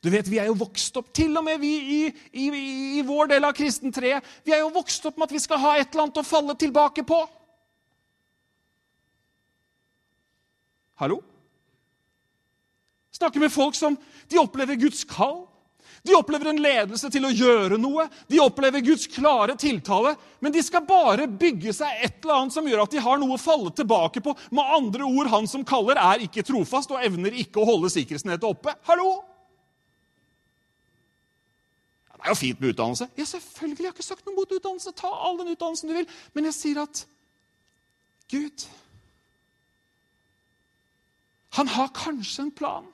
Du 0.05 0.11
vet, 0.13 0.27
Vi 0.29 0.37
er 0.37 0.51
jo 0.51 0.59
vokst 0.59 0.97
opp, 0.99 1.07
til 1.17 1.33
og 1.33 1.41
med 1.47 1.57
vi 1.57 1.71
i, 1.81 2.01
i, 2.37 2.49
i 2.99 3.01
vår 3.05 3.31
del 3.31 3.47
av 3.47 3.55
kristentreet, 3.57 4.21
vi 4.45 4.53
er 4.53 4.61
jo 4.61 4.69
vokst 4.75 5.07
opp 5.09 5.17
med 5.17 5.25
at 5.25 5.33
vi 5.33 5.41
skal 5.41 5.57
ha 5.63 5.71
et 5.79 5.89
eller 5.89 6.05
annet 6.05 6.21
å 6.21 6.25
falle 6.27 6.53
tilbake 6.61 7.01
på. 7.09 7.17
Hallo? 11.01 11.17
Snakker 13.17 13.41
med 13.41 13.51
folk 13.51 13.73
som 13.75 13.97
de 14.29 14.37
opplever 14.37 14.77
Guds 14.77 15.01
kall. 15.09 15.47
De 16.05 16.13
opplever 16.13 16.51
en 16.51 16.61
ledelse 16.61 17.09
til 17.09 17.25
å 17.25 17.33
gjøre 17.33 17.81
noe. 17.81 18.05
De 18.29 18.37
opplever 18.43 18.85
Guds 18.85 19.07
klare 19.09 19.57
tiltale. 19.57 20.13
Men 20.37 20.53
de 20.53 20.61
skal 20.61 20.85
bare 20.85 21.25
bygge 21.25 21.73
seg 21.73 22.05
et 22.05 22.19
eller 22.21 22.43
annet 22.43 22.53
som 22.53 22.67
gjør 22.69 22.85
at 22.85 22.93
de 22.93 23.01
har 23.01 23.17
noe 23.17 23.39
å 23.39 23.41
falle 23.41 23.73
tilbake 23.73 24.21
på. 24.21 24.35
Med 24.53 24.75
andre 24.77 25.07
ord, 25.07 25.33
han 25.33 25.49
som 25.49 25.65
kaller, 25.65 25.97
er 25.97 26.27
ikke 26.27 26.45
trofast 26.45 26.93
og 26.93 27.01
evner 27.01 27.33
ikke 27.41 27.63
å 27.63 27.71
holde 27.71 27.89
sikkerhetsnettet 27.89 28.45
oppe. 28.45 28.75
Hallo? 28.85 29.15
Er 32.25 32.33
jo 32.33 32.39
fint 32.39 32.59
med 32.59 32.69
utdannelse. 32.73 33.05
Ja, 33.17 33.25
selvfølgelig. 33.25 33.83
Jeg 33.83 33.85
har 33.85 33.93
ikke 33.93 34.03
sagt 34.03 34.25
noe 34.25 34.33
mot 34.33 34.51
utdannelse. 34.51 34.95
Ta 34.97 35.11
all 35.27 35.37
den 35.37 35.51
utdannelsen 35.53 35.91
du 35.91 35.93
vil. 35.93 36.07
Men 36.33 36.47
jeg 36.49 36.57
sier 36.57 36.81
at 36.81 37.03
Gud 38.31 38.65
Han 41.55 41.69
har 41.71 41.87
kanskje 41.95 42.41
en 42.43 42.51
plan, 42.51 42.87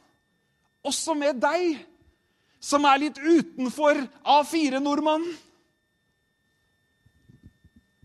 også 0.85 1.15
med 1.17 1.39
deg, 1.41 1.79
som 2.61 2.83
er 2.85 2.99
litt 3.01 3.17
utenfor 3.17 3.97
A4-nordmannen. 4.21 5.31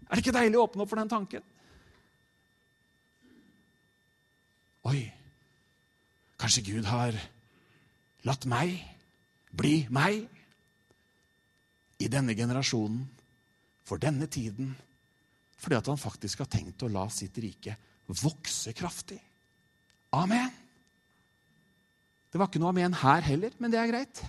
Er 0.06 0.16
det 0.16 0.22
ikke 0.22 0.32
deilig 0.38 0.56
å 0.56 0.62
åpne 0.64 0.86
opp 0.86 0.88
for 0.94 1.02
den 1.02 1.12
tanken? 1.12 1.44
Oi, 4.88 5.02
kanskje 6.40 6.64
Gud 6.70 6.88
har 6.88 7.12
latt 8.24 8.48
meg 8.48 8.78
bli 9.52 9.82
meg? 9.92 10.24
I 12.02 12.08
denne 12.12 12.36
generasjonen, 12.36 13.04
for 13.86 14.02
denne 14.02 14.26
tiden, 14.26 14.72
fordi 15.56 15.78
at 15.78 15.88
han 15.88 16.00
faktisk 16.00 16.42
har 16.42 16.50
tenkt 16.50 16.82
å 16.82 16.90
la 16.92 17.06
sitt 17.12 17.36
rike 17.38 17.76
vokse 18.06 18.74
kraftig. 18.76 19.18
Amen. 20.16 20.50
Det 22.30 22.40
var 22.40 22.50
ikke 22.50 22.60
noe 22.60 22.74
amen 22.74 22.96
her 23.00 23.22
heller, 23.24 23.54
men 23.62 23.72
det 23.72 23.78
er 23.80 23.92
greit. 23.92 24.22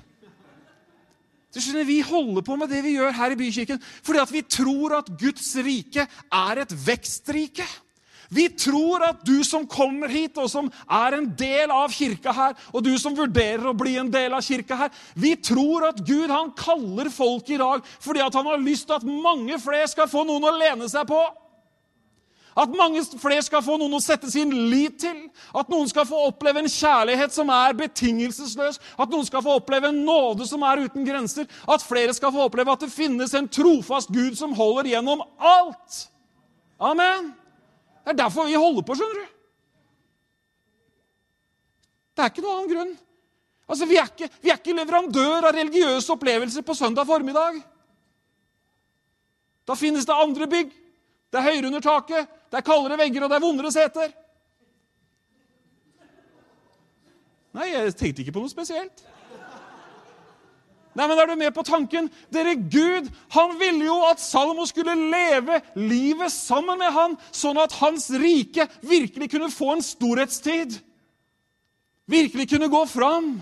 Du 1.53 1.59
skjønner, 1.63 1.87
Vi 1.87 2.01
holder 2.05 2.43
på 2.45 2.55
med 2.59 2.69
det 2.69 2.83
vi 2.85 2.93
gjør 2.97 3.15
her 3.17 3.33
i 3.33 3.39
bykirken 3.39 3.79
fordi 3.81 4.19
at 4.21 4.31
vi 4.31 4.43
tror 4.45 4.97
at 4.99 5.11
Guds 5.19 5.49
rike 5.65 6.05
er 6.05 6.61
et 6.61 6.73
vekstrike. 6.85 7.65
Vi 8.29 8.49
tror 8.49 9.05
at 9.07 9.23
du 9.25 9.39
som 9.47 9.67
kommer 9.69 10.11
hit, 10.11 10.37
og 10.37 10.49
som 10.51 10.69
er 10.91 11.17
en 11.17 11.29
del 11.39 11.71
av 11.71 11.93
kirka 11.95 12.33
her, 12.35 12.55
og 12.73 12.83
du 12.83 12.93
som 12.99 13.15
vurderer 13.15 13.65
å 13.69 13.75
bli 13.77 13.95
en 14.01 14.11
del 14.11 14.35
av 14.35 14.43
kirka 14.45 14.75
her, 14.83 14.93
vi 15.15 15.35
tror 15.39 15.89
at 15.91 16.03
Gud 16.03 16.31
han 16.31 16.51
kaller 16.57 17.11
folk 17.13 17.49
i 17.49 17.59
dag 17.59 17.83
fordi 18.03 18.21
at 18.23 18.35
han 18.35 18.47
har 18.47 18.61
lyst 18.61 18.87
til 18.87 18.97
at 18.97 19.05
mange 19.07 19.59
flere 19.61 19.87
skal 19.89 20.09
få 20.11 20.25
noen 20.27 20.47
å 20.47 20.55
lene 20.57 20.89
seg 20.91 21.07
på. 21.09 21.21
At 22.57 22.73
mange 22.73 23.03
flere 23.21 23.43
skal 23.45 23.61
få 23.61 23.75
noen 23.77 23.99
å 23.99 24.01
sette 24.01 24.31
sin 24.33 24.49
lit 24.71 24.97
til. 25.03 25.17
At 25.53 25.69
noen 25.69 25.89
skal 25.89 26.07
få 26.09 26.23
oppleve 26.31 26.63
en 26.63 26.71
kjærlighet 26.71 27.35
som 27.35 27.51
er 27.53 27.75
betingelsesløs. 27.77 28.79
At 28.97 29.13
noen 29.13 29.27
skal 29.27 29.43
få 29.45 29.59
oppleve 29.59 29.91
en 29.91 29.99
nåde 30.07 30.47
som 30.49 30.65
er 30.65 30.81
uten 30.87 31.05
grenser. 31.05 31.45
At 31.69 31.85
flere 31.85 32.15
skal 32.17 32.33
få 32.33 32.47
oppleve 32.47 32.73
at 32.73 32.87
det 32.87 32.93
finnes 32.93 33.35
en 33.37 33.49
trofast 33.49 34.09
Gud 34.09 34.39
som 34.39 34.57
holder 34.57 34.89
gjennom 34.95 35.21
alt. 35.37 36.07
Amen. 36.81 37.35
Det 38.07 38.13
er 38.13 38.21
derfor 38.23 38.45
vi 38.47 38.55
holder 38.55 38.85
på, 38.87 38.95
skjønner 38.95 39.17
du. 39.19 39.31
Det 42.15 42.23
er 42.23 42.29
ikke 42.31 42.43
noen 42.45 42.61
annen 42.61 42.69
grunn. 42.71 42.93
Altså, 43.67 43.85
Vi 43.89 43.97
er 43.99 44.07
ikke, 44.07 44.29
vi 44.39 44.51
er 44.53 44.61
ikke 44.61 44.75
leverandør 44.77 45.49
av 45.49 45.57
religiøse 45.57 46.13
opplevelser 46.15 46.63
på 46.63 46.75
søndag 46.79 47.03
formiddag. 47.09 47.57
Da 49.67 49.75
finnes 49.75 50.07
det 50.07 50.15
andre 50.15 50.47
bygg. 50.47 50.71
Det 51.27 51.41
er 51.41 51.49
høyere 51.49 51.67
under 51.67 51.83
taket, 51.83 52.31
det 52.47 52.61
er 52.61 52.63
kaldere 52.63 52.97
vegger, 53.01 53.25
og 53.25 53.29
det 53.29 53.35
er 53.35 53.43
vondere 53.43 53.73
seter. 53.75 54.15
Nei, 57.59 57.67
jeg 57.73 57.91
tenkte 57.99 58.23
ikke 58.23 58.37
på 58.37 58.45
noe 58.45 58.55
spesielt. 58.55 59.03
Nei, 60.97 61.05
men 61.05 61.19
Er 61.19 61.27
du 61.29 61.35
med 61.37 61.53
på 61.53 61.63
tanken? 61.65 62.09
Dere, 62.33 62.55
Gud 62.55 63.09
han 63.35 63.53
ville 63.59 63.85
jo 63.85 63.99
at 64.07 64.21
Salomo 64.21 64.65
skulle 64.65 64.95
leve 64.97 65.59
livet 65.77 66.33
sammen 66.33 66.79
med 66.81 66.89
han, 66.93 67.13
sånn 67.29 67.59
at 67.61 67.75
hans 67.77 68.09
rike 68.17 68.65
virkelig 68.81 69.29
kunne 69.35 69.51
få 69.53 69.75
en 69.75 69.85
storhetstid. 69.85 70.79
Virkelig 72.09 72.47
kunne 72.49 72.71
gå 72.73 72.81
fram. 72.89 73.35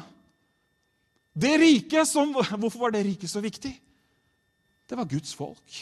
Det 1.35 1.53
riket 1.61 2.07
som 2.09 2.33
Hvorfor 2.35 2.87
var 2.87 2.95
det 2.95 3.05
riket 3.07 3.31
så 3.31 3.39
viktig? 3.43 3.71
Det 4.85 4.97
var 4.99 5.07
Guds 5.09 5.31
folk. 5.35 5.79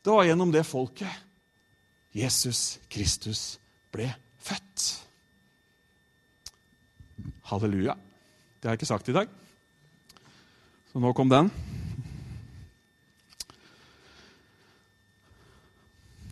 Det 0.00 0.10
var 0.10 0.24
gjennom 0.24 0.52
det 0.54 0.64
folket 0.64 1.26
Jesus 2.14 2.78
Kristus 2.90 3.58
ble 3.94 4.08
født. 4.42 4.86
Halleluja. 7.50 7.94
Det 8.58 8.68
har 8.68 8.74
jeg 8.74 8.82
ikke 8.82 8.94
sagt 8.94 9.10
i 9.10 9.18
dag. 9.18 9.39
Så 10.90 10.98
nå 10.98 11.12
kom 11.14 11.30
den. 11.30 11.50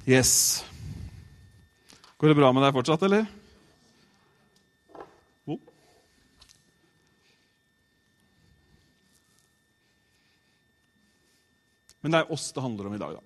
Yes. 0.08 0.64
Går 2.18 2.32
det 2.32 2.38
bra 2.40 2.52
med 2.52 2.66
deg 2.66 2.74
fortsatt, 2.74 3.04
eller? 3.06 3.28
Men 12.00 12.14
det 12.14 12.20
er 12.22 12.30
oss 12.32 12.52
det 12.54 12.62
handler 12.62 12.86
om 12.88 12.94
i 12.94 13.00
dag, 13.00 13.18
da. 13.18 13.24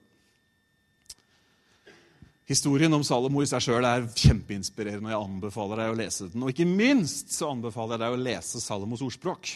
Historien 2.48 2.92
om 2.92 3.04
Salomo 3.06 3.44
i 3.44 3.48
seg 3.48 3.62
sjøl 3.62 3.84
er 3.86 4.08
kjempeinspirerende, 4.18 5.06
og 5.06 5.12
jeg 5.12 5.26
anbefaler 5.28 5.80
deg 5.84 5.92
å 5.92 5.98
lese 6.00 6.26
den. 6.32 6.42
Og 6.42 6.50
ikke 6.52 6.66
minst 6.68 7.30
så 7.32 7.52
anbefaler 7.52 7.94
jeg 7.94 8.02
deg 8.02 8.16
å 8.16 8.24
lese 8.26 8.60
Salomos 8.60 9.04
ordspråk. 9.06 9.52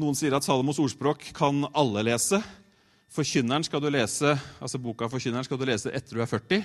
Noen 0.00 0.16
sier 0.16 0.32
at 0.32 0.46
Salomos 0.46 0.78
ordspråk 0.80 1.26
kan 1.36 1.66
alle 1.76 2.04
lese. 2.06 2.38
Forkynneren 3.12 3.66
skal 3.66 3.82
du 3.82 3.90
lese, 3.92 4.32
altså 4.62 4.78
Boka 4.80 5.10
Forkynneren 5.12 5.44
skal 5.44 5.58
du 5.60 5.66
lese 5.68 5.90
etter 5.92 6.16
du 6.16 6.22
er 6.22 6.30
40. 6.30 6.62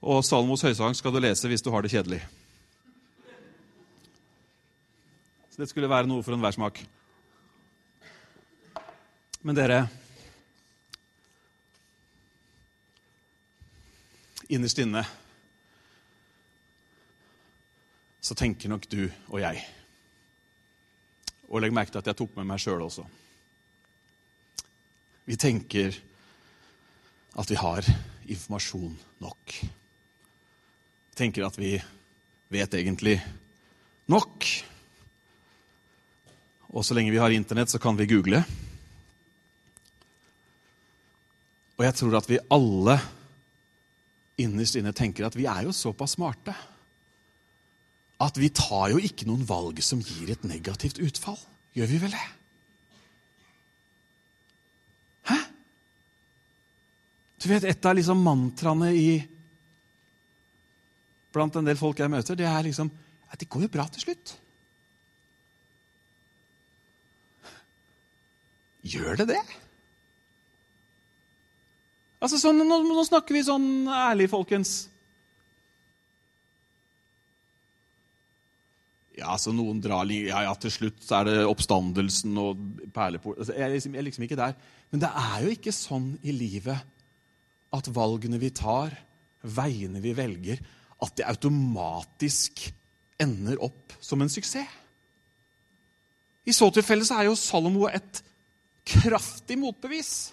Og 0.00 0.22
Salomos 0.24 0.62
høysang 0.64 0.94
skal 0.96 1.12
du 1.12 1.20
lese 1.20 1.50
hvis 1.50 1.60
du 1.60 1.68
har 1.74 1.84
det 1.84 1.90
kjedelig. 1.92 2.20
Så 5.50 5.60
det 5.60 5.68
skulle 5.68 5.90
være 5.90 6.08
noe 6.08 6.24
for 6.24 6.32
enhver 6.36 6.56
smak. 6.56 6.80
Men 9.44 9.58
dere 9.58 9.82
Innerst 14.50 14.80
inne 14.82 15.04
så 18.24 18.34
tenker 18.34 18.72
nok 18.72 18.88
du 18.90 19.04
og 19.28 19.38
jeg 19.44 19.60
og 21.50 21.62
legg 21.62 21.74
merke 21.74 21.92
til 21.92 22.02
at 22.02 22.12
jeg 22.12 22.18
tok 22.20 22.36
med 22.38 22.46
meg 22.46 22.62
sjøl 22.62 22.84
også. 22.86 23.04
Vi 25.26 25.36
tenker 25.38 25.96
at 27.38 27.50
vi 27.50 27.58
har 27.58 27.86
informasjon 28.30 28.94
nok. 29.22 29.54
Vi 31.10 31.18
tenker 31.18 31.46
at 31.46 31.58
vi 31.58 31.74
vet 32.50 32.74
egentlig 32.78 33.18
nok. 34.10 34.46
Og 36.70 36.86
så 36.86 36.94
lenge 36.94 37.10
vi 37.10 37.18
har 37.22 37.34
Internett, 37.34 37.70
så 37.70 37.82
kan 37.82 37.98
vi 37.98 38.08
google. 38.10 38.42
Og 41.78 41.86
jeg 41.86 41.96
tror 41.98 42.18
at 42.18 42.28
vi 42.30 42.42
alle 42.52 42.98
innerst 44.40 44.78
inne 44.78 44.92
tenker 44.96 45.26
at 45.26 45.36
vi 45.36 45.46
er 45.50 45.66
jo 45.66 45.74
såpass 45.74 46.14
smarte 46.16 46.54
at 48.20 48.36
vi 48.36 48.50
tar 48.52 48.90
jo 48.92 49.00
ikke 49.00 49.26
noen 49.28 49.46
valg 49.48 49.80
som 49.84 50.02
gir 50.04 50.32
et 50.32 50.44
negativt 50.44 51.00
utfall. 51.00 51.38
Gjør 51.76 51.88
vi 51.88 52.00
vel 52.02 52.12
det? 52.12 52.26
Hæ? 55.30 55.38
Du 57.40 57.48
vet, 57.48 57.64
Et 57.64 57.86
av 57.86 57.96
liksom 57.96 58.20
mantraene 58.20 58.92
i 58.92 59.08
blant 61.32 61.56
en 61.56 61.64
del 61.64 61.78
folk 61.78 61.98
jeg 62.02 62.10
møter, 62.10 62.36
det 62.36 62.48
er 62.48 62.66
liksom 62.66 62.90
at 63.30 63.38
det 63.38 63.48
går 63.48 63.68
jo 63.68 63.72
bra 63.72 63.86
til 63.88 64.02
slutt. 64.02 64.34
Gjør 68.90 69.20
det 69.20 69.28
det? 69.30 69.42
Altså, 72.20 72.36
sånn, 72.40 72.60
nå, 72.66 72.80
nå 72.84 73.04
snakker 73.06 73.36
vi 73.36 73.44
sånn 73.46 73.88
ærlig, 73.88 74.26
folkens. 74.32 74.90
Ja, 79.20 79.36
så 79.36 79.52
noen 79.52 79.82
drar 79.84 80.08
ja, 80.08 80.44
ja, 80.46 80.54
til 80.56 80.72
slutt 80.72 81.04
er 81.12 81.28
det 81.28 81.36
oppstandelsen 81.44 82.38
og 82.40 82.60
perlepor 82.94 83.36
altså, 83.36 83.52
jeg, 83.52 83.66
er 83.66 83.74
liksom, 83.74 83.94
jeg 83.94 84.00
er 84.00 84.06
liksom 84.08 84.26
ikke 84.26 84.40
der. 84.40 84.56
Men 84.90 85.02
det 85.04 85.10
er 85.22 85.44
jo 85.44 85.54
ikke 85.54 85.74
sånn 85.76 86.10
i 86.24 86.34
livet 86.34 86.88
at 87.76 87.90
valgene 87.94 88.40
vi 88.42 88.50
tar, 88.54 88.96
veiene 89.44 90.02
vi 90.02 90.14
velger, 90.16 90.58
at 91.00 91.16
det 91.16 91.28
automatisk 91.28 92.64
ender 93.20 93.60
opp 93.62 93.94
som 94.02 94.20
en 94.24 94.32
suksess. 94.32 94.78
I 96.48 96.56
så 96.56 96.70
tilfelle 96.72 97.04
så 97.06 97.20
er 97.20 97.28
jo 97.28 97.36
Salomo 97.38 97.84
et 97.86 98.22
kraftig 98.88 99.58
motbevis. 99.60 100.32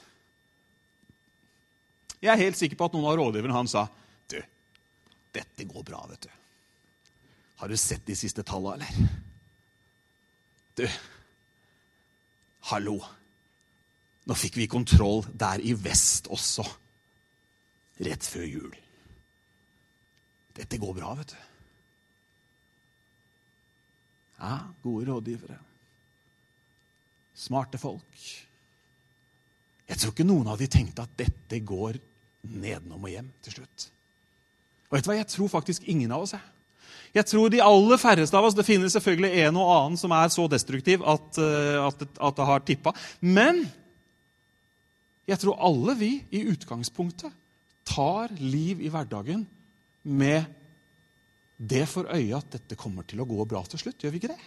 Jeg 2.17 2.31
er 2.31 2.41
helt 2.41 2.57
sikker 2.57 2.79
på 2.79 2.87
at 2.87 2.95
noen 2.95 3.11
av 3.11 3.19
rådgiverne 3.19 3.53
han 3.53 3.69
sa 3.69 3.85
du, 4.31 4.39
dette 5.35 5.67
går 5.69 5.85
bra, 5.85 6.01
vet 6.09 6.25
du. 6.25 6.31
Har 7.57 7.69
du 7.69 7.77
sett 7.77 8.05
de 8.05 8.15
siste 8.15 8.43
tallene, 8.45 8.85
eller? 8.85 9.13
Du, 10.77 10.85
hallo. 12.69 12.97
Nå 14.27 14.35
fikk 14.37 14.59
vi 14.59 14.67
kontroll 14.69 15.23
der 15.33 15.63
i 15.65 15.73
vest 15.73 16.29
også. 16.29 16.65
Rett 18.05 18.25
før 18.29 18.45
jul. 18.45 18.75
Dette 20.57 20.77
går 20.81 20.93
bra, 20.97 21.13
vet 21.17 21.33
du. 21.33 21.39
Ja, 24.37 24.57
gode 24.83 25.07
rådgivere. 25.09 25.57
Smarte 27.37 27.79
folk. 27.81 28.19
Jeg 29.87 29.97
tror 29.97 30.13
ikke 30.13 30.27
noen 30.27 30.49
av 30.51 30.59
de 30.61 30.67
tenkte 30.69 31.05
at 31.07 31.17
dette 31.17 31.61
går 31.65 31.97
nedenom 32.53 33.01
og 33.01 33.13
hjem 33.13 33.31
til 33.45 33.57
slutt. 33.57 33.87
Og 34.89 34.97
vet 34.97 35.07
du 35.07 35.09
hva? 35.09 35.17
Jeg 35.17 35.29
tror 35.31 35.49
faktisk 35.51 35.87
ingen 35.89 36.13
av 36.13 36.27
oss 36.27 36.35
er. 36.37 36.45
Jeg 37.15 37.27
tror 37.29 37.51
de 37.51 37.63
aller 37.63 37.99
færreste 38.01 38.37
av 38.37 38.47
oss 38.47 38.55
Det 38.57 38.65
finnes 38.67 38.93
selvfølgelig 38.95 39.43
en 39.45 39.59
og 39.61 39.71
annen 39.73 39.99
som 39.99 40.13
er 40.15 40.31
så 40.33 40.47
destruktiv 40.51 41.05
at, 41.07 41.39
eh, 41.41 41.79
at, 41.81 42.03
at 42.03 42.39
det 42.39 42.47
har 42.51 42.65
tippa. 42.67 42.93
Men 43.21 43.63
jeg 45.27 45.41
tror 45.41 45.59
alle 45.69 45.95
vi 45.99 46.11
i 46.31 46.45
utgangspunktet 46.51 47.33
tar 47.87 48.31
liv 48.39 48.83
i 48.83 48.91
hverdagen 48.91 49.45
med 50.07 50.45
det 51.57 51.87
for 51.89 52.07
øye 52.13 52.37
at 52.37 52.51
dette 52.53 52.77
kommer 52.79 53.07
til 53.07 53.23
å 53.23 53.27
gå 53.27 53.45
bra 53.49 53.63
til 53.67 53.81
slutt. 53.81 53.99
Gjør 54.03 54.13
vi 54.13 54.21
ikke 54.21 54.35
det? 54.35 54.43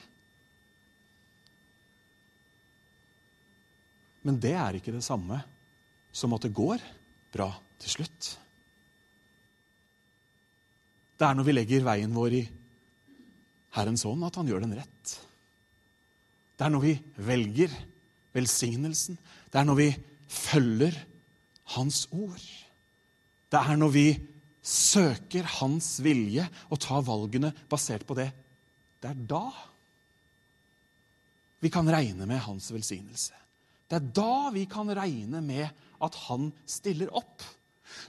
Men 4.27 4.39
det 4.41 4.53
er 4.53 4.77
ikke 4.77 4.95
det 4.95 5.05
samme 5.05 5.41
som 6.13 6.33
at 6.37 6.45
det 6.45 6.55
går 6.55 6.83
bra 7.33 7.51
til 7.81 7.95
slutt. 7.99 8.31
Det 11.21 11.29
er 11.29 11.37
når 11.37 11.45
vi 11.45 11.53
legger 11.53 11.85
veien 11.85 12.15
vår 12.17 12.39
i 12.39 12.45
Herrens 13.77 14.07
hånd, 14.09 14.25
at 14.25 14.39
han 14.41 14.49
gjør 14.49 14.65
den 14.65 14.73
rett. 14.79 15.13
Det 16.57 16.65
er 16.65 16.73
når 16.73 16.85
vi 16.87 16.95
velger 17.29 17.75
velsignelsen. 18.33 19.19
Det 19.53 19.61
er 19.61 19.69
når 19.69 19.79
vi 19.83 19.91
følger 20.31 20.97
Hans 21.77 22.07
ord. 22.11 22.47
Det 23.53 23.61
er 23.61 23.77
når 23.79 23.93
vi 23.95 24.07
søker 24.65 25.47
Hans 25.61 25.99
vilje 26.03 26.47
og 26.71 26.81
tar 26.83 27.05
valgene 27.07 27.53
basert 27.71 28.07
på 28.09 28.17
det. 28.19 28.31
Det 29.01 29.13
er 29.13 29.21
da 29.29 29.45
vi 31.61 31.69
kan 31.73 31.89
regne 31.93 32.25
med 32.25 32.41
Hans 32.47 32.71
velsignelse. 32.73 33.37
Det 33.91 33.99
er 33.99 34.11
da 34.17 34.51
vi 34.55 34.65
kan 34.71 34.89
regne 34.97 35.45
med 35.45 35.69
at 36.01 36.15
Han 36.27 36.49
stiller 36.65 37.13
opp. 37.13 37.45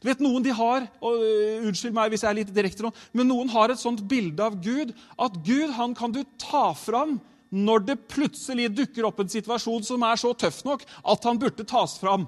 Du 0.01 0.07
vet, 0.09 0.21
Noen 0.23 0.45
de 0.45 0.53
har 0.55 0.85
og 1.01 1.17
uh, 1.21 1.65
unnskyld 1.67 1.95
meg 1.95 2.13
hvis 2.13 2.25
jeg 2.25 2.31
er 2.31 2.39
litt 2.41 2.53
direkte 2.55 2.85
nå, 2.85 2.91
men 3.17 3.29
noen 3.29 3.51
har 3.53 3.73
et 3.73 3.81
sånt 3.81 4.03
bilde 4.09 4.43
av 4.43 4.57
Gud 4.63 4.93
at 5.17 5.37
Gud 5.45 5.73
han 5.77 5.95
kan 5.97 6.13
du 6.15 6.23
ta 6.41 6.71
fram 6.77 7.19
når 7.51 7.83
det 7.89 7.97
plutselig 8.11 8.69
dukker 8.73 9.05
opp 9.09 9.19
en 9.19 9.31
situasjon 9.31 9.83
som 9.83 10.05
er 10.07 10.19
så 10.19 10.31
tøff 10.39 10.61
nok 10.67 10.85
at 10.87 11.27
han 11.27 11.39
burde 11.39 11.67
tas 11.67 11.97
fram. 11.99 12.23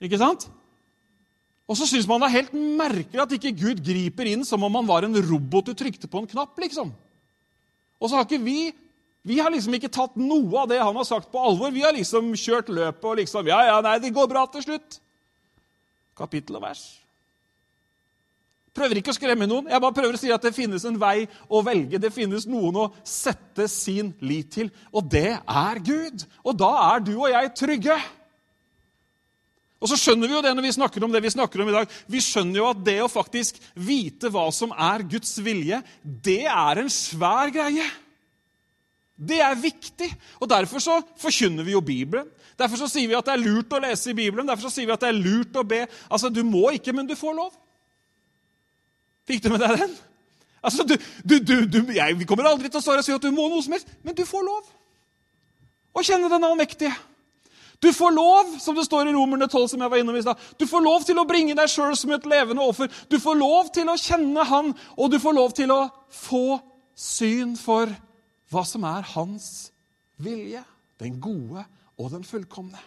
Ikke 0.00 0.20
sant? 0.20 0.48
Og 1.70 1.76
så 1.78 1.86
syns 1.86 2.08
man 2.08 2.24
det 2.24 2.30
er 2.30 2.38
helt 2.40 2.54
merkelig 2.56 3.20
at 3.22 3.34
ikke 3.36 3.52
Gud 3.60 3.82
griper 3.84 4.30
inn 4.32 4.46
som 4.48 4.64
om 4.66 4.80
han 4.80 4.88
var 4.88 5.06
en 5.06 5.18
robot 5.28 5.68
du 5.68 5.76
trykte 5.76 6.08
på 6.10 6.22
en 6.22 6.30
knapp. 6.30 6.56
liksom. 6.58 6.90
Og 8.00 8.08
så 8.08 8.16
har 8.16 8.26
ikke 8.26 8.42
vi 8.42 8.72
vi 9.22 9.36
har 9.36 9.52
liksom 9.52 9.74
ikke 9.76 9.92
tatt 9.92 10.14
noe 10.16 10.62
av 10.62 10.70
det 10.70 10.78
han 10.80 10.96
har 10.96 11.04
sagt, 11.04 11.28
på 11.28 11.40
alvor. 11.44 11.68
Vi 11.74 11.82
har 11.84 11.92
liksom 11.92 12.32
kjørt 12.32 12.70
løpet 12.72 13.04
og 13.04 13.18
liksom 13.20 13.50
Ja, 13.50 13.60
ja, 13.68 13.76
nei, 13.84 13.98
det 14.00 14.14
går 14.16 14.30
bra 14.30 14.46
til 14.48 14.64
slutt 14.64 14.96
kapittel 16.20 16.60
og 16.60 16.68
vers. 16.68 16.84
Prøver 18.76 19.00
ikke 19.00 19.10
å 19.10 19.16
skremme 19.16 19.48
noen. 19.50 19.66
Jeg 19.72 19.82
bare 19.82 19.96
prøver 19.96 20.14
å 20.14 20.20
si 20.20 20.30
at 20.30 20.44
det 20.46 20.54
finnes 20.54 20.84
en 20.86 20.98
vei 21.00 21.24
å 21.50 21.62
velge. 21.66 21.98
Det 21.98 22.12
finnes 22.14 22.46
noen 22.46 22.78
å 22.78 22.86
sette 23.02 23.66
sin 23.70 24.12
lit 24.22 24.52
til, 24.54 24.70
og 24.94 25.08
det 25.10 25.34
er 25.40 25.82
Gud. 25.82 26.22
Og 26.46 26.54
da 26.58 26.70
er 26.92 27.02
du 27.02 27.16
og 27.16 27.28
jeg 27.32 27.54
trygge. 27.58 27.98
Og 29.80 29.88
så 29.88 29.96
skjønner 29.96 30.28
vi 30.28 30.36
jo 30.36 30.42
det 30.44 30.52
når 30.52 30.66
vi 30.68 30.74
snakker 30.76 31.04
om 31.04 31.12
det 31.12 31.22
vi 31.24 31.32
snakker 31.32 31.62
om 31.62 31.70
i 31.72 31.74
dag. 31.74 31.98
Vi 32.12 32.20
skjønner 32.22 32.60
jo 32.60 32.68
at 32.68 32.82
det 32.84 32.98
å 33.02 33.10
faktisk 33.10 33.58
vite 33.74 34.30
hva 34.30 34.46
som 34.54 34.74
er 34.76 35.06
Guds 35.08 35.32
vilje, 35.42 35.80
det 36.04 36.44
er 36.52 36.82
en 36.82 36.92
svær 36.92 37.50
greie. 37.54 37.86
Det 39.16 39.40
er 39.44 39.58
viktig. 39.60 40.08
Og 40.40 40.48
Derfor 40.52 40.84
så 40.84 41.00
forkynner 41.20 41.66
vi 41.66 41.74
jo 41.74 41.82
Bibelen. 41.84 42.28
Derfor 42.60 42.82
så 42.82 42.90
sier 42.92 43.08
vi 43.08 43.16
at 43.16 43.26
det 43.26 43.34
er 43.34 43.42
lurt 43.42 43.72
å 43.72 43.80
lese 43.80 44.12
i 44.12 44.16
Bibelen. 44.16 44.48
Derfor 44.48 44.68
så 44.68 44.74
sier 44.74 44.88
vi 44.88 44.94
at 44.94 45.02
det 45.02 45.10
er 45.10 45.18
lurt 45.18 45.56
å 45.56 45.64
be. 45.66 45.82
Altså, 46.10 46.28
Du 46.28 46.42
må 46.44 46.68
ikke, 46.76 46.92
men 46.96 47.08
du 47.08 47.16
får 47.16 47.36
lov. 47.38 47.54
Fikk 49.28 49.44
du 49.44 49.52
med 49.52 49.62
deg 49.62 49.78
den? 49.84 49.94
Altså, 50.60 50.84
du, 50.84 50.96
du, 51.24 51.54
du, 51.64 51.78
jeg, 51.94 52.18
Vi 52.18 52.26
kommer 52.28 52.50
aldri 52.50 52.68
til 52.68 52.80
å 52.80 52.84
stå 52.84 52.98
og 52.98 53.06
si 53.06 53.14
at 53.14 53.24
du 53.24 53.32
må 53.32 53.48
noe 53.48 53.64
som 53.64 53.76
helst, 53.76 53.88
men 54.04 54.16
du 54.16 54.26
får 54.28 54.44
lov. 54.44 54.66
Å 55.96 56.04
kjenne 56.04 56.28
den 56.30 56.44
allmektige. 56.46 56.92
Du 57.80 57.88
får 57.96 58.12
lov, 58.12 58.50
som 58.60 58.76
det 58.76 58.84
står 58.84 59.08
i 59.08 59.14
Romerne 59.16 59.48
12, 59.48 59.70
som 59.72 59.80
jeg 59.80 59.90
var 59.90 60.02
innom 60.02 60.18
i 60.18 60.20
stad, 60.20 60.40
du 60.60 60.66
får 60.68 60.82
lov 60.84 61.06
til 61.08 61.16
å 61.16 61.24
bringe 61.24 61.56
deg 61.56 61.70
sjøl 61.72 61.94
som 61.96 62.12
et 62.12 62.26
levende 62.28 62.60
offer. 62.60 62.90
Du 63.08 63.16
får 63.22 63.38
lov 63.40 63.70
til 63.72 63.88
å 63.88 63.96
kjenne 63.96 64.44
Han, 64.50 64.74
og 65.00 65.08
du 65.08 65.16
får 65.22 65.36
lov 65.38 65.54
til 65.56 65.72
å 65.72 65.86
få 66.12 66.60
syn 66.92 67.56
for 67.56 67.88
hva 68.52 68.66
som 68.68 68.84
er 68.84 69.08
Hans 69.14 69.70
vilje. 70.20 70.60
Den 71.00 71.16
gode 71.24 71.64
og 72.00 72.10
den 72.14 72.24
fullkomne. 72.24 72.80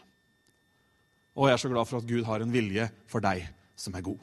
Og 1.37 1.47
jeg 1.47 1.55
er 1.55 1.61
så 1.61 1.71
glad 1.71 1.89
for 1.89 2.01
at 2.01 2.09
Gud 2.09 2.25
har 2.27 2.43
en 2.43 2.53
vilje 2.53 2.87
for 3.09 3.23
deg 3.23 3.45
som 3.77 3.95
er 3.97 4.05
god. 4.05 4.19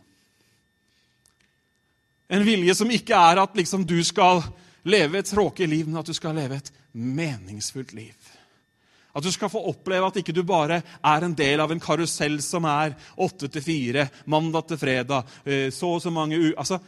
En 2.31 2.45
vilje 2.47 2.77
som 2.79 2.91
ikke 2.95 3.17
er 3.19 3.41
at 3.43 3.57
liksom 3.59 3.87
du 3.87 3.99
skal 4.07 4.45
leve 4.87 5.19
et 5.19 5.31
tråkig 5.31 5.67
liv, 5.69 5.89
men 5.89 5.99
at 6.01 6.07
du 6.07 6.15
skal 6.15 6.37
leve 6.39 6.61
et 6.61 6.71
meningsfullt 6.95 7.93
liv. 7.97 8.15
At 9.11 9.27
du 9.27 9.31
skal 9.35 9.51
få 9.51 9.65
oppleve 9.73 10.07
at 10.07 10.21
ikke 10.21 10.35
du 10.35 10.45
bare 10.47 10.79
er 11.03 11.27
en 11.27 11.35
del 11.35 11.61
av 11.63 11.73
en 11.75 11.83
karusell 11.83 12.39
som 12.45 12.69
er 12.71 12.95
åtte 13.19 13.51
til 13.51 13.65
fire, 13.65 14.07
mandag 14.31 14.69
til 14.71 14.79
fredag, 14.79 15.37
eh, 15.45 15.69
så 15.75 15.97
og 15.97 16.03
så 16.05 16.15
mange 16.15 16.39
u... 16.39 16.53
Altså, 16.55 16.79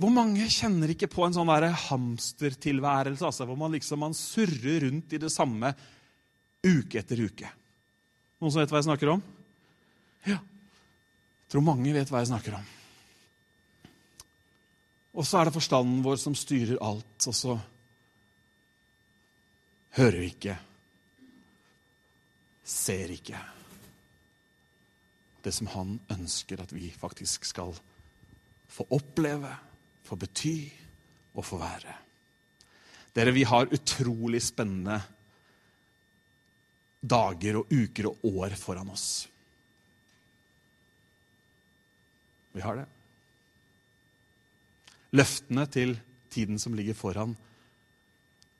hvor 0.00 0.08
mange 0.08 0.46
kjenner 0.48 0.94
ikke 0.94 1.10
på 1.12 1.26
en 1.26 1.34
sånn 1.36 1.50
hamstertilværelse, 1.50 3.26
altså, 3.26 3.44
hvor 3.44 3.58
man 3.60 3.74
liksom 3.76 4.00
man 4.00 4.16
surrer 4.16 4.86
rundt 4.86 5.12
i 5.12 5.20
det 5.20 5.28
samme 5.28 5.74
uke 6.66 7.00
etter 7.00 7.20
uke? 7.24 7.50
Noen 8.40 8.52
som 8.52 8.60
vet 8.62 8.72
hva 8.72 8.80
jeg 8.80 8.88
snakker 8.88 9.12
om? 9.14 9.22
Ja. 10.26 10.38
Jeg 10.38 11.52
tror 11.52 11.66
mange 11.66 11.92
vet 11.96 12.10
hva 12.12 12.22
jeg 12.22 12.30
snakker 12.30 12.56
om. 12.58 12.66
Og 15.18 15.26
så 15.26 15.40
er 15.40 15.48
det 15.48 15.56
forstanden 15.56 16.02
vår 16.04 16.20
som 16.22 16.36
styrer 16.38 16.78
alt, 16.84 17.26
og 17.26 17.34
så 17.34 17.56
hører 19.98 20.20
vi 20.22 20.28
ikke, 20.30 20.58
ser 22.70 23.10
ikke 23.10 23.40
det 25.44 25.52
som 25.56 25.70
han 25.72 25.96
ønsker 26.12 26.60
at 26.62 26.72
vi 26.74 26.90
faktisk 26.92 27.48
skal 27.48 27.72
få 28.70 28.86
oppleve, 28.94 29.50
få 30.06 30.18
bety 30.20 30.58
og 31.34 31.44
få 31.46 31.58
være. 31.60 31.96
Dere, 33.16 33.34
vi 33.34 33.42
har 33.48 33.72
utrolig 33.74 34.42
spennende 34.44 35.00
dager 37.00 37.60
og 37.60 37.70
uker 37.72 38.10
og 38.10 38.24
år 38.42 38.56
foran 38.60 38.90
oss. 38.92 39.28
Vi 42.52 42.62
har 42.64 42.80
det. 42.80 42.86
Løftene 45.16 45.66
til 45.70 45.96
tiden 46.30 46.58
som 46.58 46.74
ligger 46.74 46.94
foran, 46.94 47.36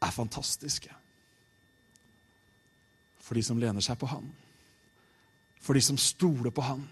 er 0.01 0.11
fantastiske. 0.15 0.91
For 3.21 3.37
de 3.39 3.43
som 3.47 3.61
lener 3.61 3.85
seg 3.85 3.99
på 4.01 4.09
Han. 4.11 4.31
For 5.61 5.77
de 5.77 5.83
som 5.85 5.99
stoler 6.01 6.51
på 6.55 6.65
Han. 6.65 6.87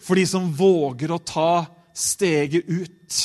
For 0.00 0.16
de 0.16 0.24
som 0.26 0.48
våger 0.56 1.12
å 1.12 1.20
ta 1.22 1.66
steget 1.94 2.66
ut 2.66 3.18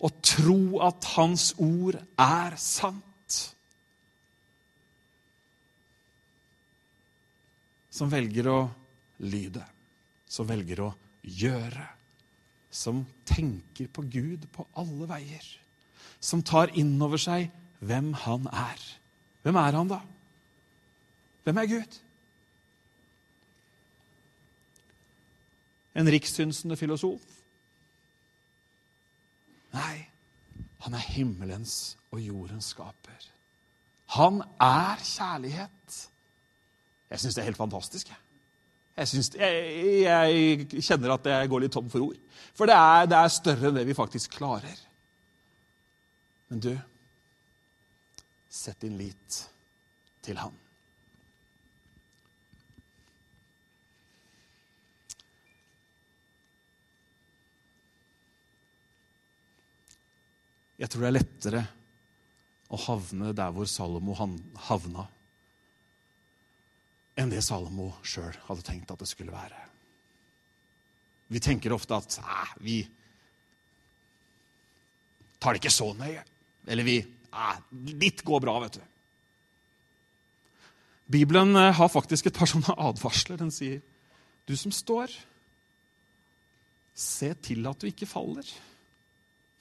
og 0.00 0.20
tro 0.24 0.62
at 0.86 1.08
Hans 1.16 1.50
ord 1.58 1.98
er 1.98 2.56
sant. 2.56 3.09
Som 8.00 8.08
velger 8.08 8.48
å 8.48 8.58
lyde, 9.28 9.62
som 10.24 10.48
velger 10.48 10.86
å 10.88 10.92
gjøre 11.20 11.88
som 12.70 13.02
tenker 13.26 13.90
på 13.90 14.02
Gud 14.06 14.46
på 14.54 14.64
alle 14.78 15.08
veier. 15.10 15.44
Som 16.22 16.44
tar 16.46 16.70
inn 16.78 16.94
over 17.02 17.20
seg 17.20 17.50
hvem 17.82 18.12
han 18.24 18.46
er. 18.52 18.84
Hvem 19.42 19.58
er 19.58 19.78
han, 19.78 19.90
da? 19.90 19.98
Hvem 21.44 21.58
er 21.58 21.70
Gud? 21.70 21.98
En 25.98 26.10
rikssynsende 26.14 26.78
filosof? 26.78 27.24
Nei, 29.74 30.06
han 30.84 30.94
er 30.94 31.10
himmelens 31.16 31.96
og 32.14 32.22
jordens 32.22 32.70
skaper. 32.74 33.26
Han 34.14 34.42
er 34.62 35.02
kjærlighet. 35.02 35.98
Jeg 37.10 37.22
syns 37.22 37.36
det 37.36 37.42
er 37.42 37.50
helt 37.50 37.58
fantastisk. 37.58 38.10
jeg. 38.10 39.08
Synes, 39.08 39.32
jeg, 39.34 40.02
jeg, 40.04 40.82
kjenner 40.84 41.16
at 41.16 41.26
jeg 41.26 41.50
går 41.50 41.64
litt 41.64 41.72
tom 41.74 41.90
for 41.90 42.10
ord. 42.10 42.16
For 42.54 42.70
det 42.70 42.76
er, 42.76 43.06
det 43.10 43.18
er 43.18 43.32
større 43.32 43.70
enn 43.70 43.78
det 43.78 43.86
vi 43.88 43.96
faktisk 43.96 44.36
klarer. 44.36 44.78
Men 46.50 46.62
du, 46.62 46.72
sett 48.50 48.80
din 48.82 48.98
lit 48.98 49.44
til 50.26 50.38
Han. 50.42 50.56
Jeg 60.80 60.88
tror 60.88 61.04
det 61.04 61.08
er 61.10 61.18
lettere 61.18 61.62
å 62.72 62.78
havne 62.86 63.34
der 63.36 63.50
hvor 63.52 63.66
Salomo 63.68 64.14
havna 64.16 65.04
enn 67.18 67.32
det 67.32 67.42
Salomo 67.44 67.92
sjøl 68.06 68.36
hadde 68.46 68.64
tenkt 68.66 68.92
at 68.92 69.00
det 69.02 69.08
skulle 69.10 69.34
være. 69.34 69.58
Vi 71.30 71.40
tenker 71.42 71.74
ofte 71.74 71.94
at 71.94 72.18
vi 72.62 72.82
tar 75.40 75.54
det 75.54 75.62
ikke 75.62 75.72
så 75.72 75.92
nøye. 75.96 76.22
Eller 76.68 76.86
vi 76.86 76.98
Litt 77.70 78.24
går 78.26 78.40
bra, 78.42 78.56
vet 78.64 78.80
du. 78.80 78.86
Bibelen 81.14 81.54
eh, 81.54 81.74
har 81.78 81.90
faktisk 81.90 82.26
et 82.26 82.34
par 82.34 82.50
sånne 82.50 82.74
advarsler. 82.88 83.38
Den 83.38 83.52
sier, 83.54 83.78
'Du 84.42 84.56
som 84.58 84.74
står, 84.74 85.14
se 86.90 87.30
til 87.38 87.66
at 87.70 87.78
du 87.78 87.86
ikke 87.86 88.10
faller'. 88.10 88.50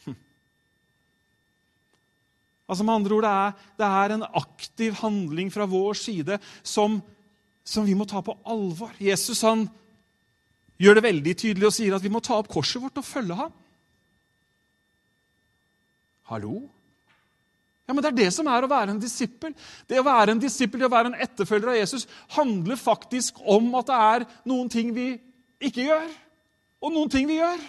Hm. 0.08 0.18
Altså 2.66 2.84
Med 2.84 2.96
andre 2.96 3.16
ord, 3.20 3.28
det 3.28 3.36
er, 3.36 3.54
det 3.78 3.92
er 4.02 4.16
en 4.16 4.28
aktiv 4.42 4.98
handling 5.04 5.54
fra 5.54 5.70
vår 5.70 5.94
side 5.94 6.40
som 6.64 7.04
som 7.70 7.86
vi 7.86 7.96
må 7.98 8.08
ta 8.10 8.22
på 8.26 8.34
alvor. 8.50 8.96
Jesus 9.02 9.44
han 9.46 9.68
gjør 10.82 10.98
det 10.98 11.06
veldig 11.06 11.36
tydelig 11.38 11.70
og 11.70 11.76
sier 11.76 11.96
at 11.96 12.04
vi 12.04 12.12
må 12.12 12.22
ta 12.24 12.40
opp 12.40 12.50
korset 12.52 12.82
vårt 12.82 12.98
og 12.98 13.06
følge 13.06 13.38
ham. 13.38 13.56
Hallo? 16.32 16.62
Ja, 17.90 17.94
men 17.94 18.04
Det 18.04 18.10
er 18.12 18.18
det 18.20 18.30
som 18.34 18.48
er 18.48 18.66
å 18.66 18.70
være 18.70 18.94
en 18.94 19.02
disippel. 19.02 19.56
Det 19.90 19.98
å 19.98 20.06
være 20.06 20.36
en 20.36 20.42
disippel, 20.42 20.80
det 20.80 20.86
å 20.86 20.94
være 20.94 21.10
en 21.10 21.22
etterfølger 21.26 21.72
av 21.72 21.80
Jesus, 21.80 22.06
handler 22.38 22.78
faktisk 22.78 23.40
om 23.50 23.72
at 23.80 23.90
det 23.90 23.98
er 23.98 24.26
noen 24.50 24.70
ting 24.70 24.92
vi 24.94 25.08
ikke 25.60 25.88
gjør, 25.88 26.06
og 26.86 26.94
noen 26.94 27.10
ting 27.10 27.26
vi 27.28 27.40
gjør. 27.40 27.64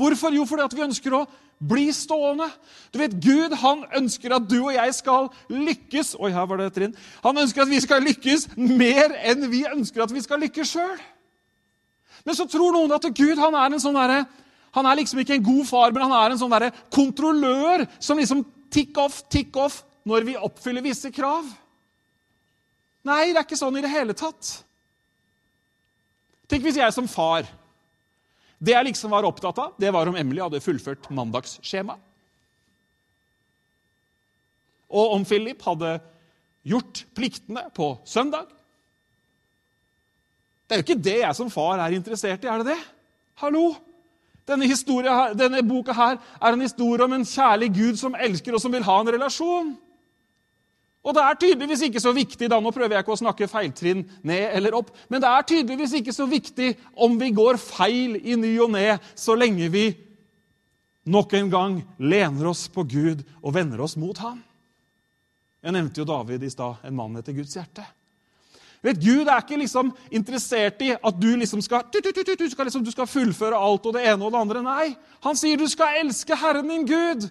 Hvorfor? 0.00 0.32
Jo, 0.32 0.46
fordi 0.48 0.64
at 0.64 0.76
vi 0.76 0.86
ønsker 0.86 1.14
å 1.18 1.26
bli 1.60 1.90
stående. 1.92 2.48
Du 2.92 2.98
vet, 2.98 3.14
Gud 3.20 3.54
han 3.60 3.84
ønsker 4.00 4.32
at 4.32 4.46
du 4.48 4.58
og 4.62 4.72
jeg 4.74 4.94
skal 4.96 5.28
lykkes 5.52 6.14
Oi, 6.16 6.30
her 6.32 6.46
var 6.48 6.60
det 6.60 6.70
et 6.70 6.78
trinn. 6.78 6.94
Han 7.24 7.40
ønsker 7.42 7.64
at 7.64 7.70
vi 7.70 7.80
skal 7.84 8.04
lykkes 8.04 8.48
mer 8.56 9.12
enn 9.28 9.44
vi 9.52 9.66
ønsker 9.68 10.04
at 10.04 10.14
vi 10.14 10.24
skal 10.24 10.40
lykkes 10.40 10.72
sjøl. 10.72 10.96
Men 12.24 12.36
så 12.36 12.48
tror 12.48 12.72
noen 12.76 12.96
at 12.96 13.04
Gud 13.16 13.40
han 13.40 13.56
er 13.56 13.74
en 13.74 13.82
sånn 13.82 13.96
der, 13.96 14.24
han 14.76 14.88
er 14.88 15.00
liksom 15.00 15.20
ikke 15.20 15.36
en 15.36 15.44
god 15.44 15.68
far, 15.68 15.92
men 15.92 16.06
han 16.06 16.16
er 16.16 16.32
en 16.32 16.40
sånn 16.40 16.56
der 16.56 16.70
kontrollør 16.92 17.84
som 17.98 18.20
liksom 18.20 18.44
tick 18.72 18.96
off, 19.00 19.22
tick 19.28 19.56
off 19.60 19.82
når 20.08 20.26
vi 20.28 20.40
oppfyller 20.40 20.84
visse 20.84 21.12
krav. 21.12 21.44
Nei, 23.04 23.30
det 23.30 23.40
er 23.40 23.46
ikke 23.46 23.60
sånn 23.60 23.78
i 23.80 23.84
det 23.84 23.92
hele 23.92 24.16
tatt. 24.16 24.60
Tenk 26.50 26.64
hvis 26.64 26.80
jeg 26.80 26.92
som 26.96 27.08
far 27.08 27.48
det 28.60 28.74
jeg 28.74 28.88
liksom 28.90 29.12
var 29.14 29.24
opptatt 29.24 29.58
av, 29.62 29.74
det 29.80 29.90
var 29.94 30.08
om 30.10 30.16
Emily 30.20 30.42
hadde 30.44 30.60
fullført 30.60 31.08
mandagsskjema. 31.16 31.96
Og 34.90 35.14
om 35.16 35.24
Philip 35.24 35.62
hadde 35.64 35.94
gjort 36.68 37.04
pliktene 37.16 37.64
på 37.72 37.94
søndag. 38.04 38.50
Det 40.66 40.76
er 40.76 40.82
jo 40.82 40.86
ikke 40.86 41.02
det 41.02 41.20
jeg 41.22 41.38
som 41.38 41.52
far 41.52 41.80
er 41.80 41.96
interessert 41.96 42.44
i. 42.44 42.50
er 42.50 42.60
det 42.60 42.74
det? 42.74 42.82
Hallo! 43.40 43.72
Denne, 44.50 44.66
her, 44.66 45.34
denne 45.38 45.62
boka 45.62 45.94
her 45.94 46.16
er 46.18 46.52
en 46.52 46.64
historie 46.64 47.04
om 47.04 47.12
en 47.14 47.26
kjærlig 47.28 47.68
Gud 47.74 47.98
som 48.00 48.16
elsker 48.18 48.56
og 48.56 48.62
som 48.62 48.72
vil 48.74 48.82
ha 48.82 48.96
en 49.00 49.12
relasjon. 49.14 49.76
Og 51.00 51.16
det 51.16 51.22
er 51.24 51.38
tydeligvis 51.40 51.86
ikke 51.86 52.02
så 52.02 52.12
viktig 52.12 52.50
da, 52.52 52.58
Nå 52.60 52.72
prøver 52.76 52.98
jeg 52.98 53.04
ikke 53.04 53.14
å 53.14 53.22
snakke 53.22 53.48
feiltrinn 53.48 54.02
ned 54.26 54.56
eller 54.58 54.76
opp, 54.76 54.90
men 55.08 55.22
det 55.22 55.30
er 55.30 55.46
tydeligvis 55.48 55.94
ikke 56.00 56.12
så 56.12 56.26
viktig 56.28 56.74
om 57.00 57.16
vi 57.20 57.30
går 57.36 57.60
feil 57.62 58.18
i 58.20 58.36
ny 58.36 58.52
og 58.60 58.74
ne, 58.74 58.98
så 59.16 59.36
lenge 59.38 59.70
vi 59.72 59.86
nok 61.10 61.32
en 61.38 61.48
gang 61.52 61.78
lener 61.96 62.50
oss 62.50 62.66
på 62.68 62.84
Gud 62.84 63.24
og 63.40 63.54
vender 63.56 63.80
oss 63.80 63.96
mot 63.96 64.18
ham. 64.20 64.42
Jeg 65.60 65.76
nevnte 65.76 66.00
jo 66.00 66.08
David 66.08 66.44
i 66.44 66.52
stad, 66.52 66.84
en 66.84 66.96
mann 66.96 67.16
etter 67.20 67.36
Guds 67.36 67.56
hjerte. 67.56 67.84
Vet, 68.80 68.96
Gud 68.96 69.28
er 69.28 69.42
ikke 69.42 69.58
liksom 69.60 69.90
interessert 70.08 70.80
i 70.84 70.94
at 70.94 71.16
du 71.20 71.28
liksom 71.36 71.60
skal, 71.64 71.84
du, 71.92 71.98
du, 72.00 72.22
du, 72.24 72.46
skal 72.48 72.64
liksom, 72.68 72.84
du 72.84 72.92
skal 72.92 73.08
fullføre 73.08 73.58
alt 73.58 73.88
og 73.88 73.96
det 73.96 74.06
ene 74.08 74.24
og 74.24 74.32
det 74.32 74.40
andre. 74.40 74.62
Nei, 74.64 74.86
han 75.24 75.36
sier 75.36 75.60
du 75.60 75.66
skal 75.68 76.00
elske 76.00 76.36
Herren 76.40 76.70
din 76.72 76.86
Gud. 76.88 77.28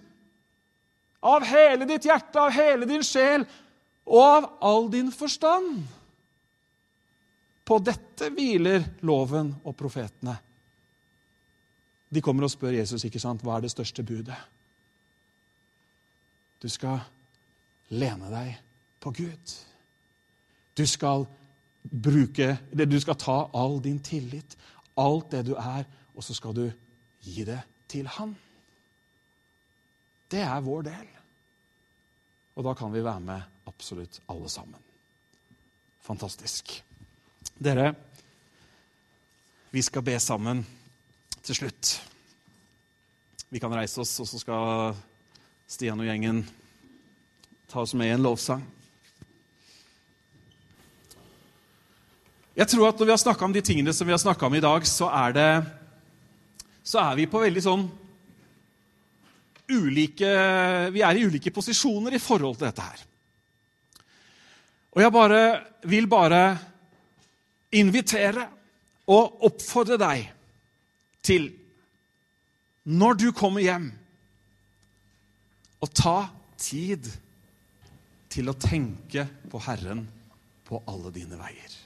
Av 1.20 1.43
hele 1.43 1.86
ditt 1.86 2.05
hjerte, 2.07 2.39
av 2.39 2.53
hele 2.55 2.88
din 2.88 3.03
sjel 3.03 3.43
og 4.09 4.22
av 4.24 4.45
all 4.65 4.91
din 4.91 5.11
forstand. 5.11 5.82
På 7.65 7.78
dette 7.84 8.32
hviler 8.34 8.86
loven 9.05 9.51
og 9.63 9.76
profetene. 9.78 10.38
De 12.09 12.22
kommer 12.26 12.47
og 12.47 12.53
spør 12.53 12.80
Jesus 12.80 13.05
ikke 13.05 13.22
sant, 13.22 13.43
hva 13.45 13.59
er 13.59 13.67
det 13.67 13.74
største 13.74 14.03
budet. 14.03 14.38
Du 16.59 16.67
skal 16.72 17.03
lene 17.93 18.32
deg 18.32 18.55
på 18.99 19.13
Gud. 19.15 19.53
Du 20.76 20.86
skal 20.88 21.28
bruke 21.80 22.57
Du 22.74 22.99
skal 22.99 23.15
ta 23.15 23.38
all 23.55 23.80
din 23.82 23.99
tillit, 24.03 24.57
alt 24.97 25.32
det 25.32 25.45
du 25.47 25.53
er, 25.55 25.86
og 26.15 26.24
så 26.24 26.34
skal 26.36 26.53
du 26.55 26.65
gi 27.24 27.45
det 27.47 27.61
til 27.88 28.07
Han. 28.17 28.36
Det 30.30 30.41
er 30.45 30.61
vår 30.61 30.86
del. 30.86 31.07
Og 32.59 32.65
da 32.67 32.75
kan 32.77 32.91
vi 32.93 33.01
være 33.01 33.23
med 33.23 33.67
absolutt 33.69 34.19
alle 34.30 34.49
sammen. 34.51 34.82
Fantastisk. 36.05 36.75
Dere, 37.59 37.93
vi 39.71 39.82
skal 39.86 40.05
be 40.05 40.17
sammen 40.19 40.65
til 41.43 41.55
slutt. 41.55 41.93
Vi 43.49 43.61
kan 43.61 43.73
reise 43.73 44.01
oss, 44.01 44.19
og 44.21 44.27
så 44.30 44.41
skal 44.41 44.97
Stian 45.69 45.99
og 46.01 46.05
gjengen 46.09 46.43
ta 47.69 47.82
oss 47.82 47.95
med 47.97 48.09
i 48.09 48.13
en 48.13 48.25
lovsang. 48.25 48.61
Jeg 52.59 52.67
tror 52.67 52.89
at 52.89 52.99
Når 52.99 53.05
vi 53.05 53.11
har 53.11 53.21
snakka 53.21 53.45
om 53.45 53.53
de 53.53 53.61
tingene 53.61 53.93
som 53.93 54.07
vi 54.07 54.13
har 54.13 54.19
snakka 54.19 54.45
om 54.45 54.55
i 54.55 54.59
dag, 54.59 54.86
så 54.88 55.07
er, 55.07 55.32
det, 55.32 55.51
så 56.84 56.99
er 56.99 57.15
vi 57.15 57.30
på 57.30 57.39
veldig 57.39 57.63
sånn 57.63 57.86
ulike 59.70 60.30
Vi 60.93 61.03
er 61.05 61.17
i 61.17 61.26
ulike 61.28 61.53
posisjoner 61.53 62.15
i 62.15 62.22
forhold 62.22 62.57
til 62.57 62.67
dette 62.67 62.86
her. 62.86 63.05
Og 64.95 65.03
jeg 65.03 65.13
bare, 65.13 65.41
vil 65.86 66.07
bare 66.09 66.43
invitere 67.78 68.47
og 69.09 69.45
oppfordre 69.45 69.97
deg 70.01 70.26
til, 71.26 71.49
når 72.89 73.20
du 73.22 73.28
kommer 73.36 73.61
hjem, 73.61 73.89
å 75.80 75.88
ta 75.93 76.17
tid 76.59 77.05
til 78.30 78.49
å 78.51 78.57
tenke 78.59 79.26
på 79.49 79.61
Herren 79.63 80.03
på 80.67 80.82
alle 80.89 81.13
dine 81.15 81.38
veier. 81.39 81.78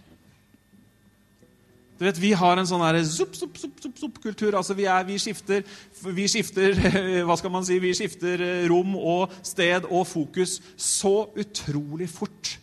Du 2.04 2.10
vet, 2.10 2.20
Vi 2.20 2.34
har 2.36 2.60
en 2.60 2.68
sånn 2.68 2.84
zup-zup-zup-kultur. 3.08 4.58
altså 4.60 4.76
vi, 4.76 4.84
vi, 5.08 5.16
skifter, 5.24 5.64
vi 6.04 6.26
skifter 6.28 6.76
hva 7.30 7.38
skal 7.40 7.54
man 7.54 7.64
si, 7.64 7.78
vi 7.80 7.94
skifter 7.96 8.44
eh, 8.44 8.66
rom 8.68 8.98
og 9.00 9.32
sted 9.40 9.88
og 9.88 10.04
fokus 10.10 10.58
så 10.76 11.30
utrolig 11.32 12.10
fort. 12.12 12.58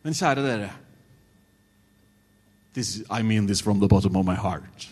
Men 0.00 0.16
kjære 0.16 0.46
dere 0.46 0.70
this, 2.72 3.02
I 3.10 3.20
mean 3.20 3.46
this 3.46 3.60
from 3.60 3.78
the 3.80 3.88
bottom 3.88 4.16
of 4.16 4.24
my 4.24 4.34
heart. 4.34 4.88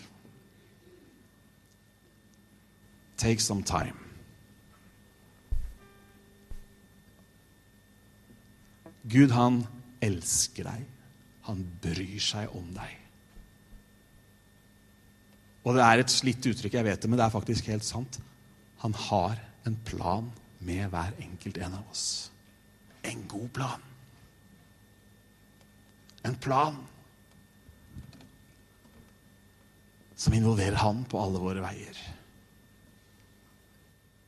Take 3.17 3.39
some 3.39 3.63
time. 3.63 3.97
Gud, 9.07 9.31
han 9.31 9.65
elsker 10.01 10.69
deg. 10.69 10.85
Han 11.49 11.65
bryr 11.81 12.21
seg 12.21 12.53
om 12.53 12.69
deg. 12.75 13.06
Og 15.67 15.75
det 15.75 15.83
er 15.83 15.99
et 15.99 16.13
slitt 16.13 16.45
uttrykk, 16.47 16.77
jeg 16.79 16.87
vet 16.87 17.01
det, 17.03 17.09
men 17.11 17.19
det 17.19 17.25
er 17.25 17.33
faktisk 17.33 17.67
helt 17.67 17.83
sant. 17.83 18.21
Han 18.85 18.93
har 19.09 19.35
en 19.67 19.75
plan 19.87 20.29
med 20.63 20.87
hver 20.93 21.11
enkelt 21.19 21.59
en 21.59 21.75
av 21.75 21.89
oss. 21.91 22.05
En 23.03 23.25
god 23.27 23.49
plan. 23.57 23.83
En 26.23 26.37
plan 26.39 26.77
som 30.17 30.33
involverer 30.33 30.79
han 30.81 31.03
på 31.09 31.19
alle 31.21 31.41
våre 31.43 31.61
veier. 31.61 31.99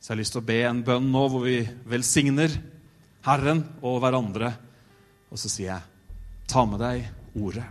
Så 0.00 0.12
jeg 0.12 0.14
har 0.14 0.20
lyst 0.20 0.36
til 0.36 0.44
å 0.44 0.48
be 0.52 0.60
en 0.68 0.84
bønn 0.84 1.08
nå 1.12 1.24
hvor 1.32 1.44
vi 1.48 1.58
velsigner 1.88 2.52
Herren 3.24 3.64
og 3.80 3.98
hverandre. 4.04 4.52
Og 5.32 5.40
så 5.40 5.50
sier 5.50 5.72
jeg, 5.72 6.16
ta 6.48 6.64
med 6.68 6.80
deg 6.84 7.04
ordet. 7.40 7.66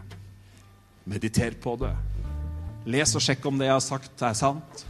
Mediter 1.09 1.55
på 1.61 1.78
det. 1.82 1.95
Les 2.89 3.11
og 3.13 3.21
sjekk 3.21 3.43
om 3.45 3.59
det 3.59 3.67
jeg 3.67 3.75
har 3.75 3.83
sagt, 3.85 4.21
er 4.25 4.37
sant. 4.37 4.85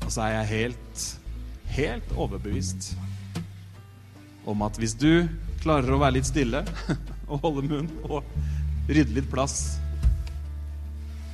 Og 0.00 0.08
så 0.08 0.22
er 0.24 0.32
jeg 0.38 0.48
helt, 0.54 1.02
helt 1.76 2.14
overbevist 2.16 2.94
om 4.48 4.64
at 4.64 4.80
hvis 4.80 4.96
du 4.96 5.28
klarer 5.60 5.92
å 5.92 6.00
være 6.00 6.16
litt 6.16 6.30
stille 6.30 6.64
og 7.30 7.44
holde 7.44 7.66
munn 7.68 7.90
og 8.08 8.24
rydde 8.88 9.12
litt 9.18 9.28
plass, 9.30 9.76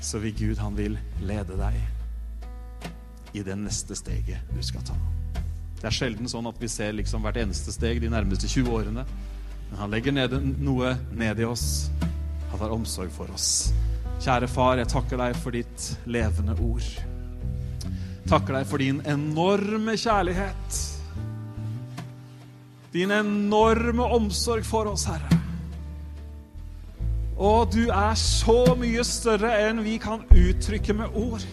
så 0.03 0.19
vil 0.23 0.35
Gud, 0.35 0.59
han 0.59 0.75
vil 0.75 0.99
lede 1.23 1.55
deg 1.63 3.39
i 3.39 3.47
det 3.47 3.55
neste 3.61 3.95
steget 3.95 4.51
du 4.51 4.59
skal 4.67 4.83
ta. 4.91 4.99
Det 5.79 5.87
er 5.93 5.95
sjelden 5.95 6.27
sånn 6.27 6.51
at 6.51 6.59
vi 6.59 6.69
ser 6.73 6.99
liksom 6.99 7.23
hvert 7.23 7.39
eneste 7.39 7.71
steg 7.71 8.03
de 8.03 8.11
nærmeste 8.11 8.51
20 8.51 8.75
årene. 8.81 9.07
Men 9.71 9.79
han 9.81 9.93
legger 9.93 10.15
ned 10.15 10.37
noe 10.63 10.95
ned 11.17 11.41
i 11.43 11.49
oss. 11.49 11.91
Han 12.51 12.63
har 12.63 12.75
omsorg 12.75 13.13
for 13.15 13.31
oss. 13.35 13.73
Kjære 14.23 14.49
far, 14.49 14.79
jeg 14.81 14.89
takker 14.91 15.21
deg 15.21 15.37
for 15.39 15.57
ditt 15.57 15.89
levende 16.09 16.57
ord. 16.65 16.87
Takker 18.27 18.57
deg 18.59 18.67
for 18.67 18.83
din 18.83 19.03
enorme 19.07 19.95
kjærlighet. 20.01 20.79
Din 22.95 23.13
enorme 23.13 24.07
omsorg 24.17 24.65
for 24.67 24.89
oss, 24.91 25.05
Herre. 25.11 25.43
Og 27.37 27.69
du 27.75 27.91
er 27.93 28.15
så 28.17 28.63
mye 28.81 29.05
større 29.05 29.53
enn 29.67 29.83
vi 29.85 29.99
kan 30.01 30.25
uttrykke 30.33 30.97
med 30.97 31.19
ord. 31.21 31.45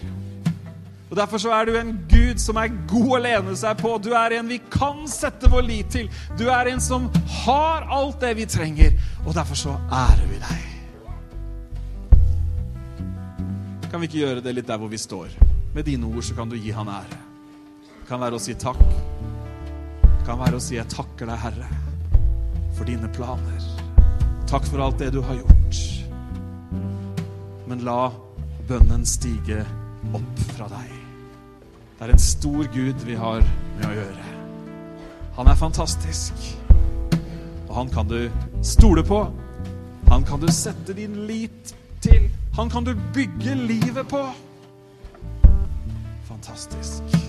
Og 1.13 1.17
Derfor 1.17 1.37
så 1.37 1.51
er 1.53 1.65
du 1.69 1.75
en 1.77 1.91
Gud 2.09 2.39
som 2.41 2.57
er 2.57 2.71
god 2.89 3.11
å 3.13 3.17
lene 3.21 3.51
seg 3.53 3.77
på. 3.77 3.91
Du 4.01 4.15
er 4.17 4.33
en 4.33 4.47
vi 4.49 4.57
kan 4.73 5.03
sette 5.05 5.45
vår 5.45 5.61
lit 5.67 5.91
til. 5.93 6.07
Du 6.39 6.47
er 6.49 6.65
en 6.71 6.81
som 6.81 7.05
har 7.43 7.85
alt 7.93 8.17
det 8.23 8.31
vi 8.39 8.47
trenger. 8.49 8.95
Og 9.21 9.35
derfor 9.37 9.53
så 9.59 9.75
ærer 9.93 10.25
vi 10.31 10.39
deg. 10.41 10.63
Kan 13.91 14.01
vi 14.01 14.09
ikke 14.09 14.23
gjøre 14.23 14.41
det 14.41 14.55
litt 14.57 14.65
der 14.71 14.81
hvor 14.81 14.89
vi 14.89 14.97
står? 14.97 15.29
Med 15.75 15.85
dine 15.85 16.09
ord 16.09 16.25
så 16.25 16.33
kan 16.33 16.49
du 16.49 16.57
gi 16.57 16.73
han 16.73 16.89
ære. 16.89 17.21
Det 17.91 18.09
kan 18.09 18.25
være 18.25 18.41
å 18.41 18.41
si 18.41 18.57
takk. 18.57 18.81
Det 18.81 20.25
kan 20.25 20.41
være 20.41 20.57
å 20.57 20.65
si 20.65 20.75
'Jeg 20.81 20.89
takker 20.89 21.29
deg, 21.29 21.37
Herre, 21.37 21.69
for 22.73 22.89
dine 22.89 23.07
planer'. 23.13 23.69
Takk 24.49 24.65
for 24.65 24.81
alt 24.81 24.97
det 24.97 25.13
du 25.13 25.21
har 25.21 25.35
gjort. 25.35 25.77
Men 27.67 27.85
la 27.85 28.09
bønnen 28.67 29.05
stige 29.05 29.61
opp 30.13 30.39
fra 30.57 30.67
deg. 30.73 31.02
Det 31.99 32.09
er 32.09 32.13
en 32.13 32.19
stor 32.19 32.63
Gud 32.73 33.05
vi 33.05 33.15
har 33.15 33.43
med 33.77 33.85
å 33.87 33.93
gjøre. 33.93 34.25
Han 35.37 35.47
er 35.47 35.57
fantastisk. 35.57 36.33
Og 37.69 37.75
han 37.75 37.89
kan 37.89 38.09
du 38.09 38.29
stole 38.61 39.03
på. 39.03 39.23
Han 40.09 40.25
kan 40.27 40.41
du 40.41 40.49
sette 40.51 40.93
din 40.93 41.23
lit 41.27 41.75
til. 42.01 42.29
Han 42.55 42.69
kan 42.69 42.85
du 42.85 42.93
bygge 43.13 43.55
livet 43.55 44.07
på. 44.09 44.25
Fantastisk. 46.29 47.22